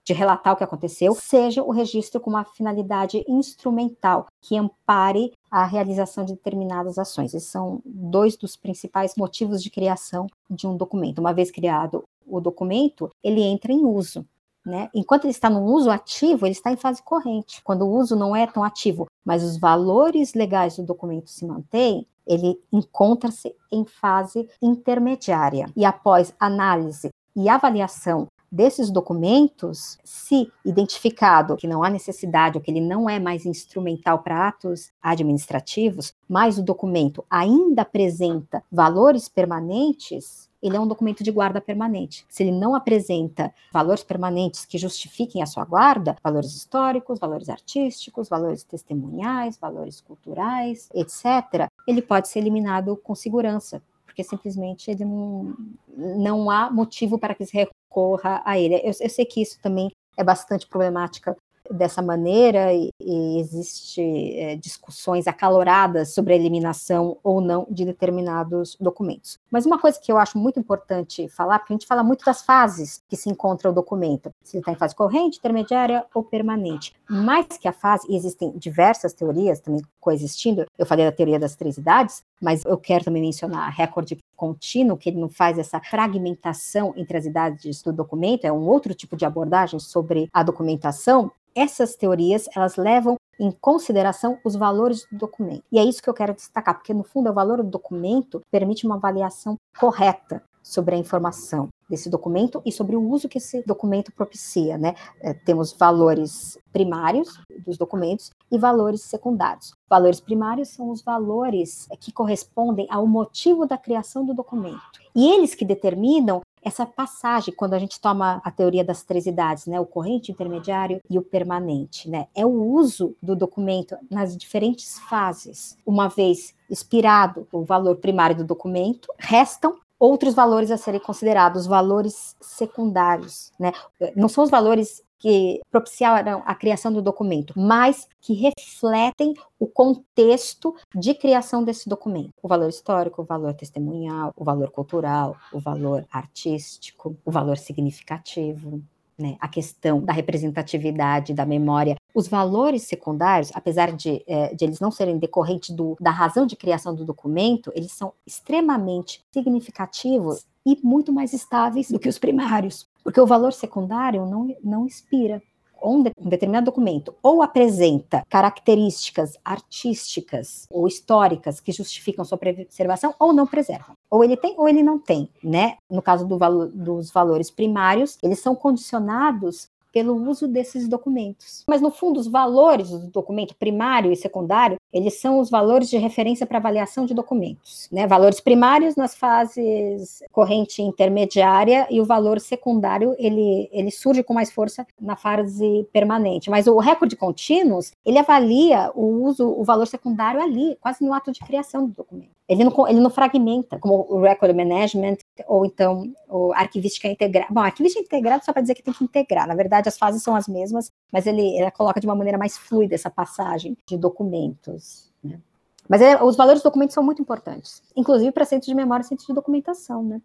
de 0.05 0.12
relatar 0.12 0.53
o 0.53 0.57
que 0.57 0.64
aconteceu, 0.64 1.14
seja 1.14 1.62
o 1.62 1.70
registro 1.70 2.20
com 2.20 2.29
uma 2.29 2.44
finalidade 2.44 3.24
instrumental, 3.27 4.27
que 4.42 4.57
ampare 4.57 5.33
a 5.50 5.64
realização 5.64 6.24
de 6.24 6.35
determinadas 6.35 6.98
ações. 6.98 7.33
Esses 7.33 7.48
são 7.48 7.81
dois 7.85 8.37
dos 8.37 8.55
principais 8.55 9.14
motivos 9.16 9.62
de 9.62 9.70
criação 9.70 10.27
de 10.50 10.66
um 10.66 10.77
documento. 10.77 11.20
Uma 11.20 11.33
vez 11.33 11.50
criado 11.50 12.05
o 12.37 12.40
documento, 12.40 13.11
ele 13.23 13.42
entra 13.42 13.73
em 13.73 13.85
uso. 13.85 14.27
Né? 14.64 14.88
Enquanto 14.94 15.25
ele 15.25 15.33
está 15.33 15.51
no 15.51 15.62
uso 15.62 15.90
ativo, 15.90 16.47
ele 16.47 16.53
está 16.53 16.73
em 16.73 16.77
fase 16.77 17.03
corrente. 17.03 17.62
Quando 17.62 17.83
o 17.83 17.90
uso 17.90 18.16
não 18.16 18.35
é 18.35 18.47
tão 18.47 18.64
ativo, 18.64 19.07
mas 19.25 19.42
os 19.42 19.59
valores 19.59 20.33
legais 20.33 20.77
do 20.77 20.85
documento 20.85 21.31
se 21.31 21.44
mantêm, 21.44 22.07
ele 22.27 22.59
encontra-se 22.73 23.55
em 23.70 23.85
fase 23.85 24.49
intermediária. 24.62 25.66
E 25.77 25.85
após 25.85 26.35
análise 26.40 27.11
e 27.37 27.49
avaliação 27.49 28.27
desses 28.55 28.88
documentos, 28.88 29.99
se 30.05 30.49
identificado 30.64 31.57
que 31.57 31.66
não 31.66 31.83
há 31.83 31.90
necessidade 31.90 32.57
ou 32.57 32.62
que 32.62 32.70
ele 32.70 32.81
não 32.81 33.11
é 33.11 33.18
mais 33.18 33.44
instrumental 33.44 34.20
para 34.20 34.47
atos 34.47 34.92
administrativos, 35.03 36.14
mas 36.29 36.57
o 36.57 36.62
documento 36.62 37.25
ainda 37.29 37.83
apresenta 37.83 38.62
valores 38.70 39.29
permanentes, 39.29 40.49
ele 40.64 40.79
é 40.79 40.81
um 40.81 40.88
documento 40.88 41.22
de 41.22 41.31
guarda 41.31 41.61
permanente. 41.61 42.24
Se 42.27 42.42
ele 42.42 42.50
não 42.50 42.74
apresenta 42.74 43.53
valores 43.70 44.03
permanentes 44.03 44.64
que 44.64 44.79
justifiquem 44.79 45.42
a 45.42 45.46
sua 45.46 45.64
guarda, 45.64 46.16
valores 46.24 46.55
históricos, 46.55 47.18
valores 47.18 47.50
artísticos, 47.50 48.31
valores 48.31 48.64
testemunhais, 48.64 49.59
valores 49.59 50.00
culturais, 50.00 50.88
etc., 50.94 51.68
ele 51.87 52.00
pode 52.00 52.29
ser 52.29 52.38
eliminado 52.38 52.96
com 52.96 53.14
segurança, 53.14 53.83
porque 54.07 54.24
simplesmente 54.24 54.90
ele 54.90 55.05
não, 55.05 55.55
não 55.96 56.50
há 56.50 56.70
motivo 56.70 57.18
para 57.18 57.35
que 57.35 57.44
se 57.44 57.55
recorra 57.55 58.40
a 58.42 58.59
ele. 58.59 58.77
Eu, 58.77 58.92
eu 58.98 59.11
sei 59.11 59.27
que 59.27 59.42
isso 59.42 59.61
também 59.61 59.92
é 60.16 60.24
bastante 60.24 60.66
problemática 60.66 61.37
dessa 61.70 62.03
maneira 62.03 62.72
e, 62.72 62.90
e 63.00 63.40
existe 63.40 64.03
é, 64.38 64.57
discussões 64.57 65.27
acaloradas 65.27 66.14
sobre 66.14 66.33
a 66.33 66.37
eliminação 66.37 67.18
ou 67.22 67.40
não 67.40 67.66
de 67.70 67.85
determinados 67.85 68.77
documentos. 68.81 69.38
Mas 69.50 69.66
uma 69.66 69.79
coisa 69.79 70.00
que 70.00 70.11
eu 70.11 70.18
acho 70.18 70.38
muito 70.38 70.59
importante 70.59 71.29
falar, 71.29 71.59
porque 71.59 71.72
a 71.72 71.77
gente 71.77 71.87
fala 71.87 72.03
muito 72.03 72.24
das 72.24 72.42
fases 72.42 73.03
que 73.09 73.16
se 73.16 73.29
encontra 73.29 73.70
o 73.70 73.74
documento, 73.74 74.31
se 74.42 74.57
ele 74.57 74.62
está 74.62 74.72
em 74.72 74.77
fase 74.77 74.94
corrente, 74.94 75.38
intermediária 75.38 76.05
ou 76.14 76.22
permanente. 76.22 76.94
Mais 77.09 77.46
que 77.59 77.68
a 77.68 77.72
fase, 77.72 78.07
e 78.11 78.16
existem 78.16 78.50
diversas 78.57 79.12
teorias 79.12 79.61
também 79.61 79.83
coexistindo, 80.00 80.66
eu 80.79 80.87
falei 80.87 81.05
da 81.05 81.12
teoria 81.12 81.38
das 81.38 81.57
três 81.57 81.79
idades, 81.79 82.22
mas 82.40 82.64
eu 82.64 82.77
quero 82.77 83.05
também 83.05 83.22
mencionar 83.22 83.70
recorde 83.70 84.18
contínuo, 84.37 84.96
que 84.96 85.09
ele 85.09 85.20
não 85.20 85.29
faz 85.29 85.59
essa 85.59 85.81
fragmentação 85.81 86.92
entre 86.96 87.16
as 87.16 87.24
idades 87.24 87.83
do 87.83 87.92
documento, 87.92 88.44
é 88.44 88.53
um 88.53 88.66
outro 88.66 88.94
tipo 88.94 89.16
de 89.16 89.24
abordagem 89.24 89.79
sobre 89.79 90.29
a 90.33 90.42
documentação, 90.42 91.31
essas 91.55 91.95
teorias, 91.95 92.49
elas 92.55 92.77
levam 92.77 93.17
em 93.38 93.51
consideração 93.51 94.38
os 94.45 94.55
valores 94.55 95.07
do 95.11 95.19
documento. 95.19 95.64
E 95.71 95.79
é 95.79 95.85
isso 95.85 96.03
que 96.03 96.09
eu 96.09 96.14
quero 96.14 96.35
destacar, 96.35 96.75
porque 96.75 96.95
no 96.95 97.05
fundo 97.05 97.31
o 97.31 97.35
valor 97.35 97.62
do 97.62 97.71
documento 97.71 98.40
permite 98.51 98.87
uma 98.87 98.97
avaliação 98.97 99.57
correta 99.79 100.43
sobre 100.62 100.95
a 100.95 100.99
informação 100.99 101.69
desse 101.88 102.09
documento 102.09 102.62
e 102.64 102.73
sobre 102.73 102.97
o 102.97 103.03
uso 103.03 103.29
que 103.29 103.37
esse 103.37 103.62
documento 103.67 104.11
propicia, 104.12 104.79
né? 104.79 104.95
É, 105.21 105.35
temos 105.35 105.73
valores 105.73 106.59
primários 106.73 107.38
dos 107.64 107.77
documentos 107.77 108.31
e 108.51 108.59
valores 108.59 109.03
secundários. 109.03 109.75
Valores 109.88 110.21
primários 110.21 110.71
são 110.71 110.88
os 110.90 111.03
valores 111.03 111.87
que 112.01 112.11
correspondem 112.11 112.87
ao 112.90 113.07
motivo 113.07 113.67
da 113.67 113.77
criação 113.77 114.25
do 114.25 114.33
documento. 114.33 114.81
E 115.14 115.31
eles 115.31 115.55
que 115.55 115.64
determinam 115.64 116.40
essa 116.64 116.87
passagem, 116.87 117.55
quando 117.55 117.74
a 117.74 117.79
gente 117.79 118.00
toma 118.00 118.40
a 118.44 118.50
teoria 118.50 118.83
das 118.83 119.03
três 119.03 119.27
idades, 119.27 119.66
né, 119.66 119.79
o 119.79 119.87
corrente, 119.87 120.33
intermediário 120.33 121.00
e 121.09 121.18
o 121.18 121.22
permanente, 121.22 122.09
né, 122.09 122.27
é 122.35 122.44
o 122.44 122.50
uso 122.50 123.14
do 123.22 123.37
documento 123.37 123.96
nas 124.11 124.37
diferentes 124.37 124.98
fases. 124.98 125.77
Uma 125.85 126.09
vez 126.09 126.55
expirado 126.70 127.46
o 127.53 127.62
valor 127.64 127.96
primário 127.96 128.37
do 128.37 128.44
documento, 128.44 129.09
restam 129.18 129.79
outros 129.98 130.35
valores 130.35 130.70
a 130.70 130.77
serem 130.77 131.00
considerados, 131.00 131.66
valores 131.66 132.37
secundários, 132.40 133.53
né? 133.59 133.72
Não 134.16 134.29
são 134.29 134.44
os 134.44 134.50
valores 134.50 135.03
que 135.18 135.61
propiciaram 135.70 136.42
a 136.44 136.55
criação 136.55 136.92
do 136.92 137.00
documento, 137.00 137.55
mas 137.57 138.07
que 138.20 138.35
refletem 138.35 139.35
o 139.59 139.66
contexto 139.66 140.74
de 140.94 141.14
criação 141.14 141.64
desse 141.64 141.88
documento. 141.88 142.33
O 142.42 142.48
valor 142.48 142.68
histórico, 142.68 143.22
o 143.22 143.24
valor 143.24 143.55
testemunhal, 143.55 144.33
o 144.37 144.44
valor 144.44 144.70
cultural, 144.70 145.37
o 145.53 145.59
valor 145.59 146.07
artístico, 146.11 147.16
o 147.24 147.31
valor 147.31 147.57
significativo. 147.57 148.83
Né, 149.16 149.37
a 149.38 149.46
questão 149.46 150.00
da 150.03 150.12
representatividade 150.12 151.33
da 151.33 151.46
memória. 151.46 151.94
Os 152.12 152.27
valores 152.27 152.83
secundários, 152.83 153.53
apesar 153.55 153.92
de, 153.92 154.24
é, 154.27 154.53
de 154.53 154.64
eles 154.64 154.81
não 154.81 154.90
serem 154.90 155.18
decorrentes 155.18 155.70
do, 155.70 155.96
da 156.00 156.11
razão 156.11 156.44
de 156.44 156.57
criação 156.57 156.92
do 156.92 157.05
documento, 157.05 157.70
eles 157.77 157.92
são 157.92 158.12
extremamente 158.27 159.24
significativos 159.33 160.44
e 160.66 160.77
muito 160.83 161.12
mais 161.12 161.33
estáveis 161.33 161.92
do 161.92 161.98
que 162.00 162.09
os 162.09 162.18
primários, 162.18 162.88
porque 163.05 163.21
o 163.21 163.27
valor 163.27 163.53
secundário 163.53 164.27
não, 164.27 164.57
não 164.64 164.87
expira. 164.87 165.40
Um, 165.87 166.03
determinado 166.03 166.64
documento 166.64 167.14
ou 167.23 167.43
apresenta 167.43 168.25
características 168.31 169.37
artísticas 169.45 170.67
ou 170.71 170.88
históricas 170.88 171.61
que 171.61 171.73
justificam 171.73 172.25
sua 172.25 172.38
preservação 172.38 173.14
ou 173.19 173.35
não 173.35 173.47
preservam. 173.47 173.95
Ou 174.11 174.25
ele 174.25 174.35
tem 174.35 174.55
ou 174.57 174.67
ele 174.67 174.83
não 174.83 174.99
tem, 174.99 175.29
né? 175.43 175.77
No 175.90 176.01
caso 176.01 176.27
do 176.27 176.38
valo, 176.38 176.69
dos 176.69 177.11
valores 177.11 177.51
primários, 177.51 178.17
eles 178.23 178.40
são 178.40 178.55
condicionados 178.55 179.69
pelo 179.94 180.16
uso 180.28 180.48
desses 180.48 180.88
documentos. 180.88 181.62
Mas, 181.68 181.80
no 181.80 181.88
fundo, 181.88 182.18
os 182.18 182.26
valores 182.26 182.90
do 182.90 183.07
documento 183.07 183.54
primário 183.54 184.11
e 184.11 184.16
secundário, 184.16 184.76
eles 184.92 185.20
são 185.20 185.38
os 185.38 185.48
valores 185.48 185.88
de 185.88 185.96
referência 185.96 186.44
para 186.44 186.59
avaliação 186.59 187.07
de 187.07 187.14
documentos. 187.14 187.88
Né? 187.92 188.04
Valores 188.04 188.40
primários 188.40 188.96
nas 188.96 189.14
fases 189.14 190.24
corrente 190.33 190.83
intermediária 190.83 191.87
e 191.88 192.00
o 192.00 192.04
valor 192.04 192.40
secundário, 192.40 193.14
ele, 193.18 193.68
ele 193.72 193.92
surge 193.92 194.24
com 194.24 194.35
mais 194.35 194.50
força 194.50 194.85
na 195.00 195.14
fase 195.14 195.87
permanente. 195.92 196.50
Mas 196.50 196.66
o 196.66 196.78
recorde 196.78 197.14
contínuo, 197.14 197.78
ele 198.04 198.18
avalia 198.18 198.90
o 198.96 199.24
uso, 199.24 199.48
o 199.48 199.62
valor 199.62 199.87
secundário 199.87 200.42
ali, 200.42 200.76
quase 200.80 201.04
no 201.04 201.14
ato 201.14 201.30
de 201.30 201.38
criação 201.38 201.87
do 201.87 201.92
documento. 201.92 202.35
Ele 202.46 202.62
não, 202.62 202.88
ele 202.88 203.00
não 203.00 203.09
fragmenta, 203.09 203.78
como 203.78 204.07
o 204.09 204.20
record 204.20 204.54
management, 204.54 205.16
ou 205.46 205.64
então 205.64 206.12
o 206.28 206.52
arquivística 206.52 207.09
integrada. 207.09 207.48
Bom, 207.50 207.61
arquivística 207.61 208.04
integrada 208.04 208.44
só 208.44 208.52
para 208.52 208.61
dizer 208.61 208.74
que 208.74 208.83
tem 208.83 208.92
que 208.92 209.02
integrar. 209.02 209.48
Na 209.48 209.54
verdade, 209.54 209.88
as 209.88 209.96
fases 209.96 210.22
são 210.22 210.37
as 210.37 210.46
mesmas, 210.46 210.92
mas 211.11 211.26
ele, 211.26 211.57
ele 211.57 211.70
coloca 211.70 212.00
de 212.00 212.07
uma 212.07 212.14
maneira 212.14 212.37
mais 212.37 212.59
fluida 212.59 212.94
essa 212.94 213.09
passagem 213.09 213.76
de 213.87 213.96
documentos. 213.96 215.11
Né? 215.22 215.40
Mas 215.88 216.02
é, 216.02 216.22
os 216.22 216.37
valores 216.37 216.59
dos 216.61 216.64
documentos 216.64 216.94
são 216.94 217.02
muito 217.02 217.22
importantes, 217.22 217.83
inclusive 217.96 218.30
para 218.30 218.44
centros 218.44 218.66
de 218.66 218.74
memória 218.74 219.02
e 219.02 219.07
centros 219.07 219.26
de 219.26 219.35
documentação, 219.35 220.02
né? 220.02 220.20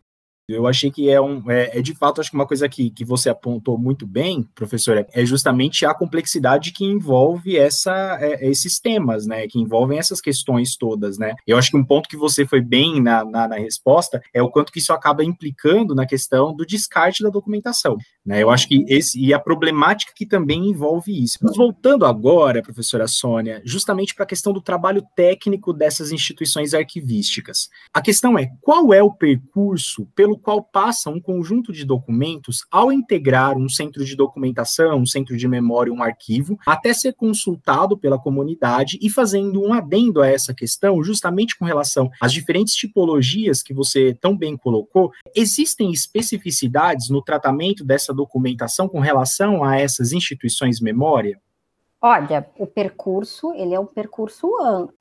Eu 0.54 0.68
achei 0.68 0.90
que 0.90 1.10
é, 1.10 1.20
um, 1.22 1.50
é, 1.50 1.78
é, 1.78 1.82
de 1.82 1.94
fato, 1.94 2.20
acho 2.20 2.32
que 2.32 2.36
uma 2.36 2.48
coisa 2.48 2.68
que, 2.68 2.90
que 2.90 3.06
você 3.06 3.30
apontou 3.30 3.78
muito 3.78 4.06
bem, 4.08 4.44
professora, 4.56 5.08
é 5.14 5.26
justamente 5.26 5.86
a 5.86 5.94
complexidade 5.94 6.72
que 6.72 6.84
envolve 6.84 7.58
essa, 7.58 8.18
é, 8.20 8.48
esses 8.48 8.80
temas, 8.80 9.26
né? 9.26 9.48
Que 9.48 9.60
envolvem 9.60 10.00
essas 10.00 10.20
questões 10.20 10.76
todas, 10.76 11.18
né? 11.18 11.36
Eu 11.46 11.58
acho 11.58 11.72
que 11.72 11.78
um 11.78 11.86
ponto 11.86 12.10
que 12.10 12.18
você 12.18 12.46
foi 12.46 12.62
bem 12.62 13.02
na, 13.02 13.24
na, 13.24 13.48
na 13.48 13.56
resposta 13.56 14.22
é 14.34 14.42
o 14.42 14.50
quanto 14.50 14.72
que 14.72 14.80
isso 14.80 14.94
acaba 14.94 15.24
implicando 15.24 15.94
na 15.94 16.06
questão 16.06 16.56
do 16.56 16.66
descarte 16.66 17.24
da 17.24 17.30
documentação. 17.30 17.98
Né? 18.26 18.44
Eu 18.44 18.50
acho 18.50 18.68
que 18.68 18.86
esse 18.88 19.20
e 19.20 19.34
a 19.34 19.40
problemática 19.40 20.14
que 20.16 20.26
também 20.26 20.70
envolve 20.70 21.12
isso. 21.24 21.38
Mas 21.42 21.56
voltando 21.56 22.06
agora, 22.06 22.62
professora 22.62 23.08
Sônia, 23.08 23.62
justamente 23.66 24.14
para 24.16 24.24
a 24.24 24.28
questão 24.28 24.54
do 24.54 24.62
trabalho 24.62 25.04
técnico 25.16 25.74
dessas 25.74 26.12
instituições 26.12 26.74
arquivísticas. 26.74 27.70
A 27.94 28.02
questão 28.02 28.38
é 28.38 28.52
qual 28.62 28.94
é 28.94 29.02
o 29.02 29.12
percurso 29.12 30.08
pelo 30.16 30.39
qual 30.40 30.64
passa 30.64 31.10
um 31.10 31.20
conjunto 31.20 31.72
de 31.72 31.86
documentos 31.86 32.66
ao 32.72 32.92
integrar 32.92 33.58
um 33.58 33.70
centro 33.70 34.04
de 34.04 34.16
documentação, 34.16 35.00
um 35.00 35.06
centro 35.06 35.38
de 35.38 35.48
memória, 35.48 35.94
um 35.94 36.02
arquivo, 36.02 36.58
até 36.66 36.94
ser 36.94 37.14
consultado 37.14 37.98
pela 37.98 38.18
comunidade 38.18 38.98
e 39.02 39.10
fazendo 39.10 39.62
um 39.62 39.74
adendo 39.74 40.22
a 40.22 40.28
essa 40.28 40.54
questão, 40.54 41.04
justamente 41.04 41.58
com 41.58 41.66
relação 41.66 42.10
às 42.22 42.34
diferentes 42.34 42.74
tipologias 42.74 43.62
que 43.62 43.74
você 43.74 44.18
tão 44.20 44.36
bem 44.36 44.58
colocou, 44.58 45.12
existem 45.36 45.92
especificidades 45.92 47.10
no 47.10 47.22
tratamento 47.22 47.84
dessa 47.84 48.14
documentação 48.14 48.88
com 48.88 49.00
relação 49.00 49.64
a 49.64 49.78
essas 49.78 50.12
instituições 50.12 50.80
memória? 50.80 51.40
Olha, 52.02 52.50
o 52.58 52.66
percurso, 52.66 53.52
ele 53.54 53.74
é 53.74 53.80
um 53.80 53.86
percurso 53.86 54.48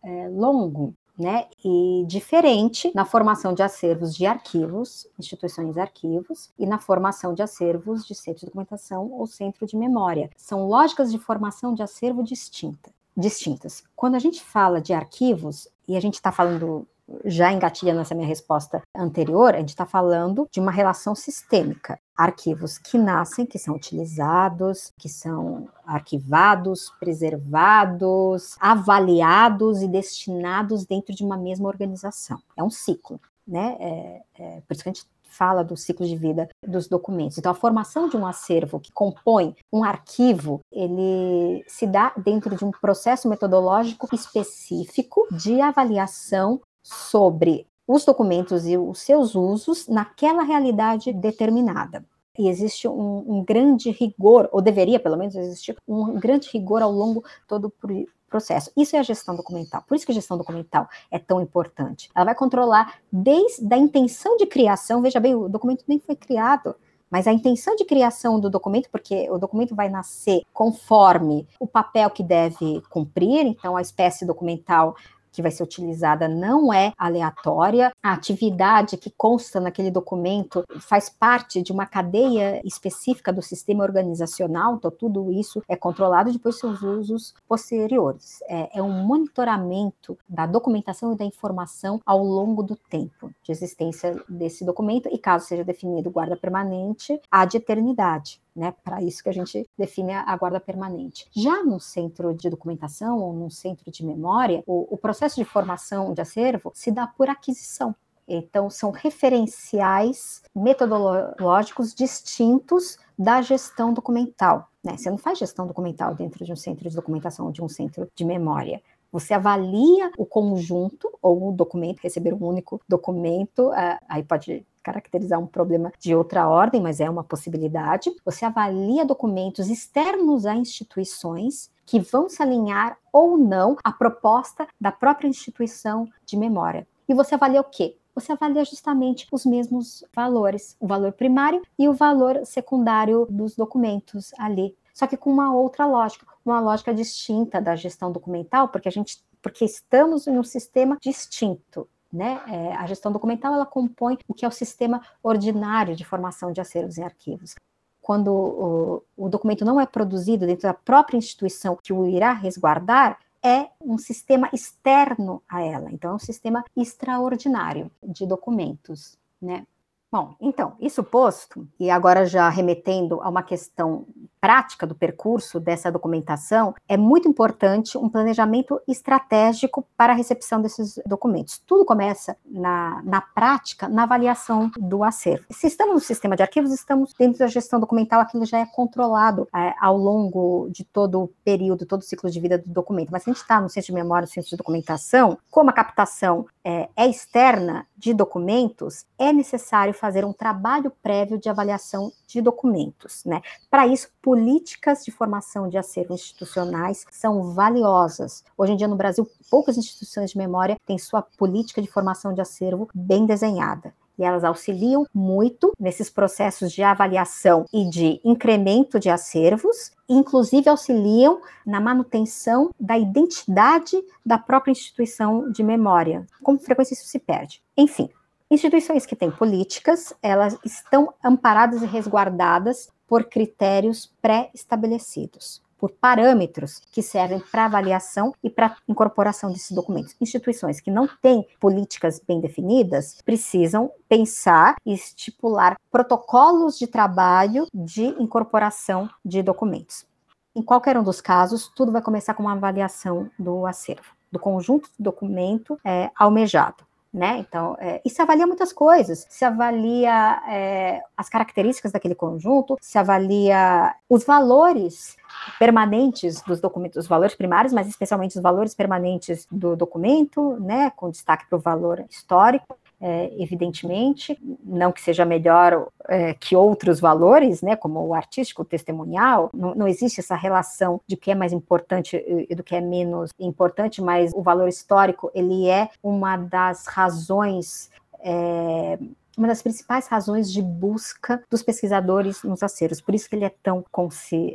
é, 0.05 0.29
longo 0.29 0.95
né, 1.19 1.47
e 1.65 2.05
diferente 2.07 2.93
na 2.95 3.05
formação 3.05 3.53
de 3.53 3.63
acervos 3.63 4.15
de 4.15 4.25
arquivos, 4.25 5.07
instituições 5.19 5.75
de 5.75 5.81
arquivos, 5.81 6.51
e 6.59 6.65
na 6.65 6.79
formação 6.79 7.35
de 7.35 7.43
acervos 7.43 8.07
de 8.07 8.15
centro 8.15 8.41
de 8.41 8.47
documentação 8.47 9.11
ou 9.11 9.27
centro 9.27 9.67
de 9.67 9.77
memória. 9.77 10.31
São 10.37 10.69
lógicas 10.69 11.11
de 11.11 11.19
formação 11.19 11.75
de 11.75 11.83
acervo 11.83 12.23
distinta, 12.23 12.91
distintas. 13.17 13.83
Quando 13.97 14.15
a 14.15 14.21
gente 14.21 14.43
fala 14.43 14.81
de 14.81 14.93
arquivos, 14.93 15.69
e 15.89 15.97
a 15.97 16.01
gente 16.01 16.15
está 16.15 16.31
falando 16.31 16.87
já 17.25 17.53
engatilhando 17.53 18.01
essa 18.01 18.15
minha 18.15 18.27
resposta 18.27 18.83
anterior, 18.95 19.55
a 19.55 19.59
gente 19.59 19.71
está 19.71 19.87
falando 19.87 20.49
de 20.51 20.61
uma 20.61 20.71
relação 20.71 21.15
sistêmica. 21.15 21.99
Arquivos 22.17 22.79
que 22.79 22.99
nascem, 22.99 23.47
que 23.47 23.59
são 23.59 23.75
utilizados, 23.75 24.93
que 24.99 25.09
são 25.09 25.69
arquivados, 25.87 26.91
preservados, 26.99 28.57
avaliados 28.61 29.83
e 29.83 29.89
destinados 29.89 30.85
dentro 30.85 31.15
de 31.15 31.25
uma 31.25 31.37
mesma 31.37 31.69
organização. 31.69 32.41
É 32.57 32.63
um 32.63 32.71
ciclo, 32.71 33.21
né? 33.47 33.77
É, 33.79 34.23
é, 34.39 34.61
por 34.67 34.75
isso 34.75 34.83
que 34.83 34.89
a 34.89 34.93
gente 34.93 35.07
fala 35.29 35.63
do 35.63 35.77
ciclo 35.77 36.07
de 36.07 36.17
vida 36.17 36.49
dos 36.67 36.89
documentos. 36.89 37.39
Então, 37.39 37.53
a 37.53 37.55
formação 37.55 38.09
de 38.09 38.17
um 38.17 38.27
acervo 38.27 38.81
que 38.81 38.91
compõe 38.91 39.55
um 39.73 39.85
arquivo, 39.85 40.61
ele 40.73 41.65
se 41.69 41.87
dá 41.87 42.13
dentro 42.17 42.57
de 42.57 42.65
um 42.65 42.73
processo 42.73 43.29
metodológico 43.29 44.09
específico 44.13 45.29
de 45.31 45.61
avaliação 45.61 46.61
sobre 46.89 47.67
os 47.87 48.05
documentos 48.05 48.67
e 48.67 48.77
os 48.77 49.01
seus 49.01 49.35
usos 49.35 49.87
naquela 49.89 50.43
realidade 50.43 51.13
determinada. 51.13 52.05
e 52.39 52.49
existe 52.49 52.87
um, 52.87 53.25
um, 53.27 53.45
grande 53.45 53.91
rigor, 53.91 54.49
ou 54.53 54.63
deveria 54.63 55.01
pelo 55.01 55.17
menos 55.17 55.35
existir 55.35 55.77
um 55.89 56.15
grande 56.15 56.49
rigor 56.53 56.83
ao 56.83 56.93
longo 56.93 57.25
todo 57.49 57.67
o 57.67 58.07
processo. 58.31 58.71
Isso 58.77 58.95
é 58.95 59.01
a 59.01 59.03
gestão 59.03 59.35
documental. 59.35 59.83
Por 59.89 59.97
isso 59.97 60.07
que 60.07 60.13
a 60.13 60.15
gestão 60.15 60.39
documental 60.39 60.89
é 61.11 61.19
tão 61.19 61.41
importante. 61.41 62.09
Ela 62.15 62.27
vai 62.27 62.37
controlar 62.37 63.01
desde 63.11 63.75
a 63.75 63.77
intenção 63.77 64.37
de 64.37 64.47
criação, 64.47 65.03
veja 65.03 65.19
bem, 65.19 65.35
o 65.35 65.49
documento 65.49 65.83
nem 65.89 65.99
foi 65.99 66.15
criado, 66.15 66.77
mas 67.11 67.27
a 67.27 67.33
intenção 67.33 67.75
de 67.75 67.85
criação 67.85 68.39
do 68.39 68.49
documento, 68.49 68.89
porque 68.91 69.29
o 69.31 69.39
documento 69.39 69.75
vai 69.75 69.89
nascer 69.89 70.43
conforme 70.53 71.49
o 71.59 71.67
papel 71.67 72.09
que 72.11 72.23
deve 72.23 72.83
cumprir, 72.89 73.47
então 73.47 73.77
a 73.77 73.83
espécie 73.83 74.27
documental 74.27 74.95
que 75.31 75.43
vai 75.43 75.51
ser 75.51 75.63
utilizada 75.63 76.29
não 76.29 76.73
é 76.73 76.93
aleatória, 76.97 77.93
a 78.03 78.13
atividade 78.13 78.97
que 78.97 79.11
consta 79.11 79.61
naquele 79.61 79.91
documento 79.91 80.65
faz 80.81 81.09
parte 81.09 81.63
de 81.63 81.73
uma 81.73 81.87
cadeia 81.87 82.61
específica 82.65 83.33
do 83.33 83.43
sistema 83.43 83.85
organizacional, 83.85 84.77
então 84.77 84.91
tudo 84.91 85.31
isso 85.33 85.63
é 85.69 85.77
controlado 85.77 86.33
depois 86.33 86.59
seus 86.59 86.83
usos 86.83 87.35
posteriores. 87.47 88.41
É, 88.49 88.79
é 88.79 88.83
um 88.83 89.05
monitoramento 89.07 90.19
da 90.29 90.47
documentação 90.47 91.13
e 91.13 91.17
da 91.17 91.25
informação 91.25 92.01
ao 92.05 92.23
longo 92.23 92.63
do 92.63 92.77
tempo 92.77 93.31
de 93.43 93.53
existência 93.53 94.23
desse 94.29 94.65
documento, 94.65 95.09
e 95.11 95.19
caso 95.19 95.47
seja 95.47 95.65
definido 95.65 96.11
guarda 96.11 96.37
permanente, 96.37 97.21
há 97.31 97.45
de 97.45 97.57
eternidade 97.57 98.41
né? 98.59 98.75
Para 98.85 99.01
isso 99.01 99.23
que 99.23 99.29
a 99.29 99.33
gente 99.33 99.65
define 99.79 100.13
a 100.13 100.37
guarda 100.37 100.59
permanente. 100.59 101.27
Já 101.33 101.63
no 101.63 101.79
centro 101.79 102.35
de 102.35 102.51
documentação 102.51 103.19
ou 103.21 103.33
no 103.33 103.51
centro 103.51 103.91
de 103.91 104.05
memória, 104.05 104.63
o, 104.67 104.95
o 104.95 104.99
processo 104.99 105.37
de 105.37 105.45
formação 105.45 106.13
de 106.13 106.21
acervo 106.21 106.73
se 106.75 106.91
dá 106.91 107.07
por 107.07 107.31
aquisição. 107.31 107.95
Então, 108.27 108.69
são 108.69 108.91
referenciais 108.91 110.43
metodológicos 110.55 111.95
distintos 111.95 112.99
da 113.19 113.41
gestão 113.41 113.95
documental. 113.95 114.69
Né? 114.85 114.97
Você 114.97 115.11
não 115.11 115.17
faz 115.17 115.39
gestão 115.39 115.67
documental 115.67 116.15
dentro 116.15 116.45
de 116.45 116.53
um 116.53 116.57
centro 116.57 116.89
de 116.89 116.95
documentação 116.95 117.47
ou 117.47 117.53
de 117.53 117.63
um 117.63 117.69
centro 117.69 118.07
de 118.15 118.25
memória. 118.25 118.83
Você 119.11 119.33
avalia 119.33 120.11
o 120.19 120.27
conjunto 120.27 121.11
ou 121.23 121.49
o 121.49 121.53
documento, 121.53 122.01
receber 122.01 122.35
um 122.35 122.45
único 122.45 122.79
documento, 122.87 123.71
uh, 123.71 123.99
aí 124.07 124.23
pode 124.23 124.67
caracterizar 124.89 125.39
um 125.39 125.47
problema 125.47 125.93
de 125.99 126.15
outra 126.15 126.49
ordem, 126.49 126.81
mas 126.81 126.99
é 126.99 127.11
uma 127.11 127.23
possibilidade. 127.23 128.11
Você 128.25 128.45
avalia 128.45 129.05
documentos 129.05 129.69
externos 129.69 130.47
a 130.47 130.55
instituições 130.55 131.71
que 131.85 132.01
vão 132.01 132.29
se 132.29 132.43
alinhar 132.43 132.97
ou 133.13 133.37
não 133.37 133.77
à 133.85 133.93
proposta 133.93 134.67
da 134.81 134.91
própria 134.91 135.29
instituição 135.29 136.09
de 136.25 136.37
memória. 136.37 136.87
E 137.09 137.15
você 137.15 137.35
avalia 137.35 137.61
o 137.61 137.65
quê? 137.65 137.97
Você 138.15 138.33
avalia 138.33 138.65
justamente 138.65 139.27
os 139.31 139.47
mesmos 139.47 140.05
valores, 140.15 140.77
o 140.81 140.87
valor 140.87 141.13
primário 141.13 141.63
e 141.79 141.89
o 141.89 141.93
valor 141.93 142.45
secundário 142.45 143.27
dos 143.31 143.55
documentos 143.55 144.33
ali 144.39 144.75
só 144.99 145.07
que 145.07 145.17
com 145.17 145.31
uma 145.31 145.55
outra 145.55 145.87
lógica, 145.87 146.27
uma 146.45 146.59
lógica 146.59 146.93
distinta 146.93 147.61
da 147.61 147.77
gestão 147.77 148.11
documental, 148.11 148.67
porque 148.67 148.89
a 148.89 148.91
gente, 148.91 149.23
porque 149.41 149.65
estamos 149.65 150.27
em 150.27 150.37
um 150.37 150.43
sistema 150.43 150.99
distinto. 151.01 151.89
Né? 152.13 152.41
É, 152.47 152.75
a 152.75 152.87
gestão 152.87 153.13
documental 153.13 153.53
ela 153.53 153.67
compõe 153.67 154.19
o 154.27 154.33
que 154.33 154.45
é 154.45 154.49
o 154.49 154.53
sistema 154.53 155.03
ordinário 155.23 155.95
de 155.95 156.05
formação 156.05 156.53
de 156.53 156.61
acervos 156.61 156.97
e 156.97 157.03
arquivos. 157.03 157.55
Quando 158.01 158.33
o, 158.33 159.03
o 159.17 159.29
documento 159.29 159.65
não 159.65 159.79
é 159.79 159.85
produzido 159.85 160.47
dentro 160.47 160.63
da 160.63 160.73
própria 160.73 161.19
instituição 161.19 161.77
que 161.83 161.93
o 161.93 162.07
irá 162.07 162.33
resguardar, 162.33 163.19
é 163.43 163.69
um 163.81 163.99
sistema 163.99 164.49
externo 164.53 165.43
a 165.49 165.63
ela. 165.63 165.91
Então, 165.93 166.13
é 166.13 166.15
um 166.15 166.19
sistema 166.19 166.65
extraordinário 166.77 167.91
de 168.03 168.27
documentos, 168.27 169.17
né? 169.41 169.67
Bom, 170.11 170.35
então, 170.41 170.75
isso 170.81 171.05
posto, 171.05 171.69
e 171.79 171.91
agora 171.91 172.25
já 172.25 172.49
remetendo 172.49 173.21
a 173.21 173.29
uma 173.29 173.43
questão 173.43 174.07
prática 174.41 174.87
do 174.87 174.95
percurso 174.95 175.61
dessa 175.61 175.91
documentação, 175.91 176.75
é 176.89 176.97
muito 176.97 177.29
importante 177.29 177.97
um 177.99 178.09
planejamento 178.09 178.81
estratégico 178.87 179.87
para 179.97 180.13
a 180.13 180.17
recepção 180.17 180.61
desses 180.61 181.01
documentos. 181.07 181.61
Tudo 181.67 181.85
começa 181.85 182.37
na, 182.45 183.03
na 183.05 183.21
prática, 183.21 183.89
na 183.89 184.05
avaliação 184.05 184.71
do 184.79 185.03
acervo. 185.03 185.45
Se 185.51 185.67
estamos 185.67 185.95
no 185.95 186.01
sistema 186.01 186.37
de 186.37 186.43
arquivos, 186.43 186.73
estamos 186.73 187.13
dentro 187.19 187.39
da 187.39 187.47
gestão 187.47 187.81
documental, 187.81 188.21
aquilo 188.21 188.45
já 188.45 188.59
é 188.59 188.67
controlado 188.67 189.49
é, 189.55 189.75
ao 189.81 189.97
longo 189.97 190.69
de 190.71 190.85
todo 190.85 191.23
o 191.23 191.29
período, 191.45 191.87
todo 191.87 192.01
o 192.01 192.05
ciclo 192.05 192.31
de 192.31 192.41
vida 192.41 192.59
do 192.59 192.69
documento. 192.69 193.11
Mas 193.11 193.23
se 193.23 193.31
a 193.31 193.33
gente 193.33 193.43
está 193.43 193.61
no 193.61 193.69
centro 193.69 193.87
de 193.87 193.95
memória, 193.95 194.27
no 194.27 194.33
centro 194.33 194.51
de 194.51 194.57
documentação, 194.57 195.39
como 195.51 195.71
a 195.71 195.73
captação 195.73 196.47
é, 196.65 196.89
é 196.97 197.07
externa 197.07 197.87
de 197.97 198.13
documentos, 198.15 199.05
é 199.19 199.33
necessário 199.33 199.93
fazer 199.95 200.25
um 200.25 200.33
trabalho 200.33 200.93
prévio 201.03 201.39
de 201.39 201.49
avaliação 201.49 202.13
de 202.27 202.41
documentos. 202.41 203.25
Né? 203.25 203.43
Para 203.71 203.87
isso, 203.87 204.09
políticas 204.29 205.07
de 205.07 205.11
formação 205.11 205.71
de 205.71 205.79
acervo 205.79 206.13
institucionais 206.13 207.07
são 207.11 207.55
valiosas. 207.55 208.45
Hoje 208.59 208.73
em 208.75 208.77
dia, 208.77 208.87
no 208.87 208.95
Brasil, 208.95 209.27
poucas 209.51 209.79
instituições 209.79 210.33
de 210.33 210.37
memória 210.37 210.77
têm 210.85 210.99
sua 210.99 211.23
política 211.23 211.81
de 211.81 211.89
formação 211.89 212.35
de 212.35 212.43
acervo 212.43 212.91
bem 212.95 213.25
desenhada 213.25 213.95
e 214.19 214.25
elas 214.25 214.45
auxiliam 214.45 215.07
muito 215.15 215.73
nesses 215.81 216.11
processos 216.11 216.73
de 216.73 216.83
avaliação 216.83 217.65
e 217.73 217.89
de 217.89 218.21
incremento 218.23 219.01
de 219.01 219.09
acervos, 219.09 219.93
inclusive 220.07 220.69
auxiliam 220.69 221.41
na 221.65 221.81
manutenção 221.81 222.71
da 222.79 222.99
identidade 222.99 223.97
da 224.27 224.37
própria 224.37 224.73
instituição 224.73 225.51
de 225.51 225.63
memória. 225.63 226.27
Com 226.43 226.59
frequência 226.59 226.93
isso 226.93 227.07
se 227.07 227.19
perde. 227.19 227.63
Enfim, 227.77 228.11
instituições 228.51 229.05
que 229.05 229.17
têm 229.17 229.31
políticas, 229.31 230.13
elas 230.23 230.59
estão 230.65 231.13
amparadas 231.23 231.83
e 231.83 231.87
resguardadas 231.87 232.89
por 233.07 233.25
critérios 233.25 234.13
pré-estabelecidos, 234.21 235.63
por 235.79 235.91
parâmetros 235.91 236.81
que 236.91 237.03
servem 237.03 237.41
para 237.41 237.67
avaliação 237.67 238.35
e 238.43 238.51
para 238.51 238.77
incorporação 238.89 239.51
desses 239.53 239.71
documentos. 239.71 240.17
Instituições 240.21 240.81
que 240.81 240.91
não 240.91 241.09
têm 241.21 241.47
políticas 241.61 242.21
bem 242.27 242.41
definidas 242.41 243.21
precisam 243.25 243.91
pensar 244.09 244.77
e 244.85 244.93
estipular 244.93 245.79
protocolos 245.91 246.79
de 246.79 246.87
trabalho 246.87 247.67
de 247.73 248.07
incorporação 248.21 249.09
de 249.25 249.43
documentos. 249.43 250.07
Em 250.55 250.63
qualquer 250.63 250.97
um 250.97 251.05
dos 251.05 251.21
casos, 251.21 251.69
tudo 251.69 251.93
vai 251.93 252.03
começar 252.03 252.35
com 252.35 252.43
uma 252.43 252.53
avaliação 252.53 253.31
do 253.39 253.65
acervo, 253.65 254.17
do 254.33 254.39
conjunto 254.39 254.91
do 254.99 255.05
documento 255.05 255.79
é, 255.85 256.11
almejado 256.19 256.88
né? 257.13 257.39
Então, 257.39 257.77
é, 257.81 258.01
se 258.07 258.21
avalia 258.21 258.47
muitas 258.47 258.73
coisas. 258.73 259.27
Se 259.29 259.45
avalia 259.45 260.43
é, 260.49 261.01
as 261.17 261.29
características 261.29 261.93
daquele 261.93 262.15
conjunto, 262.15 262.77
se 262.81 262.99
avalia 262.99 263.95
os 264.09 264.25
valores 264.25 265.17
permanentes 265.59 266.43
dos 266.43 266.61
documentos, 266.61 266.99
os 266.99 267.09
valores 267.09 267.35
primários, 267.35 267.73
mas 267.73 267.89
especialmente 267.89 268.37
os 268.37 268.43
valores 268.43 268.75
permanentes 268.75 269.47
do 269.51 269.77
documento, 269.77 270.59
né? 270.61 270.91
Com 270.91 271.11
destaque 271.11 271.47
para 271.49 271.57
o 271.57 271.61
valor 271.61 272.05
histórico 272.11 272.77
é, 273.01 273.31
evidentemente, 273.39 274.39
não 274.65 274.91
que 274.91 275.01
seja 275.01 275.25
melhor 275.25 275.89
é, 276.09 276.35
que 276.35 276.57
outros 276.57 276.99
valores, 276.99 277.63
né, 277.63 277.77
como 277.77 278.05
o 278.05 278.15
artístico, 278.15 278.63
o 278.63 278.65
testemunial, 278.65 279.51
não, 279.55 279.75
não, 279.75 279.89
existe 279.89 280.21
essa 280.21 280.35
relação 280.35 281.01
de 281.07 281.17
que 281.17 281.31
é 281.31 281.35
mais 281.35 281.53
importante 281.53 282.17
e 282.49 282.55
do 282.55 282.63
que 282.63 282.75
é 282.75 282.81
menos 282.81 283.31
importante, 283.39 284.03
mas 284.03 284.33
o 284.35 284.43
valor 284.43 284.69
histórico, 284.69 285.31
ele 285.33 285.69
é 285.69 285.89
uma 286.03 286.37
das 286.37 286.87
razões 286.87 287.91
é, 288.21 288.99
uma 289.39 289.49
das 289.49 289.63
principais 289.63 290.09
razões 290.09 290.53
de 290.53 290.61
busca 290.61 291.43
dos 291.49 291.63
pesquisadores 291.63 292.43
nos 292.43 292.63
acervos. 292.63 293.01
Por 293.01 293.15
isso 293.15 293.29
que 293.29 293.37
ele 293.37 293.45
é 293.45 293.55
tão 293.63 293.85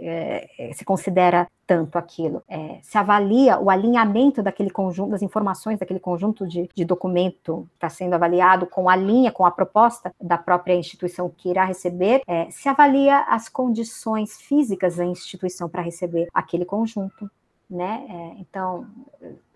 é, 0.03 0.71
se 0.73 0.83
considera 0.83 1.47
tanto 1.65 1.97
aquilo. 1.97 2.43
É, 2.47 2.79
se 2.81 2.97
avalia 2.97 3.57
o 3.57 3.69
alinhamento 3.69 4.43
daquele 4.43 4.69
conjunto, 4.69 5.11
das 5.11 5.21
informações 5.21 5.79
daquele 5.79 5.99
conjunto 5.99 6.45
de, 6.45 6.69
de 6.75 6.83
documento 6.83 7.67
que 7.69 7.75
está 7.77 7.89
sendo 7.89 8.13
avaliado 8.13 8.65
com 8.65 8.89
a 8.89 8.95
linha, 8.95 9.31
com 9.31 9.45
a 9.45 9.51
proposta 9.51 10.13
da 10.21 10.37
própria 10.37 10.75
instituição 10.75 11.29
que 11.29 11.49
irá 11.49 11.63
receber, 11.63 12.21
é, 12.27 12.51
se 12.51 12.67
avalia 12.67 13.19
as 13.29 13.47
condições 13.47 14.37
físicas 14.41 14.97
da 14.97 15.05
instituição 15.05 15.69
para 15.69 15.81
receber 15.81 16.27
aquele 16.33 16.65
conjunto 16.65 17.31
né? 17.73 18.05
É, 18.07 18.39
então, 18.39 18.85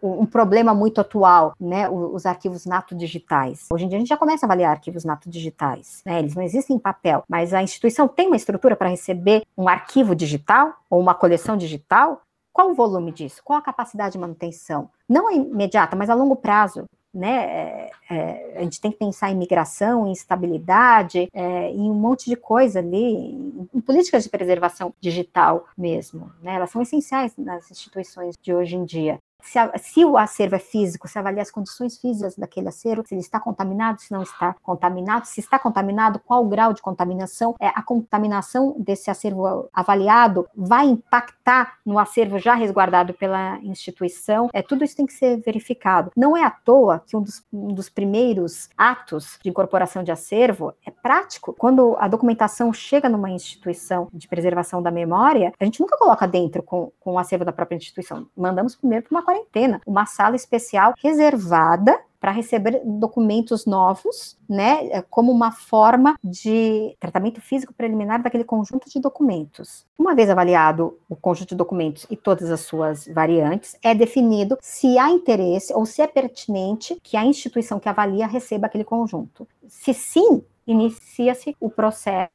um 0.02 0.26
problema 0.26 0.74
muito 0.74 1.00
atual, 1.00 1.54
né? 1.60 1.90
Os 1.90 2.26
arquivos 2.26 2.66
nato 2.66 2.96
digitais. 2.96 3.68
Hoje 3.72 3.86
em 3.86 3.88
dia 3.88 3.98
a 3.98 4.00
gente 4.00 4.10
já 4.10 4.18
começa 4.18 4.46
a 4.46 4.48
avaliar 4.48 4.72
arquivos 4.72 5.06
nato 5.06 5.30
digitais, 5.30 6.02
né? 6.06 6.20
Eles 6.20 6.36
não 6.36 6.44
existem 6.44 6.76
em 6.76 6.80
papel, 6.80 7.24
mas 7.30 7.54
a 7.54 7.62
instituição 7.62 8.08
tem 8.08 8.28
uma 8.28 8.36
estrutura 8.36 8.76
para 8.76 8.90
receber 8.90 9.44
um 9.58 9.68
arquivo 9.68 10.16
digital 10.16 10.74
ou 10.90 11.00
uma 11.00 11.14
coleção 11.14 11.56
digital. 11.56 12.22
Qual 12.52 12.72
o 12.72 12.76
volume 12.76 13.12
disso? 13.12 13.42
Qual 13.44 13.60
a 13.60 13.62
capacidade 13.62 14.14
de 14.14 14.18
manutenção? 14.18 14.90
Não 15.08 15.30
é 15.30 15.36
imediata, 15.36 15.96
mas 15.96 16.10
a 16.10 16.16
longo 16.16 16.36
prazo 16.36 16.86
né? 17.18 17.46
É, 17.46 17.92
é, 18.10 18.58
a 18.60 18.64
gente 18.64 18.80
tem 18.80 18.92
que 18.92 18.98
pensar 18.98 19.32
em 19.32 19.36
migração, 19.36 20.08
em 20.08 20.12
estabilidade, 20.12 21.28
é, 21.34 21.72
em 21.72 21.90
um 21.90 21.94
monte 21.94 22.30
de 22.30 22.36
coisa 22.36 22.80
ali, 22.80 22.96
em, 22.96 23.70
em, 23.74 23.82
políticas 23.82 24.24
de 24.24 24.30
preservação 24.30 24.94
digital 25.02 25.66
mesmo, 25.78 26.32
né? 26.42 26.56
Elas 26.56 26.70
são 26.70 26.82
essenciais 26.82 27.34
nas 27.38 27.70
instituições 27.72 28.36
de 28.40 28.54
hoje 28.54 28.76
em 28.76 28.86
dia. 28.86 29.18
Se, 29.48 29.58
a, 29.58 29.78
se, 29.78 30.04
o 30.04 30.18
acervo 30.18 30.56
é 30.56 30.60
físico, 30.60 31.08
se 31.08 31.18
avalia 31.18 31.42
as 31.42 31.50
condições 31.50 31.98
físicas 31.98 32.36
daquele 32.36 32.68
acervo, 32.68 33.08
se 33.08 33.14
ele 33.14 33.22
está 33.22 33.40
contaminado, 33.40 34.02
se 34.02 34.12
não 34.12 34.22
está 34.22 34.56
contaminado, 34.62 35.26
se 35.26 35.40
está 35.40 35.58
contaminado, 35.58 36.20
qual 36.20 36.44
o 36.44 36.50
grau 36.50 36.74
de 36.74 36.82
contaminação, 36.82 37.56
é, 37.60 37.68
a 37.68 37.82
contaminação 37.82 38.76
desse 38.78 39.10
acervo 39.10 39.70
avaliado 39.74 40.48
vai 40.56 40.86
impactar 40.86 41.78
no 41.86 41.98
acervo 41.98 42.38
já 42.38 42.56
resguardado 42.56 43.14
pela 43.14 43.58
instituição, 43.60 44.50
é, 44.54 44.62
tudo 44.62 44.84
isso 44.84 44.98
tem 44.98 45.06
que 45.06 45.14
ser 45.14 45.38
verificado. 45.38 46.12
Não 46.16 46.36
é 46.36 46.44
à 46.44 46.52
toa 46.52 47.02
que 47.06 47.16
um 47.16 47.22
dos, 47.22 47.44
um 47.52 47.74
dos 47.74 47.90
primeiros 47.90 48.70
atos 48.78 49.40
de 49.42 49.50
incorporação 49.50 50.04
de 50.04 50.12
acervo 50.12 50.74
é 50.86 50.92
prático. 50.92 51.56
Quando 51.58 51.96
a 52.00 52.08
documentação 52.08 52.74
chega 52.74 53.08
numa 53.08 53.30
instituição 53.30 54.10
de 54.14 54.28
preservação 54.28 54.82
da 54.82 54.92
memória, 54.92 55.54
a 55.60 55.64
gente 55.66 55.80
nunca 55.80 55.98
coloca 55.98 56.28
dentro 56.28 56.62
com, 56.62 56.92
com 57.00 57.14
o 57.14 57.20
acervo 57.20 57.46
da 57.46 57.54
própria 57.54 57.78
instituição. 57.78 58.28
Mandamos 58.36 58.76
primeiro 58.76 59.06
para 59.08 59.18
uma 59.18 59.26
quarentena, 59.38 59.82
uma 59.86 60.06
sala 60.06 60.36
especial 60.36 60.94
reservada 60.98 62.00
para 62.20 62.32
receber 62.32 62.82
documentos 62.84 63.68
novos, 63.68 64.38
né, 64.50 64.88
é, 64.88 65.02
como 65.04 65.32
uma 65.32 65.52
forma 65.52 66.16
de 66.24 66.96
tratamento 67.00 67.40
físico 67.40 67.74
preliminar 67.74 68.22
daquele 68.24 68.44
conjunto 68.44 68.90
de 68.90 69.00
documentos. 69.00 69.86
Uma 69.98 70.16
vez 70.16 70.28
avaliado 70.28 70.98
o 71.08 71.16
conjunto 71.16 71.50
de 71.50 71.56
documentos 71.56 72.08
e 72.10 72.18
todas 72.18 72.50
as 72.50 72.62
suas 72.62 73.08
variantes, 73.08 73.78
é 73.84 73.94
definido 73.94 74.58
se 74.62 74.98
há 74.98 75.12
interesse 75.12 75.72
ou 75.74 75.86
se 75.86 76.02
é 76.02 76.08
pertinente 76.08 76.98
que 77.04 77.16
a 77.16 77.24
instituição 77.24 77.80
que 77.80 77.88
avalia 77.88 78.26
receba 78.26 78.66
aquele 78.66 78.84
conjunto. 78.84 79.48
Se 79.68 79.94
sim, 79.94 80.44
inicia-se 80.66 81.56
o 81.60 81.70
processo 81.70 82.32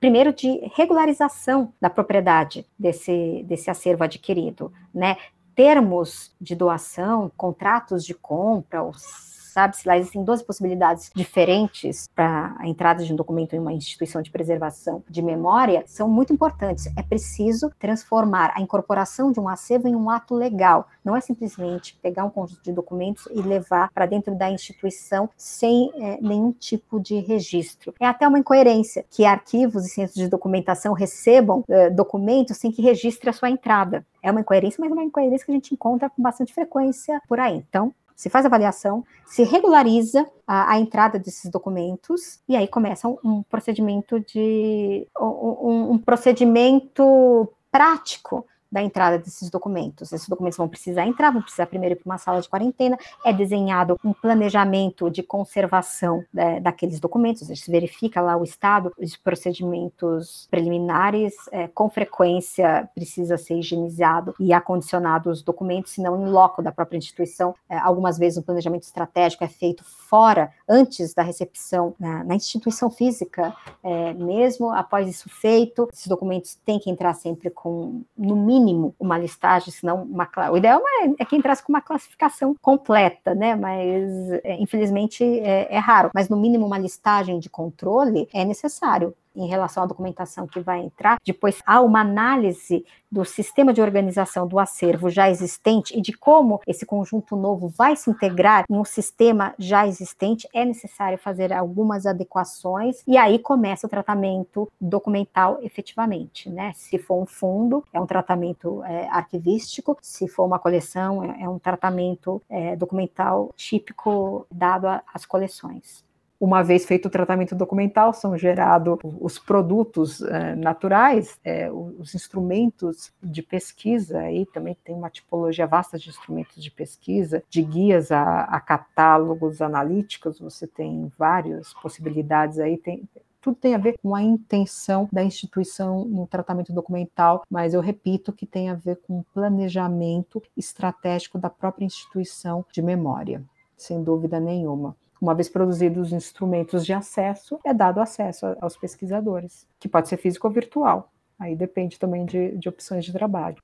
primeiro 0.00 0.32
de 0.32 0.60
regularização 0.74 1.72
da 1.80 1.90
propriedade 1.90 2.66
desse, 2.76 3.44
desse 3.46 3.70
acervo 3.70 4.02
adquirido, 4.02 4.72
né? 4.92 5.16
Termos 5.60 6.34
de 6.40 6.54
doação, 6.54 7.30
contratos 7.36 8.02
de 8.02 8.14
compra, 8.14 8.82
os 8.82 9.02
sabe-se 9.50 9.86
lá, 9.86 9.96
existem 9.98 10.24
12 10.24 10.44
possibilidades 10.44 11.10
diferentes 11.14 12.08
para 12.14 12.54
a 12.58 12.66
entrada 12.66 13.04
de 13.04 13.12
um 13.12 13.16
documento 13.16 13.54
em 13.54 13.58
uma 13.58 13.72
instituição 13.72 14.22
de 14.22 14.30
preservação 14.30 15.02
de 15.08 15.22
memória, 15.22 15.82
são 15.86 16.08
muito 16.08 16.32
importantes. 16.32 16.86
É 16.96 17.02
preciso 17.02 17.70
transformar 17.78 18.52
a 18.54 18.60
incorporação 18.60 19.32
de 19.32 19.40
um 19.40 19.48
acervo 19.48 19.88
em 19.88 19.94
um 19.94 20.10
ato 20.10 20.34
legal. 20.34 20.88
Não 21.04 21.16
é 21.16 21.20
simplesmente 21.20 21.98
pegar 22.02 22.24
um 22.24 22.30
conjunto 22.30 22.62
de 22.62 22.72
documentos 22.72 23.26
e 23.32 23.40
levar 23.40 23.90
para 23.92 24.06
dentro 24.06 24.34
da 24.34 24.50
instituição 24.50 25.28
sem 25.36 25.90
é, 25.94 26.18
nenhum 26.20 26.52
tipo 26.52 27.00
de 27.00 27.18
registro. 27.20 27.94
É 28.00 28.06
até 28.06 28.26
uma 28.26 28.38
incoerência 28.38 29.04
que 29.10 29.24
arquivos 29.24 29.86
e 29.86 29.88
centros 29.88 30.14
de 30.14 30.28
documentação 30.28 30.92
recebam 30.92 31.64
é, 31.68 31.90
documentos 31.90 32.56
sem 32.56 32.70
que 32.70 32.82
registre 32.82 33.30
a 33.30 33.32
sua 33.32 33.50
entrada. 33.50 34.04
É 34.22 34.30
uma 34.30 34.40
incoerência, 34.40 34.78
mas 34.80 34.90
é 34.90 34.94
uma 34.94 35.04
incoerência 35.04 35.44
que 35.44 35.50
a 35.50 35.54
gente 35.54 35.72
encontra 35.72 36.10
com 36.10 36.22
bastante 36.22 36.52
frequência 36.52 37.20
por 37.26 37.40
aí. 37.40 37.64
Então, 37.68 37.94
se 38.20 38.28
faz 38.28 38.44
avaliação, 38.44 39.02
se 39.24 39.42
regulariza 39.44 40.28
a, 40.46 40.72
a 40.72 40.78
entrada 40.78 41.18
desses 41.18 41.50
documentos 41.50 42.38
e 42.46 42.54
aí 42.54 42.68
começa 42.68 43.08
um, 43.08 43.16
um 43.24 43.42
procedimento 43.42 44.20
de 44.20 45.08
um, 45.18 45.92
um 45.92 45.98
procedimento 45.98 47.50
prático 47.72 48.44
da 48.70 48.82
entrada 48.82 49.18
desses 49.18 49.50
documentos. 49.50 50.12
Esses 50.12 50.28
documentos 50.28 50.56
vão 50.56 50.68
precisar 50.68 51.06
entrar, 51.06 51.30
vão 51.30 51.42
precisar 51.42 51.66
primeiro 51.66 51.94
ir 51.94 51.98
para 51.98 52.10
uma 52.10 52.18
sala 52.18 52.40
de 52.40 52.48
quarentena, 52.48 52.98
é 53.24 53.32
desenhado 53.32 53.98
um 54.04 54.12
planejamento 54.12 55.10
de 55.10 55.22
conservação 55.22 56.24
né, 56.32 56.60
daqueles 56.60 57.00
documentos, 57.00 57.46
se 57.46 57.70
verifica 57.70 58.20
lá 58.20 58.36
o 58.36 58.44
estado 58.44 58.92
de 58.98 59.18
procedimentos 59.18 60.46
preliminares, 60.50 61.34
é, 61.50 61.66
com 61.68 61.90
frequência 61.90 62.88
precisa 62.94 63.36
ser 63.36 63.58
higienizado 63.58 64.34
e 64.38 64.52
acondicionado 64.52 65.30
os 65.30 65.42
documentos, 65.42 65.92
senão 65.92 66.20
em 66.20 66.30
loco 66.30 66.62
da 66.62 66.72
própria 66.72 66.98
instituição, 66.98 67.54
é, 67.68 67.78
algumas 67.78 68.18
vezes 68.18 68.38
o 68.38 68.42
planejamento 68.42 68.84
estratégico 68.84 69.44
é 69.44 69.48
feito 69.48 69.84
fora, 69.84 70.52
antes 70.68 71.14
da 71.14 71.22
recepção 71.22 71.94
na, 71.98 72.24
na 72.24 72.34
instituição 72.34 72.90
física, 72.90 73.54
é, 73.82 74.12
mesmo 74.14 74.70
após 74.70 75.08
isso 75.08 75.28
feito, 75.28 75.88
esses 75.92 76.06
documentos 76.06 76.54
têm 76.64 76.78
que 76.78 76.90
entrar 76.90 77.14
sempre 77.14 77.50
com, 77.50 78.02
no 78.16 78.36
mínimo, 78.36 78.59
mínimo 78.60 78.94
uma 78.98 79.18
listagem, 79.18 79.72
senão 79.72 80.02
uma 80.02 80.28
o 80.50 80.56
ideal 80.56 80.80
é, 81.02 81.22
é 81.22 81.24
que 81.24 81.36
entrasse 81.36 81.62
com 81.62 81.72
uma 81.72 81.80
classificação 81.80 82.54
completa, 82.60 83.34
né? 83.34 83.56
Mas 83.56 84.30
é, 84.44 84.60
infelizmente 84.60 85.24
é, 85.40 85.74
é 85.74 85.78
raro. 85.78 86.10
Mas 86.14 86.28
no 86.28 86.36
mínimo 86.36 86.66
uma 86.66 86.78
listagem 86.78 87.38
de 87.38 87.48
controle 87.48 88.28
é 88.32 88.44
necessário 88.44 89.14
em 89.34 89.46
relação 89.46 89.82
à 89.82 89.86
documentação 89.86 90.46
que 90.46 90.60
vai 90.60 90.80
entrar. 90.80 91.18
Depois 91.24 91.60
há 91.66 91.80
uma 91.80 92.00
análise 92.00 92.84
do 93.10 93.24
sistema 93.24 93.72
de 93.72 93.82
organização 93.82 94.46
do 94.46 94.58
acervo 94.58 95.10
já 95.10 95.28
existente 95.28 95.98
e 95.98 96.00
de 96.00 96.12
como 96.12 96.60
esse 96.66 96.86
conjunto 96.86 97.34
novo 97.34 97.68
vai 97.68 97.96
se 97.96 98.08
integrar 98.08 98.64
em 98.70 98.76
um 98.76 98.84
sistema 98.84 99.54
já 99.58 99.86
existente. 99.86 100.48
É 100.54 100.64
necessário 100.64 101.18
fazer 101.18 101.52
algumas 101.52 102.06
adequações 102.06 103.02
e 103.06 103.16
aí 103.16 103.38
começa 103.38 103.86
o 103.86 103.90
tratamento 103.90 104.70
documental 104.80 105.58
efetivamente, 105.62 106.48
né? 106.48 106.72
Se 106.76 106.98
for 106.98 107.20
um 107.20 107.26
fundo, 107.26 107.84
é 107.92 108.00
um 108.00 108.06
tratamento 108.06 108.82
é, 108.84 109.08
arquivístico. 109.08 109.96
Se 110.00 110.28
for 110.28 110.44
uma 110.44 110.58
coleção, 110.58 111.24
é, 111.24 111.42
é 111.42 111.48
um 111.48 111.58
tratamento 111.58 112.40
é, 112.48 112.76
documental 112.76 113.50
típico 113.56 114.46
dado 114.50 114.86
às 115.12 115.26
coleções 115.26 116.04
uma 116.40 116.62
vez 116.62 116.86
feito 116.86 117.06
o 117.06 117.10
tratamento 117.10 117.54
documental, 117.54 118.14
são 118.14 118.36
gerados 118.38 118.98
os 119.20 119.38
produtos 119.38 120.22
é, 120.22 120.56
naturais, 120.56 121.38
é, 121.44 121.70
os 121.70 122.14
instrumentos 122.14 123.12
de 123.22 123.42
pesquisa, 123.42 124.20
aí 124.20 124.46
também 124.46 124.74
tem 124.82 124.94
uma 124.94 125.10
tipologia 125.10 125.66
vasta 125.66 125.98
de 125.98 126.08
instrumentos 126.08 126.62
de 126.64 126.70
pesquisa, 126.70 127.44
de 127.50 127.62
guias 127.62 128.10
a, 128.10 128.44
a 128.44 128.58
catálogos 128.58 129.60
analíticos, 129.60 130.40
você 130.40 130.66
tem 130.66 131.12
várias 131.18 131.74
possibilidades 131.74 132.58
aí, 132.58 132.78
tem, 132.78 133.06
tudo 133.38 133.56
tem 133.56 133.74
a 133.74 133.78
ver 133.78 133.98
com 134.02 134.14
a 134.14 134.22
intenção 134.22 135.08
da 135.12 135.22
instituição 135.22 136.06
no 136.06 136.26
tratamento 136.26 136.72
documental, 136.72 137.44
mas 137.50 137.74
eu 137.74 137.82
repito 137.82 138.32
que 138.32 138.46
tem 138.46 138.70
a 138.70 138.74
ver 138.74 138.98
com 139.06 139.18
o 139.20 139.26
planejamento 139.34 140.42
estratégico 140.56 141.38
da 141.38 141.50
própria 141.50 141.84
instituição 141.84 142.64
de 142.72 142.80
memória, 142.80 143.42
sem 143.76 144.02
dúvida 144.02 144.40
nenhuma. 144.40 144.96
Uma 145.20 145.34
vez 145.34 145.48
produzidos 145.48 146.08
os 146.08 146.12
instrumentos 146.12 146.84
de 146.84 146.92
acesso, 146.92 147.60
é 147.64 147.74
dado 147.74 148.00
acesso 148.00 148.56
aos 148.60 148.76
pesquisadores, 148.76 149.66
que 149.78 149.88
pode 149.88 150.08
ser 150.08 150.16
físico 150.16 150.46
ou 150.46 150.52
virtual. 150.52 151.12
Aí 151.38 151.54
depende 151.54 151.98
também 151.98 152.24
de, 152.24 152.56
de 152.56 152.68
opções 152.68 153.04
de 153.04 153.12
trabalho. 153.12 153.62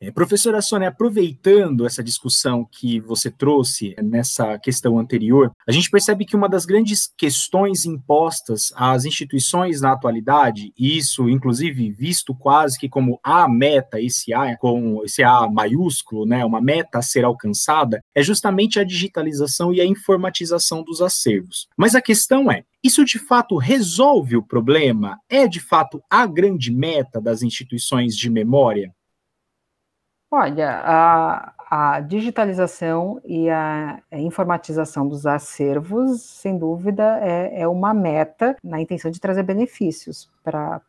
É, 0.00 0.12
professora 0.12 0.62
Sônia, 0.62 0.90
aproveitando 0.90 1.84
essa 1.84 2.04
discussão 2.04 2.64
que 2.64 3.00
você 3.00 3.32
trouxe 3.32 3.96
nessa 4.00 4.56
questão 4.56 4.96
anterior, 4.96 5.50
a 5.66 5.72
gente 5.72 5.90
percebe 5.90 6.24
que 6.24 6.36
uma 6.36 6.48
das 6.48 6.64
grandes 6.64 7.12
questões 7.18 7.84
impostas 7.84 8.72
às 8.76 9.04
instituições 9.04 9.80
na 9.80 9.90
atualidade, 9.90 10.72
e 10.78 10.96
isso 10.96 11.28
inclusive 11.28 11.90
visto 11.90 12.32
quase 12.32 12.78
que 12.78 12.88
como 12.88 13.18
a 13.24 13.48
meta, 13.48 14.00
esse 14.00 14.32
A, 14.32 14.56
com 14.56 15.02
esse 15.04 15.24
A 15.24 15.48
maiúsculo, 15.48 16.24
né, 16.24 16.44
uma 16.44 16.60
meta 16.60 16.98
a 16.98 17.02
ser 17.02 17.24
alcançada, 17.24 18.00
é 18.14 18.22
justamente 18.22 18.78
a 18.78 18.84
digitalização 18.84 19.74
e 19.74 19.80
a 19.80 19.84
informatização 19.84 20.84
dos 20.84 21.02
acervos. 21.02 21.66
Mas 21.76 21.96
a 21.96 22.00
questão 22.00 22.52
é, 22.52 22.62
isso 22.84 23.04
de 23.04 23.18
fato 23.18 23.56
resolve 23.56 24.36
o 24.36 24.46
problema? 24.46 25.18
É 25.28 25.48
de 25.48 25.58
fato 25.58 26.00
a 26.08 26.24
grande 26.24 26.70
meta 26.70 27.20
das 27.20 27.42
instituições 27.42 28.16
de 28.16 28.30
memória? 28.30 28.94
Olha, 30.30 30.82
a, 30.84 31.52
a 31.70 32.00
digitalização 32.00 33.18
e 33.24 33.48
a, 33.48 33.98
a 34.10 34.18
informatização 34.18 35.08
dos 35.08 35.26
acervos, 35.26 36.22
sem 36.22 36.58
dúvida, 36.58 37.18
é, 37.22 37.62
é 37.62 37.68
uma 37.68 37.94
meta 37.94 38.54
na 38.62 38.78
intenção 38.78 39.10
de 39.10 39.20
trazer 39.20 39.42
benefícios 39.42 40.28
para 40.44 40.82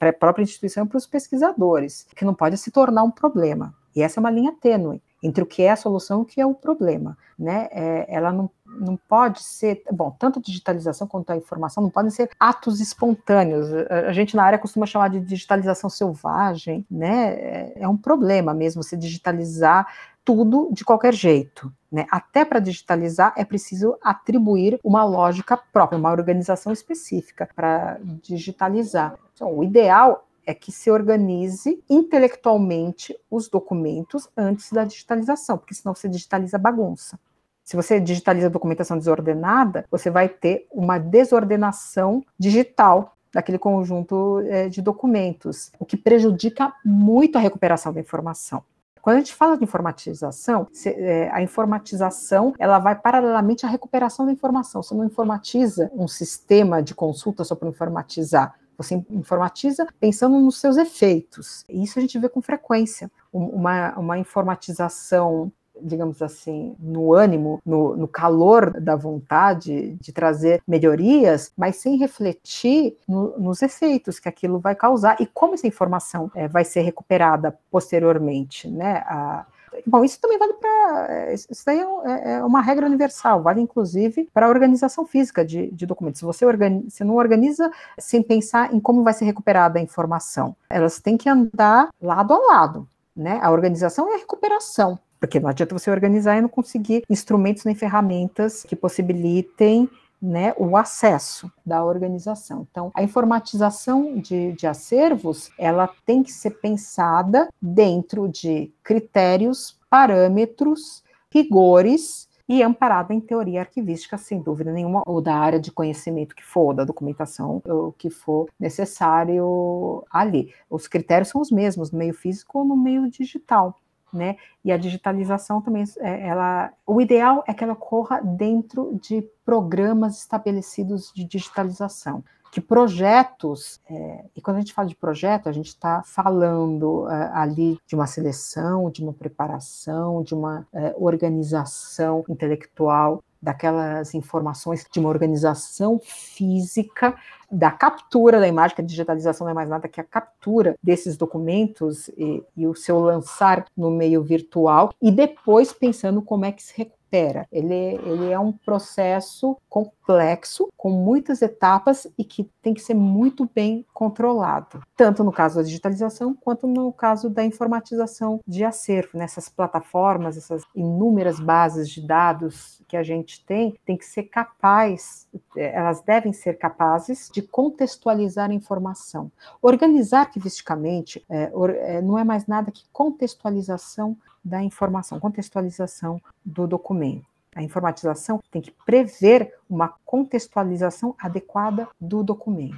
a 0.00 0.12
própria 0.14 0.42
instituição 0.42 0.84
e 0.84 0.88
para 0.88 0.96
os 0.96 1.06
pesquisadores, 1.06 2.06
que 2.16 2.24
não 2.24 2.34
pode 2.34 2.56
se 2.56 2.70
tornar 2.70 3.02
um 3.02 3.10
problema. 3.10 3.74
E 3.94 4.02
essa 4.02 4.18
é 4.18 4.20
uma 4.20 4.30
linha 4.30 4.54
tênue 4.60 5.02
entre 5.26 5.42
o 5.42 5.46
que 5.46 5.62
é 5.62 5.70
a 5.70 5.76
solução 5.76 6.20
e 6.20 6.22
o 6.22 6.24
que 6.24 6.40
é 6.40 6.46
o 6.46 6.54
problema, 6.54 7.18
né? 7.38 7.68
É, 7.72 8.06
ela 8.08 8.32
não, 8.32 8.48
não 8.64 8.96
pode 8.96 9.42
ser, 9.42 9.82
bom, 9.90 10.14
tanto 10.18 10.38
a 10.38 10.42
digitalização 10.42 11.06
quanto 11.06 11.30
a 11.30 11.36
informação 11.36 11.82
não 11.82 11.90
podem 11.90 12.10
ser 12.10 12.30
atos 12.38 12.80
espontâneos. 12.80 13.68
A, 13.90 14.12
gente 14.12 14.36
na 14.36 14.44
área 14.44 14.58
costuma 14.58 14.86
chamar 14.86 15.08
de 15.08 15.20
digitalização 15.20 15.90
selvagem, 15.90 16.86
né? 16.90 17.34
É, 17.34 17.72
é 17.80 17.88
um 17.88 17.96
problema 17.96 18.54
mesmo 18.54 18.82
você 18.82 18.96
digitalizar 18.96 19.86
tudo 20.24 20.70
de 20.72 20.84
qualquer 20.84 21.14
jeito. 21.14 21.72
Né? 21.90 22.06
Até 22.10 22.44
para 22.44 22.58
digitalizar 22.58 23.32
é 23.36 23.44
preciso 23.44 23.96
atribuir 24.02 24.78
uma 24.82 25.04
lógica 25.04 25.56
própria, 25.56 25.98
uma 25.98 26.10
organização 26.10 26.72
específica 26.72 27.48
para 27.54 27.98
digitalizar. 28.22 29.14
Então, 29.34 29.56
o 29.56 29.62
ideal 29.62 30.25
é 30.46 30.54
que 30.54 30.70
se 30.70 30.90
organize 30.90 31.82
intelectualmente 31.90 33.14
os 33.30 33.48
documentos 33.48 34.28
antes 34.36 34.72
da 34.72 34.84
digitalização, 34.84 35.58
porque 35.58 35.74
senão 35.74 35.94
você 35.94 36.08
digitaliza 36.08 36.56
bagunça. 36.56 37.18
Se 37.64 37.74
você 37.74 37.98
digitaliza 37.98 38.46
a 38.46 38.50
documentação 38.50 38.96
desordenada, 38.96 39.84
você 39.90 40.08
vai 40.08 40.28
ter 40.28 40.68
uma 40.70 40.98
desordenação 40.98 42.24
digital 42.38 43.16
daquele 43.34 43.58
conjunto 43.58 44.40
é, 44.46 44.68
de 44.68 44.80
documentos, 44.80 45.72
o 45.78 45.84
que 45.84 45.96
prejudica 45.96 46.72
muito 46.84 47.36
a 47.36 47.40
recuperação 47.40 47.92
da 47.92 48.00
informação. 48.00 48.62
Quando 49.02 49.16
a 49.16 49.18
gente 49.20 49.34
fala 49.34 49.56
de 49.56 49.62
informatização, 49.62 50.66
é, 50.84 51.28
a 51.32 51.40
informatização 51.40 52.52
ela 52.58 52.78
vai 52.80 52.96
paralelamente 52.96 53.64
à 53.64 53.68
recuperação 53.68 54.26
da 54.26 54.32
informação. 54.32 54.82
Você 54.82 54.94
não 54.94 55.04
informatiza 55.04 55.90
um 55.94 56.08
sistema 56.08 56.82
de 56.82 56.92
consulta 56.92 57.44
só 57.44 57.54
para 57.54 57.68
informatizar. 57.68 58.54
Você 58.76 59.02
informatiza 59.10 59.86
pensando 59.98 60.38
nos 60.38 60.58
seus 60.58 60.76
efeitos. 60.76 61.64
Isso 61.68 61.98
a 61.98 62.02
gente 62.02 62.18
vê 62.18 62.28
com 62.28 62.42
frequência. 62.42 63.10
Uma, 63.32 63.98
uma 63.98 64.18
informatização 64.18 65.52
digamos 65.80 66.22
assim, 66.22 66.74
no 66.78 67.12
ânimo, 67.12 67.60
no, 67.64 67.96
no, 67.96 68.08
calor 68.08 68.80
da 68.80 68.96
vontade 68.96 69.94
de 70.00 70.12
trazer 70.12 70.62
melhorias, 70.66 71.52
mas 71.56 71.76
sem 71.76 71.96
refletir 71.96 72.96
no, 73.06 73.38
nos 73.38 73.62
efeitos 73.62 74.18
que 74.18 74.28
aquilo 74.28 74.58
vai 74.58 74.74
causar 74.74 75.20
e 75.20 75.26
como 75.26 75.54
essa 75.54 75.66
informação 75.66 76.30
é, 76.34 76.48
vai 76.48 76.64
ser 76.64 76.80
recuperada 76.80 77.58
posteriormente, 77.70 78.68
né? 78.68 79.04
A, 79.06 79.46
Bom, 79.86 80.04
isso 80.04 80.20
também 80.20 80.38
vale 80.38 80.54
para. 80.54 81.32
Isso 81.32 81.62
daí 81.64 81.78
é, 81.78 81.82
é, 81.82 82.32
é, 82.34 82.44
uma 82.44 82.60
regra 82.60 82.86
universal, 82.86 83.42
vale 83.42 83.60
inclusive 83.60 84.28
para 84.32 84.46
a 84.46 84.48
organização 84.48 85.06
física 85.06 85.44
de, 85.44 85.70
de 85.70 85.86
documentos. 85.86 86.20
Você, 86.22 86.44
organiza, 86.44 86.84
você 86.88 87.04
não 87.04 87.16
organiza 87.16 87.70
sem 87.98 88.22
pensar 88.22 88.72
em 88.72 88.80
como 88.80 89.02
vai 89.02 89.12
ser 89.12 89.24
recuperada 89.24 89.78
a 89.78 89.82
informação, 89.82 90.54
elas 90.70 91.00
têm 91.00 91.16
que 91.16 91.28
andar 91.28 91.88
lado 92.00 92.34
a 92.34 92.38
lado. 92.38 92.88
Né? 93.14 93.38
A 93.42 93.50
organização 93.50 94.10
é 94.10 94.14
a 94.14 94.18
recuperação. 94.18 94.98
Porque 95.18 95.40
não 95.40 95.48
adianta 95.48 95.76
você 95.76 95.90
organizar 95.90 96.36
e 96.36 96.42
não 96.42 96.48
conseguir 96.48 97.02
instrumentos 97.08 97.64
nem 97.64 97.74
ferramentas 97.74 98.62
que 98.62 98.76
possibilitem 98.76 99.88
né, 100.20 100.54
o 100.56 100.76
acesso 100.76 101.50
da 101.64 101.84
organização. 101.84 102.66
Então, 102.70 102.90
a 102.94 103.02
informatização 103.02 104.18
de, 104.18 104.52
de, 104.52 104.66
acervos, 104.66 105.50
ela 105.58 105.90
tem 106.04 106.22
que 106.22 106.32
ser 106.32 106.52
pensada 106.60 107.48
dentro 107.60 108.28
de 108.28 108.72
critérios, 108.82 109.78
parâmetros, 109.90 111.04
rigores 111.30 112.28
e 112.48 112.62
amparada 112.62 113.12
em 113.12 113.20
teoria 113.20 113.60
arquivística, 113.60 114.16
sem 114.16 114.40
dúvida 114.40 114.72
nenhuma, 114.72 115.02
ou 115.04 115.20
da 115.20 115.34
área 115.34 115.58
de 115.58 115.72
conhecimento 115.72 116.34
que 116.34 116.44
for, 116.44 116.72
da 116.72 116.84
documentação, 116.84 117.60
o 117.66 117.92
que 117.92 118.08
for 118.08 118.48
necessário 118.58 120.04
ali. 120.10 120.52
Os 120.70 120.86
critérios 120.86 121.28
são 121.28 121.40
os 121.40 121.50
mesmos 121.50 121.90
no 121.90 121.98
meio 121.98 122.14
físico 122.14 122.60
ou 122.60 122.64
no 122.64 122.76
meio 122.76 123.10
digital 123.10 123.76
né? 124.12 124.36
E 124.64 124.72
a 124.72 124.76
digitalização 124.76 125.60
também, 125.60 125.84
é, 125.98 126.28
ela, 126.28 126.72
o 126.86 127.00
ideal 127.00 127.44
é 127.46 127.54
que 127.54 127.62
ela 127.62 127.72
ocorra 127.74 128.20
dentro 128.22 128.98
de 129.00 129.22
programas 129.44 130.18
estabelecidos 130.18 131.12
de 131.14 131.24
digitalização. 131.24 132.24
Que 132.50 132.60
projetos, 132.60 133.80
é, 133.90 134.24
e 134.34 134.40
quando 134.40 134.56
a 134.56 134.60
gente 134.60 134.72
fala 134.72 134.88
de 134.88 134.94
projeto, 134.94 135.48
a 135.48 135.52
gente 135.52 135.68
está 135.68 136.02
falando 136.02 137.08
é, 137.10 137.30
ali 137.34 137.78
de 137.86 137.94
uma 137.94 138.06
seleção, 138.06 138.90
de 138.90 139.02
uma 139.02 139.12
preparação, 139.12 140.22
de 140.22 140.34
uma 140.34 140.66
é, 140.72 140.94
organização 140.96 142.24
intelectual 142.28 143.22
daquelas 143.40 144.14
informações 144.14 144.86
de 144.90 144.98
uma 144.98 145.08
organização 145.08 146.00
física, 146.02 147.14
da 147.50 147.70
captura 147.70 148.40
da 148.40 148.48
imagem, 148.48 148.74
que 148.74 148.82
a 148.82 148.84
digitalização 148.84 149.44
não 149.44 149.52
é 149.52 149.54
mais 149.54 149.68
nada 149.68 149.88
que 149.88 150.00
a 150.00 150.04
captura 150.04 150.74
desses 150.82 151.16
documentos 151.16 152.08
e, 152.16 152.42
e 152.56 152.66
o 152.66 152.74
seu 152.74 152.98
lançar 152.98 153.64
no 153.76 153.90
meio 153.90 154.22
virtual, 154.22 154.92
e 155.00 155.10
depois 155.10 155.72
pensando 155.72 156.20
como 156.20 156.44
é 156.44 156.52
que 156.52 156.62
se 156.62 156.72
recupera. 157.06 157.46
Ele, 157.50 157.74
ele 157.74 158.30
é 158.30 158.38
um 158.38 158.52
processo 158.52 159.56
complexo, 159.68 160.68
com 160.76 160.90
muitas 160.90 161.42
etapas 161.42 162.06
e 162.18 162.24
que 162.24 162.48
tem 162.62 162.74
que 162.74 162.80
ser 162.80 162.94
muito 162.94 163.48
bem 163.54 163.84
controlado, 163.92 164.80
tanto 164.96 165.24
no 165.24 165.32
caso 165.32 165.56
da 165.56 165.62
digitalização 165.62 166.34
quanto 166.34 166.66
no 166.66 166.92
caso 166.92 167.30
da 167.30 167.44
informatização 167.44 168.40
de 168.46 168.64
acervo. 168.64 169.10
Nessas 169.14 169.48
plataformas, 169.48 170.36
essas 170.36 170.62
inúmeras 170.74 171.40
bases 171.40 171.88
de 171.88 172.06
dados 172.06 172.82
que 172.88 172.96
a 172.96 173.02
gente 173.02 173.44
tem, 173.44 173.76
tem 173.84 173.96
que 173.96 174.04
ser 174.04 174.24
capaz, 174.24 175.28
elas 175.56 176.00
devem 176.00 176.32
ser 176.32 176.58
capazes 176.58 177.30
de 177.32 177.42
contextualizar 177.42 178.50
a 178.50 178.54
informação. 178.54 179.30
Organizar 179.60 180.20
arquivisticamente 180.20 181.24
é, 181.28 181.50
é, 181.78 182.02
não 182.02 182.18
é 182.18 182.24
mais 182.24 182.46
nada 182.46 182.70
que 182.70 182.84
contextualização 182.92 184.16
da 184.46 184.62
informação, 184.62 185.18
contextualização 185.18 186.22
do 186.44 186.68
documento. 186.68 187.26
A 187.54 187.62
informatização 187.62 188.40
tem 188.50 188.62
que 188.62 188.70
prever 188.70 189.54
uma 189.68 189.88
contextualização 190.04 191.16
adequada 191.18 191.88
do 192.00 192.22
documento. 192.22 192.76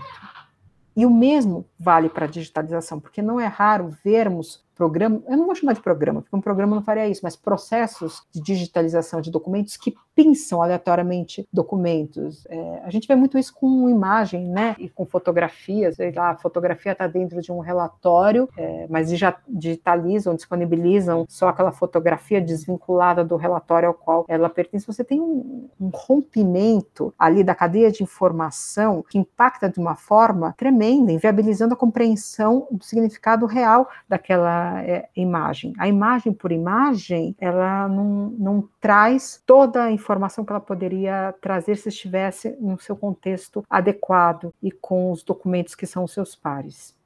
E 0.97 1.05
o 1.05 1.11
mesmo 1.11 1.67
vale 1.79 2.09
para 2.09 2.25
a 2.25 2.29
digitalização, 2.29 2.99
porque 2.99 3.21
não 3.21 3.39
é 3.39 3.47
raro 3.47 3.95
vermos 4.03 4.65
programa, 4.79 5.21
eu 5.27 5.37
não 5.37 5.45
vou 5.45 5.57
chamar 5.57 5.73
de 5.73 5.83
programa, 5.83 6.23
porque 6.23 6.37
um 6.37 6.41
programa 6.41 6.77
não 6.77 6.83
faria 6.83 7.09
isso, 7.09 7.21
mas 7.25 7.35
processos 7.35 8.23
de 8.33 8.41
digitalização 8.41 9.21
de 9.21 9.29
documentos 9.29 9.77
que 9.77 9.93
pinçam 10.15 10.63
aleatoriamente 10.63 11.47
documentos. 11.53 12.47
É, 12.49 12.83
a 12.85 12.91
gente 12.91 13.07
vê 13.07 13.17
muito 13.17 13.37
isso 13.37 13.53
com 13.55 13.89
imagem, 13.89 14.47
né, 14.49 14.77
e 14.79 14.89
com 14.89 15.05
fotografias, 15.05 15.97
sei 15.97 16.13
lá, 16.13 16.31
a 16.31 16.37
fotografia 16.37 16.93
está 16.93 17.07
dentro 17.09 17.41
de 17.41 17.51
um 17.51 17.59
relatório, 17.59 18.49
é, 18.57 18.87
mas 18.89 19.11
já 19.11 19.37
digitalizam, 19.49 20.35
disponibilizam 20.35 21.27
só 21.29 21.49
aquela 21.49 21.73
fotografia 21.73 22.41
desvinculada 22.41 23.25
do 23.25 23.37
relatório 23.37 23.89
ao 23.89 23.95
qual 23.95 24.25
ela 24.29 24.49
pertence. 24.49 24.87
Você 24.87 25.03
tem 25.03 25.21
um, 25.21 25.69
um 25.81 25.91
rompimento 25.93 27.13
ali 27.19 27.43
da 27.43 27.55
cadeia 27.55 27.91
de 27.91 28.03
informação 28.05 29.05
que 29.09 29.19
impacta 29.19 29.69
de 29.69 29.81
uma 29.81 29.97
forma 29.97 30.55
tremenda, 30.57 31.11
inviabilizando 31.11 31.75
a 31.75 31.77
compreensão 31.77 32.69
do 32.71 32.85
significado 32.85 33.45
real 33.47 33.89
daquela 34.09 34.68
é, 34.83 35.09
imagem. 35.17 35.73
A 35.79 35.89
imagem 35.89 36.33
por 36.33 36.53
imagem, 36.53 37.35
ela 37.39 37.89
não, 37.89 38.31
não 38.39 38.69
traz 38.81 39.43
toda 39.47 39.85
a 39.85 39.93
informação 39.93 40.45
que 40.45 40.53
ela 40.53 40.61
poderia 40.61 41.35
trazer 41.41 41.77
se 41.77 41.89
estivesse 41.89 42.57
no 42.61 42.79
seu 42.79 42.97
contexto 42.97 43.65
adequado 43.69 44.53
e 44.63 44.71
com 44.71 45.11
os 45.11 45.23
documentos 45.23 45.75
que 45.75 45.87
são 45.87 46.05
os 46.05 46.13
seus 46.13 46.35
pares. 46.35 46.97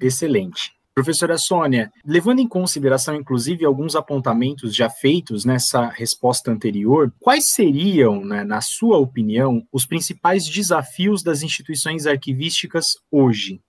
Excelente. 0.00 0.74
Professora 0.94 1.36
Sônia, 1.36 1.92
levando 2.06 2.38
em 2.38 2.46
consideração, 2.46 3.16
inclusive, 3.16 3.64
alguns 3.64 3.96
apontamentos 3.96 4.72
já 4.72 4.88
feitos 4.88 5.44
nessa 5.44 5.88
resposta 5.88 6.52
anterior, 6.52 7.12
quais 7.18 7.50
seriam, 7.50 8.24
né, 8.24 8.44
na 8.44 8.60
sua 8.60 8.98
opinião, 8.98 9.66
os 9.72 9.84
principais 9.84 10.48
desafios 10.48 11.20
das 11.20 11.42
instituições 11.42 12.06
arquivísticas 12.06 12.96
hoje? 13.10 13.60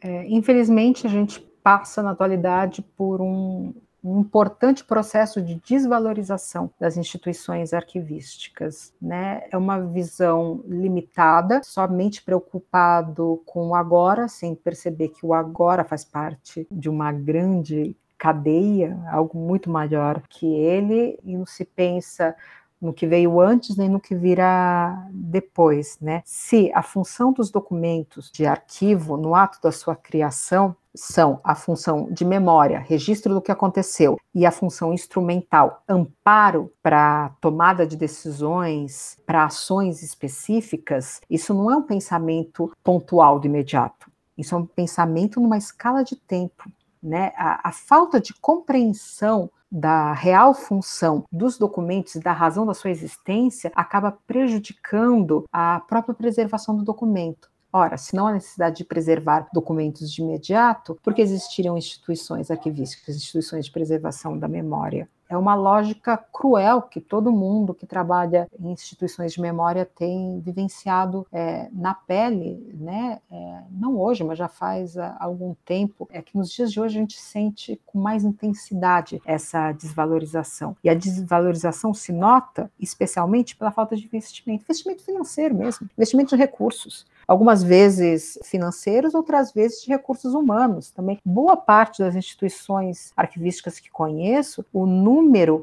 É, 0.00 0.26
infelizmente, 0.28 1.06
a 1.06 1.10
gente 1.10 1.46
passa 1.64 2.02
na 2.02 2.10
atualidade 2.10 2.82
por 2.82 3.22
um, 3.22 3.72
um 4.04 4.20
importante 4.20 4.84
processo 4.84 5.40
de 5.40 5.54
desvalorização 5.66 6.70
das 6.78 6.98
instituições 6.98 7.72
arquivísticas. 7.72 8.92
Né? 9.00 9.44
É 9.50 9.56
uma 9.56 9.80
visão 9.80 10.62
limitada, 10.68 11.62
somente 11.64 12.22
preocupado 12.22 13.42
com 13.46 13.68
o 13.68 13.74
agora, 13.74 14.28
sem 14.28 14.54
perceber 14.54 15.08
que 15.08 15.24
o 15.24 15.32
agora 15.32 15.82
faz 15.84 16.04
parte 16.04 16.68
de 16.70 16.90
uma 16.90 17.10
grande 17.10 17.96
cadeia, 18.18 18.98
algo 19.10 19.38
muito 19.38 19.70
maior 19.70 20.20
que 20.28 20.46
ele, 20.46 21.18
e 21.24 21.34
não 21.34 21.46
se 21.46 21.64
pensa 21.64 22.36
no 22.80 22.92
que 22.92 23.06
veio 23.06 23.40
antes 23.40 23.76
nem 23.76 23.88
no 23.88 23.98
que 23.98 24.14
virá 24.14 25.08
depois, 25.10 25.98
né? 26.00 26.20
Se 26.26 26.70
a 26.74 26.82
função 26.82 27.32
dos 27.32 27.50
documentos 27.50 28.30
de 28.30 28.44
arquivo 28.44 29.16
no 29.16 29.34
ato 29.34 29.58
da 29.62 29.72
sua 29.72 29.96
criação 29.96 30.76
são 30.94 31.40
a 31.42 31.54
função 31.54 32.08
de 32.10 32.24
memória, 32.24 32.78
registro 32.78 33.34
do 33.34 33.40
que 33.42 33.50
aconteceu, 33.50 34.16
e 34.34 34.46
a 34.46 34.50
função 34.50 34.92
instrumental, 34.92 35.82
amparo 35.88 36.72
para 36.82 37.30
tomada 37.40 37.86
de 37.86 37.96
decisões, 37.96 39.18
para 39.26 39.44
ações 39.44 40.02
específicas, 40.02 41.20
isso 41.28 41.52
não 41.52 41.70
é 41.70 41.76
um 41.76 41.82
pensamento 41.82 42.72
pontual 42.82 43.40
do 43.40 43.46
imediato. 43.46 44.10
Isso 44.36 44.54
é 44.54 44.58
um 44.58 44.66
pensamento 44.66 45.40
numa 45.40 45.58
escala 45.58 46.02
de 46.02 46.16
tempo. 46.16 46.70
Né? 47.02 47.32
A, 47.36 47.68
a 47.68 47.72
falta 47.72 48.20
de 48.20 48.32
compreensão 48.34 49.50
da 49.70 50.12
real 50.12 50.54
função 50.54 51.24
dos 51.32 51.58
documentos 51.58 52.14
e 52.14 52.20
da 52.20 52.32
razão 52.32 52.64
da 52.64 52.74
sua 52.74 52.90
existência 52.90 53.72
acaba 53.74 54.16
prejudicando 54.26 55.44
a 55.52 55.80
própria 55.80 56.14
preservação 56.14 56.76
do 56.76 56.84
documento. 56.84 57.50
Ora, 57.76 57.96
se 57.96 58.14
não 58.14 58.28
há 58.28 58.32
necessidade 58.32 58.76
de 58.76 58.84
preservar 58.84 59.48
documentos 59.52 60.08
de 60.08 60.22
imediato, 60.22 60.96
por 61.02 61.12
que 61.12 61.20
existiriam 61.20 61.76
instituições 61.76 62.48
arquivísticas, 62.48 63.16
instituições 63.16 63.64
de 63.64 63.72
preservação 63.72 64.38
da 64.38 64.46
memória? 64.46 65.08
É 65.28 65.36
uma 65.36 65.54
lógica 65.54 66.16
cruel 66.16 66.82
que 66.82 67.00
todo 67.00 67.32
mundo 67.32 67.74
que 67.74 67.86
trabalha 67.86 68.48
em 68.58 68.70
instituições 68.70 69.32
de 69.32 69.40
memória 69.40 69.84
tem 69.84 70.40
vivenciado 70.40 71.26
é, 71.32 71.68
na 71.72 71.94
pele, 71.94 72.74
né? 72.74 73.20
É, 73.30 73.62
não 73.70 73.98
hoje, 73.98 74.22
mas 74.22 74.38
já 74.38 74.48
faz 74.48 74.96
algum 75.18 75.54
tempo. 75.64 76.08
É 76.12 76.20
que 76.20 76.36
nos 76.36 76.50
dias 76.50 76.70
de 76.70 76.80
hoje 76.80 76.96
a 76.96 77.00
gente 77.00 77.18
sente 77.18 77.80
com 77.86 77.98
mais 77.98 78.24
intensidade 78.24 79.20
essa 79.24 79.72
desvalorização. 79.72 80.76
E 80.84 80.90
a 80.90 80.94
desvalorização 80.94 81.94
se 81.94 82.12
nota 82.12 82.70
especialmente 82.78 83.56
pela 83.56 83.70
falta 83.70 83.96
de 83.96 84.04
investimento, 84.04 84.64
investimento 84.64 85.02
financeiro 85.02 85.54
mesmo, 85.54 85.88
investimento 85.96 86.36
de 86.36 86.40
recursos 86.40 87.06
algumas 87.26 87.62
vezes 87.62 88.38
financeiros, 88.44 89.14
outras 89.14 89.52
vezes 89.52 89.82
de 89.82 89.88
recursos 89.88 90.34
humanos 90.34 90.90
também. 90.90 91.18
Boa 91.24 91.56
parte 91.56 92.02
das 92.02 92.14
instituições 92.14 93.12
arquivísticas 93.16 93.80
que 93.80 93.90
conheço, 93.90 94.64
o 94.72 94.86
número 94.86 95.13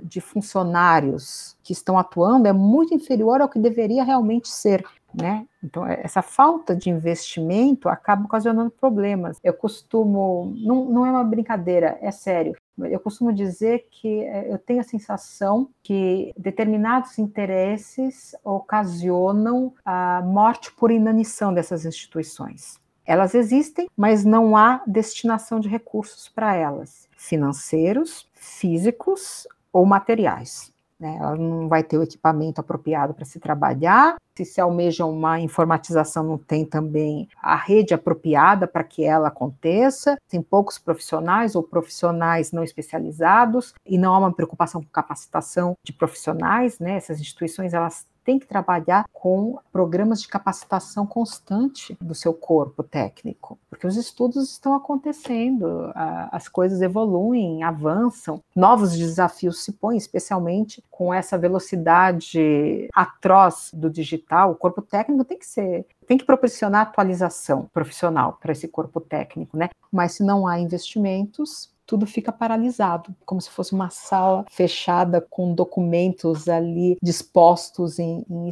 de 0.03 0.21
funcionários 0.21 1.57
que 1.63 1.73
estão 1.73 1.97
atuando 1.97 2.47
é 2.47 2.53
muito 2.53 2.93
inferior 2.93 3.41
ao 3.41 3.49
que 3.49 3.59
deveria 3.59 4.03
realmente 4.03 4.47
ser. 4.47 4.83
Né? 5.13 5.45
Então, 5.61 5.85
é, 5.85 5.99
essa 6.03 6.21
falta 6.21 6.75
de 6.75 6.89
investimento 6.89 7.89
acaba 7.89 8.23
ocasionando 8.23 8.71
problemas. 8.71 9.37
Eu 9.43 9.53
costumo, 9.53 10.53
não, 10.57 10.85
não 10.85 11.05
é 11.05 11.11
uma 11.11 11.23
brincadeira, 11.23 11.97
é 12.01 12.11
sério. 12.11 12.55
Eu 12.79 12.99
costumo 12.99 13.33
dizer 13.33 13.87
que 13.91 14.23
é, 14.23 14.51
eu 14.51 14.57
tenho 14.57 14.79
a 14.79 14.83
sensação 14.83 15.69
que 15.83 16.33
determinados 16.37 17.19
interesses 17.19 18.33
ocasionam 18.43 19.73
a 19.83 20.21
morte 20.25 20.71
por 20.71 20.91
inanição 20.91 21.53
dessas 21.53 21.85
instituições. 21.85 22.79
Elas 23.05 23.35
existem, 23.35 23.89
mas 23.95 24.23
não 24.23 24.55
há 24.55 24.81
destinação 24.85 25.59
de 25.59 25.67
recursos 25.67 26.29
para 26.29 26.55
elas, 26.55 27.07
financeiros, 27.17 28.27
físicos 28.33 29.47
ou 29.73 29.85
materiais. 29.85 30.71
Né? 31.01 31.17
Ela 31.19 31.35
não 31.35 31.67
vai 31.67 31.83
ter 31.83 31.97
o 31.97 32.03
equipamento 32.03 32.61
apropriado 32.61 33.11
para 33.15 33.25
se 33.25 33.39
trabalhar. 33.39 34.17
Se 34.37 34.45
se 34.45 34.61
almeja 34.61 35.03
uma 35.03 35.39
informatização, 35.39 36.23
não 36.23 36.37
tem 36.37 36.63
também 36.63 37.27
a 37.41 37.55
rede 37.55 37.93
apropriada 37.93 38.67
para 38.67 38.83
que 38.83 39.03
ela 39.03 39.29
aconteça. 39.29 40.15
Tem 40.29 40.41
poucos 40.41 40.77
profissionais 40.77 41.55
ou 41.55 41.63
profissionais 41.63 42.51
não 42.51 42.63
especializados 42.63 43.73
e 43.83 43.97
não 43.97 44.13
há 44.13 44.19
uma 44.19 44.31
preocupação 44.31 44.81
com 44.81 44.89
capacitação 44.89 45.75
de 45.83 45.91
profissionais. 45.91 46.77
Né? 46.79 46.97
Essas 46.97 47.19
instituições 47.19 47.73
elas 47.73 48.05
tem 48.23 48.39
que 48.39 48.47
trabalhar 48.47 49.05
com 49.11 49.57
programas 49.71 50.21
de 50.21 50.27
capacitação 50.27 51.05
constante 51.05 51.97
do 52.01 52.13
seu 52.13 52.33
corpo 52.33 52.83
técnico, 52.83 53.57
porque 53.69 53.87
os 53.87 53.97
estudos 53.97 54.51
estão 54.51 54.73
acontecendo, 54.73 55.91
as 56.31 56.47
coisas 56.47 56.81
evoluem, 56.81 57.63
avançam, 57.63 58.41
novos 58.55 58.97
desafios 58.97 59.63
se 59.63 59.71
põem, 59.71 59.97
especialmente 59.97 60.83
com 60.89 61.13
essa 61.13 61.37
velocidade 61.37 62.87
atroz 62.93 63.71
do 63.73 63.89
digital. 63.89 64.51
O 64.51 64.55
corpo 64.55 64.81
técnico 64.81 65.25
tem 65.25 65.37
que 65.37 65.45
ser 65.45 65.85
tem 66.07 66.17
que 66.17 66.25
proporcionar 66.25 66.81
atualização 66.81 67.69
profissional 67.73 68.37
para 68.41 68.51
esse 68.51 68.67
corpo 68.67 68.99
técnico, 68.99 69.55
né? 69.55 69.69
Mas 69.89 70.13
se 70.13 70.23
não 70.23 70.45
há 70.45 70.59
investimentos, 70.59 71.70
tudo 71.85 72.05
fica 72.05 72.31
paralisado, 72.31 73.15
como 73.25 73.41
se 73.41 73.49
fosse 73.49 73.73
uma 73.73 73.89
sala 73.89 74.45
fechada 74.49 75.21
com 75.21 75.53
documentos 75.53 76.47
ali 76.47 76.97
dispostos 77.01 77.99
em, 77.99 78.25
em 78.29 78.49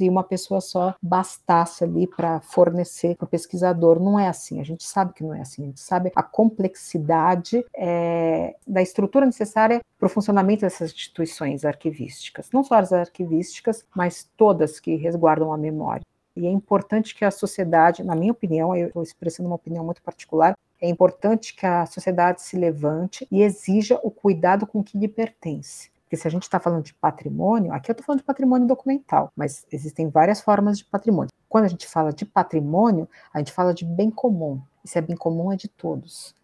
e 0.00 0.08
uma 0.08 0.24
pessoa 0.24 0.60
só 0.60 0.94
bastasse 1.02 1.84
ali 1.84 2.06
para 2.06 2.40
fornecer 2.40 3.16
para 3.16 3.24
o 3.24 3.28
pesquisador. 3.28 4.00
Não 4.00 4.18
é 4.18 4.28
assim, 4.28 4.60
a 4.60 4.64
gente 4.64 4.84
sabe 4.84 5.12
que 5.12 5.22
não 5.22 5.34
é 5.34 5.40
assim, 5.40 5.62
a 5.62 5.66
gente 5.66 5.80
sabe 5.80 6.10
a 6.14 6.22
complexidade 6.22 7.64
é, 7.76 8.56
da 8.66 8.82
estrutura 8.82 9.26
necessária 9.26 9.80
para 9.98 10.06
o 10.06 10.10
funcionamento 10.10 10.62
dessas 10.62 10.92
instituições 10.92 11.64
arquivísticas, 11.64 12.50
não 12.52 12.64
só 12.64 12.76
as 12.76 12.92
arquivísticas, 12.92 13.84
mas 13.94 14.28
todas 14.36 14.80
que 14.80 14.96
resguardam 14.96 15.52
a 15.52 15.58
memória. 15.58 16.04
E 16.36 16.46
é 16.46 16.50
importante 16.50 17.14
que 17.14 17.24
a 17.24 17.30
sociedade, 17.30 18.02
na 18.02 18.14
minha 18.14 18.32
opinião, 18.32 18.74
eu 18.74 18.88
estou 18.88 19.02
expressando 19.02 19.48
uma 19.48 19.56
opinião 19.56 19.84
muito 19.84 20.02
particular, 20.02 20.56
é 20.80 20.88
importante 20.88 21.54
que 21.54 21.66
a 21.66 21.84
sociedade 21.86 22.42
se 22.42 22.56
levante 22.56 23.26
e 23.30 23.42
exija 23.42 24.00
o 24.02 24.10
cuidado 24.10 24.66
com 24.66 24.80
o 24.80 24.84
que 24.84 24.98
lhe 24.98 25.08
pertence. 25.08 25.90
Porque 26.02 26.16
se 26.16 26.26
a 26.26 26.30
gente 26.30 26.42
está 26.42 26.58
falando 26.58 26.84
de 26.84 26.94
patrimônio, 26.94 27.72
aqui 27.72 27.90
eu 27.90 27.92
estou 27.92 28.04
falando 28.04 28.20
de 28.20 28.26
patrimônio 28.26 28.66
documental, 28.66 29.30
mas 29.36 29.64
existem 29.70 30.08
várias 30.08 30.40
formas 30.40 30.78
de 30.78 30.84
patrimônio. 30.84 31.30
Quando 31.48 31.66
a 31.66 31.68
gente 31.68 31.86
fala 31.86 32.12
de 32.12 32.24
patrimônio, 32.24 33.08
a 33.32 33.38
gente 33.38 33.52
fala 33.52 33.72
de 33.72 33.84
bem 33.84 34.10
comum. 34.10 34.60
E 34.84 34.88
se 34.88 34.98
é 34.98 35.00
bem 35.00 35.16
comum, 35.16 35.52
é 35.52 35.56
de 35.56 35.68
todos. 35.68 36.34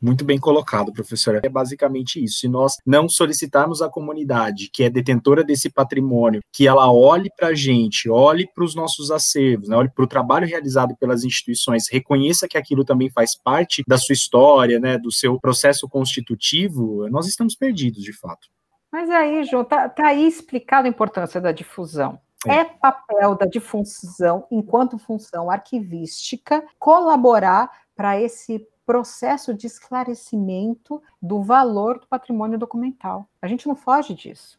Muito 0.00 0.24
bem 0.24 0.38
colocado, 0.38 0.92
professora. 0.92 1.40
É 1.42 1.48
basicamente 1.48 2.22
isso. 2.22 2.38
Se 2.38 2.48
nós 2.48 2.76
não 2.86 3.08
solicitarmos 3.08 3.82
à 3.82 3.88
comunidade, 3.88 4.70
que 4.72 4.84
é 4.84 4.90
detentora 4.90 5.42
desse 5.42 5.70
patrimônio, 5.70 6.40
que 6.52 6.68
ela 6.68 6.90
olhe 6.92 7.30
para 7.36 7.48
a 7.48 7.54
gente, 7.54 8.08
olhe 8.08 8.46
para 8.46 8.64
os 8.64 8.74
nossos 8.74 9.10
acervos, 9.10 9.68
né, 9.68 9.76
olhe 9.76 9.90
para 9.90 10.04
o 10.04 10.08
trabalho 10.08 10.46
realizado 10.46 10.96
pelas 10.96 11.24
instituições, 11.24 11.88
reconheça 11.90 12.46
que 12.48 12.56
aquilo 12.56 12.84
também 12.84 13.10
faz 13.10 13.36
parte 13.36 13.82
da 13.86 13.98
sua 13.98 14.12
história, 14.12 14.78
né, 14.78 14.96
do 14.96 15.10
seu 15.10 15.38
processo 15.40 15.88
constitutivo, 15.88 17.08
nós 17.08 17.26
estamos 17.26 17.56
perdidos, 17.56 18.02
de 18.02 18.12
fato. 18.12 18.48
Mas 18.90 19.10
aí, 19.10 19.44
João, 19.44 19.62
está 19.62 19.88
tá 19.88 20.06
aí 20.06 20.26
explicado 20.26 20.86
a 20.86 20.90
importância 20.90 21.40
da 21.40 21.52
difusão. 21.52 22.20
É. 22.46 22.58
é 22.58 22.64
papel 22.64 23.34
da 23.34 23.46
difusão, 23.46 24.46
enquanto 24.50 24.96
função 24.96 25.50
arquivística, 25.50 26.64
colaborar 26.78 27.68
para 27.96 28.20
esse 28.20 28.64
processo 28.88 29.52
de 29.52 29.66
esclarecimento 29.66 31.02
do 31.20 31.42
valor 31.42 32.00
do 32.00 32.06
patrimônio 32.06 32.58
documental. 32.58 33.28
A 33.42 33.46
gente 33.46 33.68
não 33.68 33.76
foge 33.76 34.14
disso. 34.14 34.58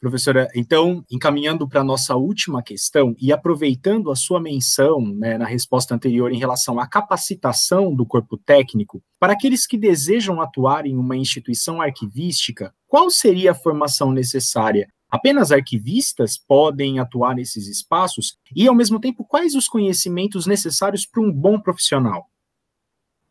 Professora, 0.00 0.48
então, 0.52 1.04
encaminhando 1.08 1.68
para 1.68 1.82
a 1.82 1.84
nossa 1.84 2.16
última 2.16 2.60
questão 2.60 3.14
e 3.20 3.32
aproveitando 3.32 4.10
a 4.10 4.16
sua 4.16 4.40
menção 4.40 5.00
né, 5.00 5.38
na 5.38 5.46
resposta 5.46 5.94
anterior 5.94 6.32
em 6.32 6.38
relação 6.38 6.80
à 6.80 6.88
capacitação 6.88 7.94
do 7.94 8.04
corpo 8.04 8.36
técnico, 8.36 9.00
para 9.16 9.34
aqueles 9.34 9.64
que 9.64 9.78
desejam 9.78 10.40
atuar 10.40 10.84
em 10.84 10.96
uma 10.96 11.16
instituição 11.16 11.80
arquivística, 11.80 12.74
qual 12.88 13.08
seria 13.10 13.52
a 13.52 13.54
formação 13.54 14.10
necessária? 14.10 14.88
Apenas 15.08 15.52
arquivistas 15.52 16.36
podem 16.36 16.98
atuar 16.98 17.36
nesses 17.36 17.68
espaços? 17.68 18.36
E, 18.56 18.66
ao 18.66 18.74
mesmo 18.74 18.98
tempo, 18.98 19.24
quais 19.24 19.54
os 19.54 19.68
conhecimentos 19.68 20.46
necessários 20.46 21.06
para 21.06 21.22
um 21.22 21.32
bom 21.32 21.60
profissional? 21.60 22.26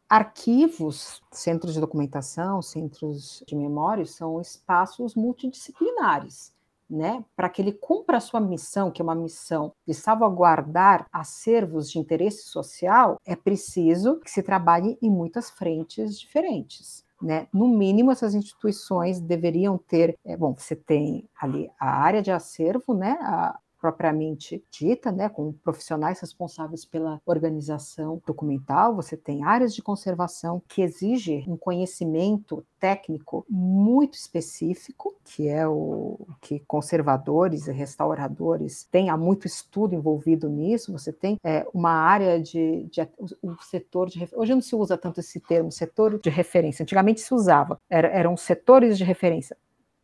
Arquivos, 0.09 1.21
centros 1.31 1.73
de 1.73 1.81
documentação, 1.81 2.61
centros 2.61 3.43
de 3.45 3.55
memória, 3.55 4.05
são 4.05 4.39
espaços 4.39 5.15
multidisciplinares. 5.15 6.55
Né, 6.89 7.21
para 7.35 7.49
que 7.49 7.61
ele 7.61 7.73
cumpra 7.73 8.15
a 8.15 8.21
sua 8.21 8.39
missão, 8.39 8.89
que 8.89 9.01
é 9.01 9.03
uma 9.03 9.13
missão 9.13 9.73
de 9.85 9.93
salvaguardar 9.93 11.05
acervos 11.11 11.91
de 11.91 11.99
interesse 11.99 12.43
social, 12.43 13.19
é 13.25 13.35
preciso 13.35 14.21
que 14.21 14.31
se 14.31 14.41
trabalhe 14.41 14.97
em 15.01 15.09
muitas 15.11 15.49
frentes 15.49 16.17
diferentes. 16.17 17.03
Né? 17.21 17.47
No 17.51 17.67
mínimo, 17.67 18.09
essas 18.09 18.33
instituições 18.33 19.19
deveriam 19.19 19.77
ter, 19.77 20.17
é, 20.23 20.37
bom, 20.37 20.55
você 20.57 20.77
tem 20.77 21.27
ali 21.37 21.69
a 21.77 21.89
área 21.89 22.21
de 22.21 22.31
acervo, 22.31 22.93
né, 22.93 23.17
a, 23.19 23.59
propriamente 23.87 24.61
dita, 24.69 25.13
né, 25.13 25.29
com 25.29 25.53
profissionais 25.53 26.19
responsáveis 26.19 26.83
pela 26.83 27.21
organização 27.25 28.21
documental, 28.27 28.93
você 28.93 29.15
tem 29.15 29.45
áreas 29.45 29.73
de 29.73 29.81
conservação 29.81 30.61
que 30.67 30.81
exigem 30.81 31.45
um 31.47 31.55
conhecimento 31.55 32.65
técnico 32.81 33.45
muito 33.49 34.15
específico, 34.15 35.15
que 35.23 35.47
é 35.47 35.65
o 35.65 36.19
que 36.41 36.59
conservadores 36.67 37.67
e 37.67 37.71
restauradores 37.71 38.83
têm, 38.91 39.09
há 39.09 39.15
muito 39.15 39.47
estudo 39.47 39.95
envolvido 39.95 40.49
nisso, 40.49 40.91
você 40.91 41.13
tem 41.13 41.37
é, 41.41 41.65
uma 41.73 41.91
área 41.91 42.41
de, 42.41 42.83
de 42.91 43.07
o 43.41 43.55
setor 43.63 44.09
de 44.09 44.27
hoje 44.33 44.53
não 44.53 44.61
se 44.61 44.75
usa 44.75 44.97
tanto 44.97 45.21
esse 45.21 45.39
termo, 45.39 45.71
setor 45.71 46.19
de 46.19 46.29
referência, 46.29 46.83
antigamente 46.83 47.21
se 47.21 47.33
usava, 47.33 47.79
era, 47.89 48.09
eram 48.09 48.35
setores 48.35 48.97
de 48.97 49.05
referência, 49.05 49.55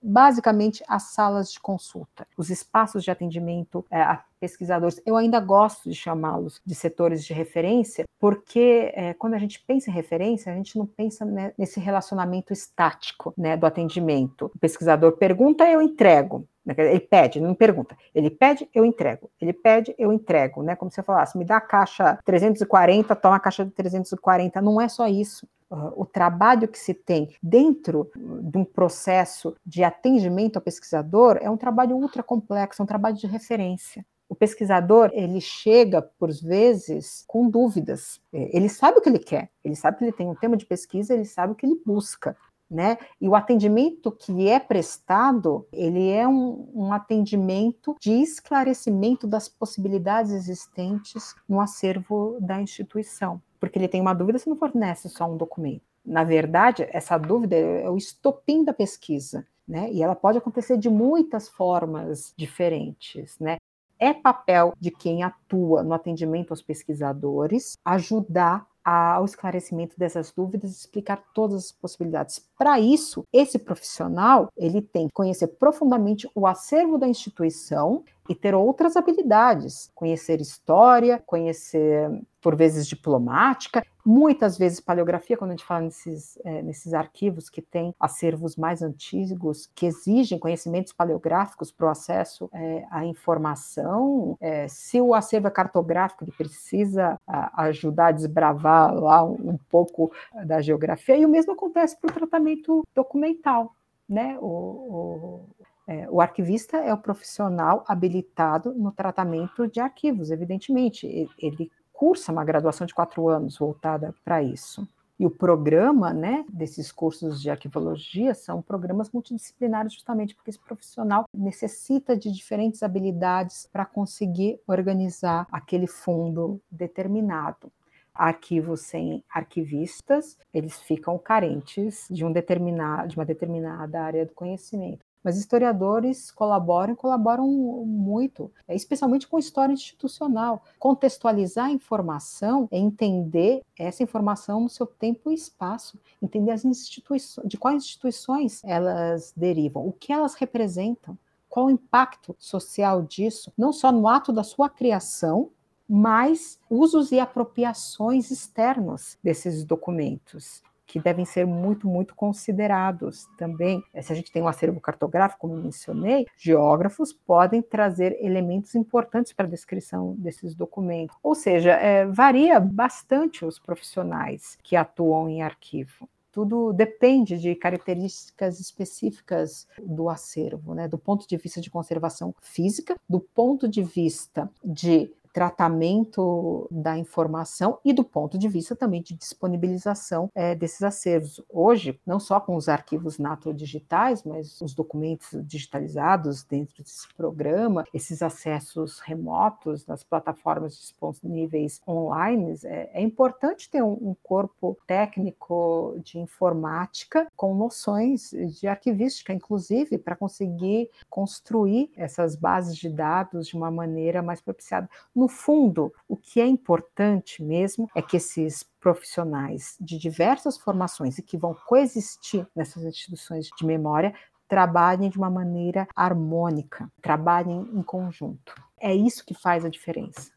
basicamente 0.03 0.83
as 0.87 1.03
salas 1.13 1.51
de 1.51 1.59
consulta, 1.59 2.27
os 2.37 2.49
espaços 2.49 3.03
de 3.03 3.09
atendimento 3.09 3.85
é, 3.89 4.01
a 4.01 4.23
pesquisadores. 4.43 5.01
Eu 5.05 5.15
ainda 5.15 5.39
gosto 5.39 5.89
de 5.89 5.95
chamá-los 5.95 6.59
de 6.65 6.75
setores 6.75 7.23
de 7.23 7.33
referência, 7.33 8.03
porque 8.19 8.91
é, 8.93 9.13
quando 9.13 9.35
a 9.35 9.37
gente 9.37 9.63
pensa 9.65 9.89
em 9.89 9.93
referência, 9.93 10.51
a 10.51 10.55
gente 10.55 10.77
não 10.77 10.85
pensa 10.85 11.23
né, 11.23 11.53
nesse 11.57 11.79
relacionamento 11.79 12.51
estático 12.51 13.33
né, 13.37 13.55
do 13.55 13.65
atendimento. 13.65 14.51
O 14.53 14.59
pesquisador 14.59 15.13
pergunta, 15.13 15.65
eu 15.69 15.81
entrego. 15.81 16.45
Né, 16.65 16.75
ele 16.77 16.99
pede, 16.99 17.39
não 17.39 17.55
pergunta. 17.55 17.95
Ele 18.13 18.29
pede, 18.29 18.67
eu 18.73 18.83
entrego. 18.83 19.29
Ele 19.39 19.53
pede, 19.53 19.95
eu 19.97 20.11
entrego. 20.11 20.61
Né? 20.61 20.75
Como 20.75 20.91
se 20.91 20.99
eu 20.99 21.05
falasse, 21.05 21.37
me 21.37 21.45
dá 21.45 21.57
a 21.57 21.61
caixa 21.61 22.19
340, 22.25 23.15
toma 23.15 23.37
a 23.37 23.39
caixa 23.39 23.63
de 23.63 23.71
340. 23.71 24.61
Não 24.61 24.81
é 24.81 24.89
só 24.89 25.07
isso 25.07 25.47
o 25.95 26.05
trabalho 26.05 26.67
que 26.67 26.77
se 26.77 26.93
tem 26.93 27.35
dentro 27.41 28.09
de 28.15 28.57
um 28.57 28.65
processo 28.65 29.55
de 29.65 29.83
atendimento 29.83 30.57
ao 30.57 30.61
pesquisador 30.61 31.37
é 31.41 31.49
um 31.49 31.57
trabalho 31.57 31.95
ultra 31.95 32.21
complexo, 32.21 32.81
é 32.81 32.83
um 32.83 32.87
trabalho 32.87 33.15
de 33.15 33.27
referência. 33.27 34.05
O 34.29 34.35
pesquisador, 34.35 35.11
ele 35.13 35.39
chega, 35.41 36.01
por 36.01 36.31
vezes, 36.31 37.23
com 37.27 37.49
dúvidas. 37.49 38.19
É, 38.31 38.55
ele 38.55 38.67
sabe 38.69 38.97
o 38.97 39.01
que 39.01 39.09
ele 39.09 39.19
quer, 39.19 39.49
ele 39.63 39.75
sabe 39.75 39.97
que 39.97 40.03
ele 40.05 40.11
tem 40.11 40.27
um 40.27 40.35
tema 40.35 40.57
de 40.57 40.65
pesquisa, 40.65 41.13
ele 41.13 41.25
sabe 41.25 41.53
o 41.53 41.55
que 41.55 41.65
ele 41.65 41.79
busca. 41.85 42.35
né? 42.69 42.97
E 43.21 43.29
o 43.29 43.35
atendimento 43.35 44.11
que 44.11 44.49
é 44.49 44.59
prestado, 44.59 45.67
ele 45.71 46.09
é 46.09 46.27
um, 46.27 46.67
um 46.73 46.93
atendimento 46.93 47.95
de 48.01 48.11
esclarecimento 48.11 49.27
das 49.27 49.47
possibilidades 49.47 50.31
existentes 50.31 51.35
no 51.47 51.61
acervo 51.61 52.37
da 52.41 52.59
instituição, 52.59 53.39
porque 53.63 53.79
ele 53.79 53.87
tem 53.87 54.01
uma 54.01 54.13
dúvida, 54.13 54.37
você 54.37 54.49
não 54.49 54.57
fornece 54.57 55.07
só 55.07 55.25
um 55.25 55.37
documento. 55.37 55.83
Na 56.05 56.25
verdade, 56.25 56.85
essa 56.91 57.17
dúvida 57.17 57.55
é 57.55 57.89
o 57.89 57.95
estopim 57.95 58.61
da 58.61 58.73
pesquisa, 58.73 59.47
né? 59.65 59.89
E 59.89 60.03
ela 60.03 60.15
pode 60.15 60.37
acontecer 60.37 60.77
de 60.77 60.89
muitas 60.89 61.47
formas 61.47 62.33
diferentes, 62.35 63.39
né? 63.39 63.55
É 63.97 64.13
papel 64.13 64.73
de 64.77 64.91
quem 64.91 65.23
atua 65.23 65.81
no 65.81 65.93
atendimento 65.93 66.51
aos 66.51 66.61
pesquisadores 66.61 67.77
ajudar 67.85 68.67
ao 68.83 69.23
esclarecimento 69.23 69.97
dessas 69.97 70.29
dúvidas 70.29 70.71
explicar 70.71 71.23
todas 71.33 71.67
as 71.67 71.71
possibilidades. 71.71 72.45
Para 72.57 72.81
isso, 72.81 73.23
esse 73.31 73.57
profissional 73.57 74.49
ele 74.57 74.81
tem 74.81 75.07
que 75.07 75.13
conhecer 75.13 75.47
profundamente 75.47 76.29
o 76.35 76.45
acervo 76.45 76.97
da 76.97 77.07
instituição 77.07 78.03
e 78.29 78.35
ter 78.35 78.55
outras 78.55 78.95
habilidades, 78.95 79.91
conhecer 79.93 80.39
história, 80.39 81.21
conhecer 81.25 82.09
por 82.41 82.55
vezes 82.57 82.85
diplomática, 82.85 83.85
muitas 84.05 84.57
vezes 84.57 84.81
paleografia, 84.81 85.37
quando 85.37 85.51
a 85.51 85.53
gente 85.53 85.65
fala 85.65 85.81
nesses, 85.81 86.37
é, 86.43 86.61
nesses 86.61 86.93
arquivos 86.93 87.49
que 87.49 87.61
têm 87.61 87.95
acervos 87.97 88.57
mais 88.57 88.81
antigos, 88.81 89.69
que 89.73 89.85
exigem 89.85 90.37
conhecimentos 90.37 90.91
paleográficos 90.91 91.71
para 91.71 91.87
o 91.87 91.89
acesso 91.89 92.49
é, 92.53 92.85
à 92.91 93.05
informação. 93.05 94.37
É, 94.41 94.67
se 94.67 94.99
o 94.99 95.13
acervo 95.13 95.47
é 95.47 95.51
cartográfico, 95.51 96.25
ele 96.25 96.33
precisa 96.33 97.17
a, 97.25 97.63
ajudar 97.63 98.07
a 98.07 98.11
desbravar 98.11 98.93
lá 98.93 99.23
um, 99.23 99.51
um 99.51 99.57
pouco 99.69 100.11
da 100.45 100.61
geografia, 100.61 101.15
e 101.15 101.25
o 101.25 101.29
mesmo 101.29 101.53
acontece 101.53 101.97
para 101.97 102.11
o 102.11 102.13
tratamento 102.13 102.83
documental. 102.93 103.73
Né? 104.07 104.37
O, 104.41 104.45
o, 104.45 105.45
é, 105.87 106.07
o 106.09 106.21
arquivista 106.21 106.77
é 106.77 106.93
o 106.93 106.97
profissional 106.97 107.83
habilitado 107.87 108.73
no 108.73 108.91
tratamento 108.91 109.67
de 109.67 109.79
arquivos, 109.79 110.31
evidentemente. 110.31 111.29
Ele 111.37 111.71
cursa 111.91 112.31
uma 112.31 112.45
graduação 112.45 112.87
de 112.87 112.93
quatro 112.93 113.27
anos 113.27 113.57
voltada 113.57 114.13
para 114.23 114.41
isso. 114.41 114.87
E 115.19 115.25
o 115.25 115.29
programa 115.29 116.11
né, 116.11 116.43
desses 116.49 116.91
cursos 116.91 117.41
de 117.41 117.49
arquivologia 117.49 118.33
são 118.33 118.61
programas 118.61 119.11
multidisciplinares, 119.11 119.93
justamente 119.93 120.35
porque 120.35 120.49
esse 120.49 120.59
profissional 120.59 121.25
necessita 121.33 122.17
de 122.17 122.31
diferentes 122.31 122.81
habilidades 122.81 123.69
para 123.71 123.85
conseguir 123.85 124.59
organizar 124.67 125.47
aquele 125.51 125.87
fundo 125.87 126.59
determinado 126.71 127.71
arquivos 128.13 128.81
sem 128.81 129.23
arquivistas, 129.27 130.37
eles 130.53 130.79
ficam 130.81 131.17
carentes 131.17 132.07
de, 132.11 132.23
um 132.23 132.31
determinado, 132.31 133.07
de 133.07 133.17
uma 133.17 133.25
determinada 133.25 134.01
área 134.01 134.25
do 134.25 134.33
conhecimento. 134.33 135.03
Mas 135.23 135.37
historiadores 135.37 136.29
colaboram, 136.31 136.95
colaboram 136.95 137.47
muito, 137.47 138.51
é, 138.67 138.75
especialmente 138.75 139.27
com 139.27 139.39
história 139.39 139.73
institucional. 139.73 140.63
Contextualizar 140.77 141.67
a 141.67 141.71
informação 141.71 142.67
é 142.71 142.77
entender 142.77 143.61
essa 143.77 144.03
informação 144.03 144.61
no 144.61 144.69
seu 144.69 144.85
tempo 144.85 145.31
e 145.31 145.35
espaço, 145.35 145.97
entender 146.21 146.51
as 146.51 146.65
instituições, 146.65 147.47
de 147.47 147.57
quais 147.57 147.83
instituições 147.83 148.61
elas 148.63 149.33
derivam, 149.35 149.87
o 149.87 149.93
que 149.93 150.11
elas 150.11 150.33
representam, 150.35 151.17
qual 151.47 151.67
o 151.67 151.71
impacto 151.71 152.35
social 152.37 153.03
disso, 153.03 153.53
não 153.57 153.71
só 153.71 153.91
no 153.91 154.07
ato 154.07 154.33
da 154.33 154.43
sua 154.43 154.69
criação, 154.69 155.51
mas 155.87 156.59
usos 156.69 157.11
e 157.11 157.19
apropriações 157.19 158.31
externos 158.31 159.17
desses 159.21 159.63
documentos 159.63 160.63
que 160.93 160.99
devem 160.99 161.25
ser 161.25 161.47
muito, 161.47 161.87
muito 161.87 162.13
considerados 162.13 163.27
também. 163.35 163.83
Eh, 163.91 164.01
se 164.03 164.13
a 164.13 164.15
gente 164.15 164.31
tem 164.31 164.43
um 164.43 164.47
acervo 164.47 164.79
cartográfico, 164.79 165.41
como 165.41 165.55
mencionei, 165.55 166.27
geógrafos 166.37 167.11
podem 167.11 167.63
trazer 167.63 168.15
elementos 168.23 168.75
importantes 168.75 169.33
para 169.33 169.47
a 169.47 169.49
descrição 169.49 170.13
desses 170.19 170.53
documentos. 170.53 171.17
Ou 171.23 171.33
seja, 171.33 171.71
é, 171.71 172.05
varia 172.05 172.59
bastante 172.59 173.43
os 173.43 173.57
profissionais 173.57 174.55
que 174.61 174.75
atuam 174.75 175.27
em 175.27 175.41
arquivo 175.41 176.07
tudo 176.31 176.73
depende 176.73 177.37
de 177.37 177.53
características 177.53 178.59
específicas 178.59 179.67
do 179.79 180.09
acervo, 180.09 180.73
né? 180.73 180.87
do 180.87 180.97
ponto 180.97 181.27
de 181.27 181.37
vista 181.37 181.61
de 181.61 181.69
conservação 181.69 182.33
física, 182.41 182.99
do 183.07 183.19
ponto 183.19 183.67
de 183.67 183.83
vista 183.83 184.49
de 184.65 185.13
tratamento 185.33 186.67
da 186.69 186.97
informação 186.97 187.79
e 187.83 187.91
do 187.91 188.03
ponto 188.03 188.37
de 188.37 188.47
vista 188.47 188.75
também 188.75 189.01
de 189.01 189.15
disponibilização 189.15 190.29
é, 190.35 190.53
desses 190.53 190.83
acervos. 190.83 191.41
Hoje, 191.49 191.99
não 192.05 192.19
só 192.19 192.39
com 192.39 192.55
os 192.55 192.69
arquivos 192.69 193.17
nato-digitais, 193.17 194.23
mas 194.23 194.61
os 194.61 194.75
documentos 194.75 195.29
digitalizados 195.45 196.43
dentro 196.43 196.83
desse 196.83 197.11
programa, 197.15 197.83
esses 197.93 198.21
acessos 198.21 198.99
remotos 198.99 199.87
nas 199.87 200.03
plataformas 200.03 200.77
disponíveis 200.77 201.81
online, 201.87 202.55
é, 202.63 202.91
é 202.93 203.01
importante 203.01 203.69
ter 203.69 203.81
um, 203.81 203.93
um 203.93 204.15
corpo 204.21 204.77
técnico 204.85 205.99
de 206.03 206.19
informática 206.19 207.27
com 207.35 207.55
noções 207.55 208.31
de 208.59 208.67
arquivística, 208.67 209.33
inclusive, 209.33 209.97
para 209.97 210.15
conseguir 210.15 210.89
construir 211.09 211.91
essas 211.95 212.35
bases 212.35 212.77
de 212.77 212.89
dados 212.89 213.47
de 213.47 213.55
uma 213.55 213.71
maneira 213.71 214.21
mais 214.21 214.39
propiciada. 214.39 214.87
No 215.15 215.22
fundo, 215.27 215.93
o 216.07 216.15
que 216.15 216.39
é 216.39 216.45
importante 216.45 217.43
mesmo 217.43 217.89
é 217.95 218.01
que 218.01 218.17
esses 218.17 218.63
profissionais 218.79 219.75
de 219.79 219.97
diversas 219.97 220.57
formações 220.57 221.17
e 221.17 221.21
que 221.23 221.37
vão 221.37 221.53
coexistir 221.53 222.45
nessas 222.55 222.83
instituições 222.83 223.49
de 223.57 223.65
memória 223.65 224.13
trabalhem 224.47 225.09
de 225.09 225.17
uma 225.17 225.29
maneira 225.29 225.87
harmônica, 225.95 226.91
trabalhem 227.01 227.67
em 227.73 227.81
conjunto. 227.81 228.53
É 228.79 228.93
isso 228.93 229.25
que 229.25 229.33
faz 229.33 229.65
a 229.65 229.69
diferença. 229.69 230.31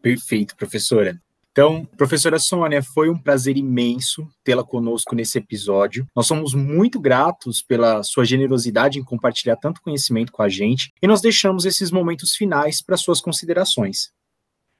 Perfeito, 0.00 0.56
professora. 0.56 1.20
Então, 1.52 1.84
professora 1.96 2.38
Sônia, 2.38 2.82
foi 2.82 3.10
um 3.10 3.18
prazer 3.18 3.56
imenso 3.56 4.26
tê-la 4.44 4.62
conosco 4.62 5.14
nesse 5.14 5.38
episódio. 5.38 6.06
Nós 6.14 6.26
somos 6.26 6.54
muito 6.54 7.00
gratos 7.00 7.60
pela 7.60 8.02
sua 8.02 8.24
generosidade 8.24 8.98
em 8.98 9.04
compartilhar 9.04 9.56
tanto 9.56 9.82
conhecimento 9.82 10.30
com 10.30 10.42
a 10.42 10.48
gente 10.48 10.92
e 11.02 11.08
nós 11.08 11.20
deixamos 11.20 11.64
esses 11.64 11.90
momentos 11.90 12.34
finais 12.34 12.80
para 12.80 12.96
suas 12.96 13.20
considerações. 13.20 14.10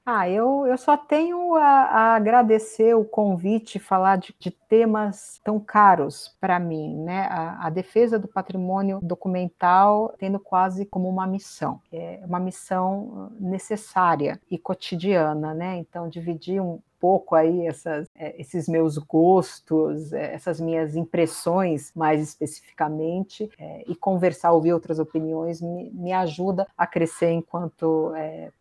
Ah, 0.03 0.27
eu, 0.27 0.65
eu 0.65 0.77
só 0.79 0.97
tenho 0.97 1.55
a, 1.55 1.61
a 1.61 2.15
agradecer 2.15 2.95
o 2.95 3.05
convite, 3.05 3.77
falar 3.77 4.15
de, 4.17 4.35
de 4.39 4.49
temas 4.49 5.39
tão 5.43 5.59
caros 5.59 6.35
para 6.39 6.59
mim, 6.59 6.97
né? 6.97 7.27
A, 7.29 7.67
a, 7.67 7.69
defesa 7.69 8.17
do 8.17 8.27
patrimônio 8.27 8.99
documental 9.03 10.13
tendo 10.17 10.39
quase 10.39 10.87
como 10.87 11.07
uma 11.07 11.27
missão, 11.27 11.79
é 11.91 12.19
uma 12.25 12.39
missão 12.39 13.31
necessária 13.39 14.41
e 14.49 14.57
cotidiana, 14.57 15.53
né? 15.53 15.77
Então, 15.77 16.09
dividir 16.09 16.59
um, 16.59 16.79
pouco 17.01 17.33
aí 17.33 17.65
essas, 17.65 18.07
é, 18.15 18.39
esses 18.39 18.69
meus 18.69 18.99
gostos, 18.99 20.13
é, 20.13 20.35
essas 20.35 20.61
minhas 20.61 20.95
impressões 20.95 21.91
mais 21.95 22.21
especificamente, 22.21 23.49
é, 23.57 23.83
e 23.87 23.95
conversar, 23.95 24.51
ouvir 24.51 24.71
outras 24.71 24.99
opiniões, 24.99 25.59
me, 25.59 25.89
me 25.89 26.13
ajuda 26.13 26.67
a 26.77 26.85
crescer 26.85 27.31
enquanto 27.31 28.11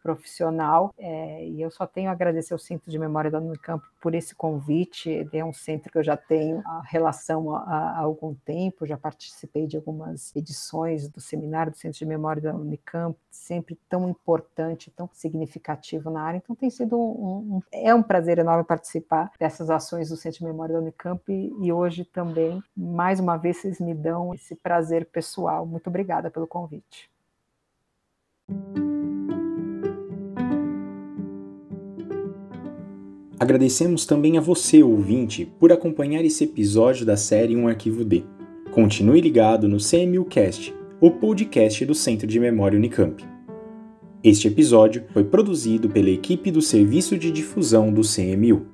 profissional. 0.02 0.94
E 0.98 1.60
eu 1.60 1.70
só 1.70 1.86
tenho 1.86 2.08
a 2.08 2.12
agradecer 2.12 2.54
ao 2.54 2.58
Centro 2.58 2.90
de 2.90 2.98
Memória 2.98 3.30
da 3.30 3.38
Unicamp 3.38 3.84
por 4.00 4.14
esse 4.14 4.34
convite. 4.34 5.10
Ele 5.10 5.38
é 5.38 5.44
um 5.44 5.52
centro 5.52 5.92
que 5.92 5.98
eu 5.98 6.02
já 6.02 6.16
tenho 6.16 6.62
a 6.64 6.82
relação 6.84 7.54
há, 7.54 7.96
há 7.96 7.98
algum 7.98 8.34
tempo, 8.34 8.86
já 8.86 8.96
participei 8.96 9.66
de 9.66 9.76
algumas 9.76 10.34
edições 10.34 11.08
do 11.08 11.20
seminário 11.20 11.72
do 11.72 11.78
Centro 11.78 11.98
de 11.98 12.06
Memória 12.06 12.40
da 12.40 12.54
Unicamp, 12.54 13.18
sempre 13.30 13.78
tão 13.88 14.08
importante, 14.08 14.90
tão 14.90 15.08
significativo 15.12 16.10
na 16.10 16.22
área. 16.22 16.38
Então 16.38 16.56
tem 16.56 16.70
sido 16.70 16.98
um, 16.98 17.56
um 17.56 17.62
é 17.72 17.94
um 17.94 18.02
prazer 18.02 18.29
enorme 18.38 18.64
participar 18.64 19.30
dessas 19.38 19.70
ações 19.70 20.08
do 20.08 20.16
Centro 20.16 20.40
de 20.40 20.44
Memória 20.44 20.74
da 20.74 20.80
Unicamp 20.80 21.22
e, 21.28 21.52
e 21.60 21.72
hoje 21.72 22.04
também, 22.04 22.62
mais 22.76 23.20
uma 23.20 23.36
vez, 23.36 23.58
vocês 23.58 23.80
me 23.80 23.94
dão 23.94 24.34
esse 24.34 24.54
prazer 24.56 25.06
pessoal. 25.06 25.66
Muito 25.66 25.88
obrigada 25.88 26.30
pelo 26.30 26.46
convite. 26.46 27.10
Agradecemos 33.40 34.04
também 34.04 34.36
a 34.36 34.40
você, 34.40 34.82
ouvinte, 34.82 35.46
por 35.58 35.72
acompanhar 35.72 36.22
esse 36.22 36.44
episódio 36.44 37.06
da 37.06 37.16
série 37.16 37.56
Um 37.56 37.68
Arquivo 37.68 38.04
D. 38.04 38.22
Continue 38.70 39.20
ligado 39.20 39.66
no 39.66 39.78
CMUcast, 39.78 40.74
o 41.00 41.10
podcast 41.10 41.86
do 41.86 41.94
Centro 41.94 42.26
de 42.26 42.38
Memória 42.38 42.76
Unicamp. 42.76 43.29
Este 44.22 44.48
episódio 44.48 45.04
foi 45.14 45.24
produzido 45.24 45.88
pela 45.88 46.10
equipe 46.10 46.50
do 46.50 46.60
Serviço 46.60 47.16
de 47.16 47.30
Difusão 47.30 47.90
do 47.90 48.02
CMU. 48.02 48.66